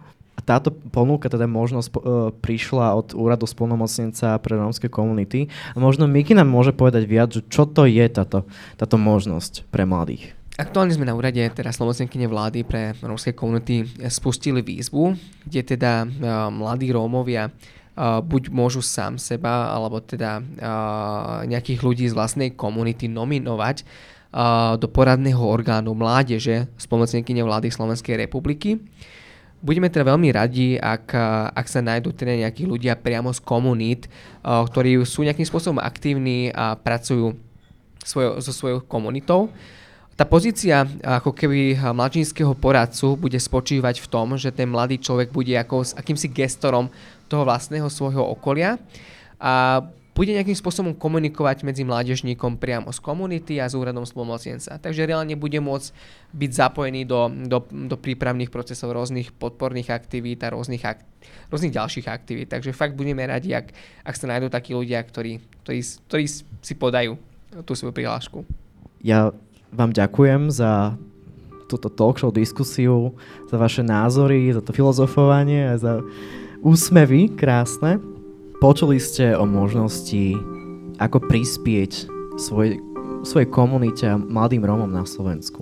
Táto 0.44 0.68
ponuka, 0.70 1.32
teda 1.32 1.48
možnosť 1.48 1.88
e, 1.88 1.94
prišla 2.44 2.92
od 2.92 3.16
úradu 3.16 3.48
spolnomocnenca 3.48 4.36
pre 4.38 4.60
rómske 4.60 4.92
komunity. 4.92 5.48
Možno 5.72 6.04
Miki 6.04 6.36
nám 6.36 6.52
môže 6.52 6.76
povedať 6.76 7.08
viac, 7.08 7.32
že 7.32 7.40
čo 7.48 7.64
to 7.64 7.88
je 7.88 8.04
táto, 8.12 8.44
táto 8.76 9.00
možnosť 9.00 9.64
pre 9.72 9.88
mladých. 9.88 10.36
Aktuálne 10.56 10.88
sme 10.88 11.04
na 11.04 11.12
úrade 11.12 11.44
teraz 11.52 11.76
Slovenskine 11.76 12.24
vlády 12.32 12.64
pre 12.64 12.96
rómske 13.04 13.36
komunity 13.36 13.84
spustili 14.08 14.64
výzvu, 14.64 15.12
kde 15.44 15.76
teda 15.76 16.08
uh, 16.08 16.08
mladí 16.48 16.88
Rómovia 16.88 17.52
uh, 17.52 18.24
buď 18.24 18.48
môžu 18.48 18.80
sám 18.80 19.20
seba, 19.20 19.68
alebo 19.68 20.00
teda 20.00 20.40
uh, 20.40 21.44
nejakých 21.44 21.80
ľudí 21.84 22.04
z 22.08 22.16
vlastnej 22.16 22.56
komunity 22.56 23.04
nominovať 23.04 23.84
uh, 23.84 24.80
do 24.80 24.88
poradného 24.88 25.44
orgánu 25.44 25.92
mládeže 25.92 26.72
spomocnenkyne 26.80 27.44
vlády 27.44 27.68
Slovenskej 27.68 28.16
republiky. 28.16 28.80
Budeme 29.66 29.90
teda 29.90 30.14
veľmi 30.14 30.30
radi, 30.30 30.78
ak, 30.78 31.10
ak 31.51 31.66
sa 31.66 31.82
nájdú 31.82 32.14
teda 32.14 32.38
nejakí 32.47 32.62
ľudia 32.70 32.94
priamo 32.94 33.34
z 33.34 33.43
komunít, 33.43 34.06
uh, 34.06 34.62
ktorí 34.62 35.02
sú 35.02 35.26
nejakým 35.26 35.43
spôsobom 35.43 35.82
aktívni 35.82 36.55
a 36.55 36.78
pracujú 36.78 37.34
svojo, 38.06 38.38
so 38.38 38.55
svojou 38.55 38.86
komunitou. 38.86 39.51
Tá 40.16 40.24
pozícia 40.24 40.86
ako 41.02 41.34
keby 41.34 41.76
mladžínskeho 41.76 42.56
poradcu 42.56 43.20
bude 43.20 43.36
spočívať 43.36 44.01
v 44.01 44.06
tom, 44.09 44.38
že 44.40 44.48
ten 44.48 44.64
mladý 44.64 44.97
človek 44.97 45.28
bude 45.28 45.52
ako 45.52 45.84
s 45.84 45.93
akýmsi 45.93 46.32
gestorom 46.32 46.88
toho 47.28 47.44
vlastného 47.44 47.90
svojho 47.93 48.24
okolia 48.24 48.80
a 49.36 49.84
bude 50.16 50.32
nejakým 50.32 50.56
spôsobom 50.56 50.97
komunikovať 50.97 51.60
medzi 51.60 51.84
mládežníkom 51.84 52.56
priamo 52.56 52.88
z 52.88 53.05
komunity 53.05 53.60
a 53.60 53.68
s 53.68 53.76
úradom 53.76 54.09
spolumocnenca. 54.09 54.80
Takže 54.80 55.05
reálne 55.05 55.36
bude 55.36 55.60
môcť 55.60 55.93
byť 56.32 56.51
zapojený 56.56 57.05
do, 57.05 57.28
do, 57.44 57.60
do 57.68 57.97
prípravných 58.01 58.48
procesov 58.48 58.97
rôznych 58.97 59.36
podporných 59.36 59.93
aktivít 59.93 60.40
a 60.40 60.56
rôznych, 60.56 60.80
ak, 60.80 61.05
rôznych 61.52 61.76
ďalších 61.76 62.09
aktivít. 62.09 62.48
Takže 62.48 62.72
fakt 62.72 62.97
budeme 62.97 63.28
radi, 63.28 63.52
ak, 63.52 63.76
ak 64.09 64.14
sa 64.16 64.32
nájdú 64.32 64.48
takí 64.48 64.72
ľudia, 64.72 65.05
ktorí, 65.05 65.36
ktorí, 65.68 65.84
ktorí 66.09 66.24
si 66.64 66.74
podajú 66.80 67.20
tú 67.68 67.76
svoju 67.76 67.93
prihlášku. 67.93 68.48
Ja 69.05 69.36
vám 69.68 69.93
ďakujem 69.93 70.48
za 70.48 70.97
túto 71.68 71.93
talk 71.93 72.16
show 72.16 72.32
diskusiu, 72.32 73.12
za 73.52 73.60
vaše 73.60 73.84
názory, 73.84 74.48
za 74.48 74.64
to 74.64 74.72
filozofovanie 74.72 75.68
a 75.68 75.74
za 75.76 76.01
úsmevy 76.64 77.36
krásne. 77.36 78.15
Počuli 78.56 78.96
ste 78.96 79.36
o 79.36 79.44
možnosti, 79.44 80.32
ako 80.96 81.20
prispieť 81.28 82.08
svoj, 82.40 82.80
svojej 83.20 83.52
komunite 83.52 84.08
mladým 84.16 84.64
Rómom 84.64 84.88
na 84.88 85.04
Slovensku. 85.04 85.60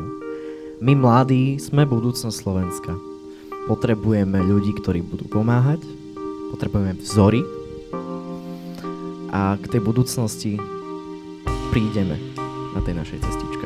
My 0.78 0.94
mladí 0.94 1.58
sme 1.58 1.90
budúcnosť 1.90 2.30
Slovenska. 2.30 2.94
Potrebujeme 3.66 4.38
ľudí, 4.46 4.78
ktorí 4.78 5.02
budú 5.02 5.26
pomáhať, 5.26 5.82
potrebujeme 6.54 6.94
vzory 7.02 7.42
a 9.34 9.58
k 9.58 9.64
tej 9.74 9.80
budúcnosti 9.82 10.54
prídeme 11.74 12.14
na 12.78 12.80
tej 12.86 12.94
našej 12.94 13.18
cestičke. 13.26 13.63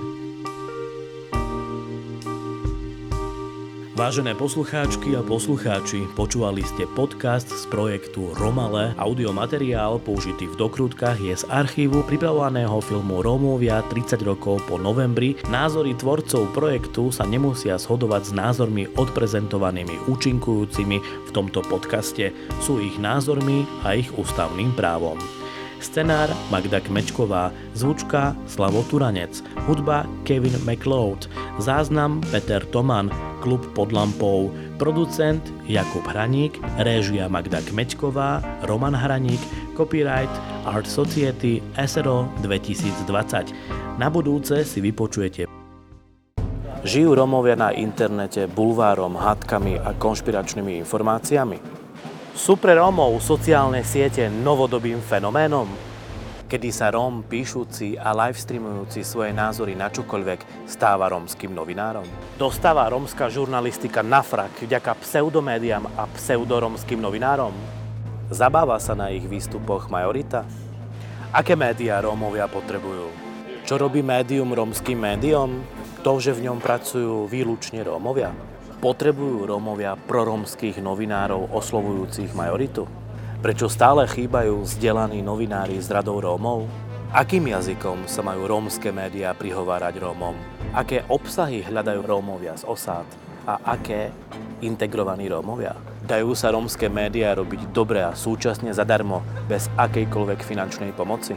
Vážené 3.98 4.38
poslucháčky 4.38 5.18
a 5.18 5.26
poslucháči, 5.26 6.06
počúvali 6.14 6.62
ste 6.62 6.86
podcast 6.94 7.50
z 7.50 7.66
projektu 7.66 8.30
Romale. 8.38 8.94
Audiomateriál 8.94 9.98
použitý 9.98 10.46
v 10.46 10.54
dokrutkách 10.54 11.18
je 11.18 11.34
z 11.34 11.42
archívu 11.50 12.06
pripravovaného 12.06 12.78
filmu 12.78 13.26
Rómovia 13.26 13.82
30 13.90 14.22
rokov 14.22 14.62
po 14.70 14.78
novembri. 14.78 15.34
Názory 15.50 15.98
tvorcov 15.98 16.46
projektu 16.54 17.10
sa 17.10 17.26
nemusia 17.26 17.74
shodovať 17.74 18.30
s 18.30 18.32
názormi 18.38 18.86
odprezentovanými 18.94 20.06
účinkujúcimi 20.06 20.96
v 21.02 21.30
tomto 21.34 21.66
podcaste. 21.66 22.30
Sú 22.62 22.78
ich 22.78 23.02
názormi 23.02 23.66
a 23.82 23.98
ich 23.98 24.14
ústavným 24.14 24.78
právom. 24.78 25.18
Scenár 25.80 26.30
Magda 26.50 26.80
Kmečková, 26.82 27.54
zvučka 27.74 28.36
Slavo 28.46 28.82
Turanec, 28.90 29.42
hudba 29.66 30.06
Kevin 30.26 30.54
McLeod, 30.66 31.30
záznam 31.58 32.20
Peter 32.30 32.64
Toman, 32.68 33.10
klub 33.40 33.62
pod 33.74 33.92
lampou, 33.94 34.50
producent 34.78 35.42
Jakub 35.66 36.06
Hraník, 36.06 36.58
réžia 36.82 37.30
Magda 37.30 37.62
Kmečková, 37.62 38.42
Roman 38.66 38.94
Hraník, 38.94 39.40
copyright 39.78 40.32
Art 40.66 40.86
Society 40.90 41.62
SRO 41.86 42.26
2020. 42.42 43.54
Na 43.98 44.10
budúce 44.10 44.66
si 44.66 44.82
vypočujete 44.82 45.46
Žijú 46.78 47.10
Romovia 47.18 47.58
na 47.58 47.74
internete 47.74 48.46
bulvárom, 48.46 49.18
hádkami 49.18 49.82
a 49.82 49.98
konšpiračnými 49.98 50.78
informáciami? 50.86 51.77
Sú 52.38 52.54
pre 52.54 52.78
Rómov 52.78 53.18
sociálne 53.18 53.82
siete 53.82 54.30
novodobým 54.30 55.02
fenoménom? 55.02 55.66
Kedy 56.46 56.70
sa 56.70 56.86
Róm 56.94 57.26
píšuci 57.26 57.98
a 57.98 58.14
livestreamujúci 58.14 59.02
svoje 59.02 59.34
názory 59.34 59.74
na 59.74 59.90
čokoľvek 59.90 60.70
stáva 60.70 61.10
rómskym 61.10 61.50
novinárom? 61.50 62.06
Dostáva 62.38 62.86
rómska 62.94 63.26
žurnalistika 63.26 64.06
na 64.06 64.22
frak 64.22 64.54
vďaka 64.62 64.94
pseudomédiám 65.02 65.90
a 65.98 66.06
pseudoromským 66.14 67.02
novinárom? 67.02 67.50
Zabáva 68.30 68.78
sa 68.78 68.94
na 68.94 69.10
ich 69.10 69.26
výstupoch 69.26 69.90
majorita? 69.90 70.46
Aké 71.34 71.58
médiá 71.58 71.98
Rómovia 71.98 72.46
potrebujú? 72.46 73.10
Čo 73.66 73.82
robí 73.82 73.98
médium 73.98 74.54
rómskym 74.54 74.94
médiom? 74.94 75.58
To, 76.06 76.22
že 76.22 76.38
v 76.38 76.46
ňom 76.46 76.62
pracujú 76.62 77.26
výlučne 77.26 77.82
Rómovia? 77.82 78.30
Potrebujú 78.78 79.42
Rómovia 79.42 79.98
proromských 79.98 80.78
novinárov 80.78 81.50
oslovujúcich 81.50 82.30
majoritu? 82.30 82.86
Prečo 83.42 83.66
stále 83.66 84.06
chýbajú 84.06 84.62
vzdelaní 84.62 85.18
novinári 85.18 85.82
z 85.82 85.90
radou 85.90 86.22
Rómov? 86.22 86.70
Akým 87.10 87.50
jazykom 87.50 88.06
sa 88.06 88.22
majú 88.22 88.46
rómske 88.46 88.94
médiá 88.94 89.34
prihovárať 89.34 89.98
Rómom? 89.98 90.38
Aké 90.70 91.02
obsahy 91.10 91.66
hľadajú 91.66 92.06
Rómovia 92.06 92.54
z 92.54 92.70
osád? 92.70 93.02
A 93.50 93.58
aké 93.74 94.14
integrovaní 94.62 95.26
Rómovia? 95.26 95.74
Dajú 96.06 96.38
sa 96.38 96.54
rómske 96.54 96.86
médiá 96.86 97.34
robiť 97.34 97.74
dobre 97.74 97.98
a 97.98 98.14
súčasne 98.14 98.70
zadarmo, 98.70 99.26
bez 99.50 99.66
akejkoľvek 99.74 100.38
finančnej 100.46 100.94
pomoci? 100.94 101.34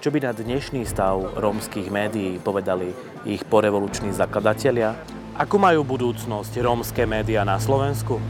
Čo 0.00 0.08
by 0.08 0.16
na 0.24 0.32
dnešný 0.32 0.88
stav 0.88 1.36
rómskych 1.36 1.92
médií 1.92 2.40
povedali 2.40 2.96
ich 3.28 3.44
porevoluční 3.44 4.16
zakladatelia 4.16 4.96
Akú 5.34 5.58
majú 5.58 5.82
budúcnosť 5.82 6.62
rómske 6.62 7.02
médiá 7.10 7.42
na 7.42 7.58
Slovensku? 7.58 8.22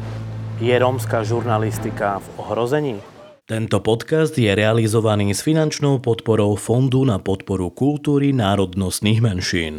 Je 0.57 0.73
rómska 0.73 1.21
žurnalistika 1.21 2.17
v 2.17 2.27
ohrození? 2.41 2.97
Tento 3.45 3.77
podcast 3.85 4.33
je 4.33 4.49
realizovaný 4.49 5.37
s 5.37 5.45
finančnou 5.45 6.01
podporou 6.01 6.57
Fondu 6.57 7.05
na 7.05 7.21
podporu 7.21 7.69
kultúry 7.77 8.33
národnostných 8.33 9.21
menšín. 9.21 9.75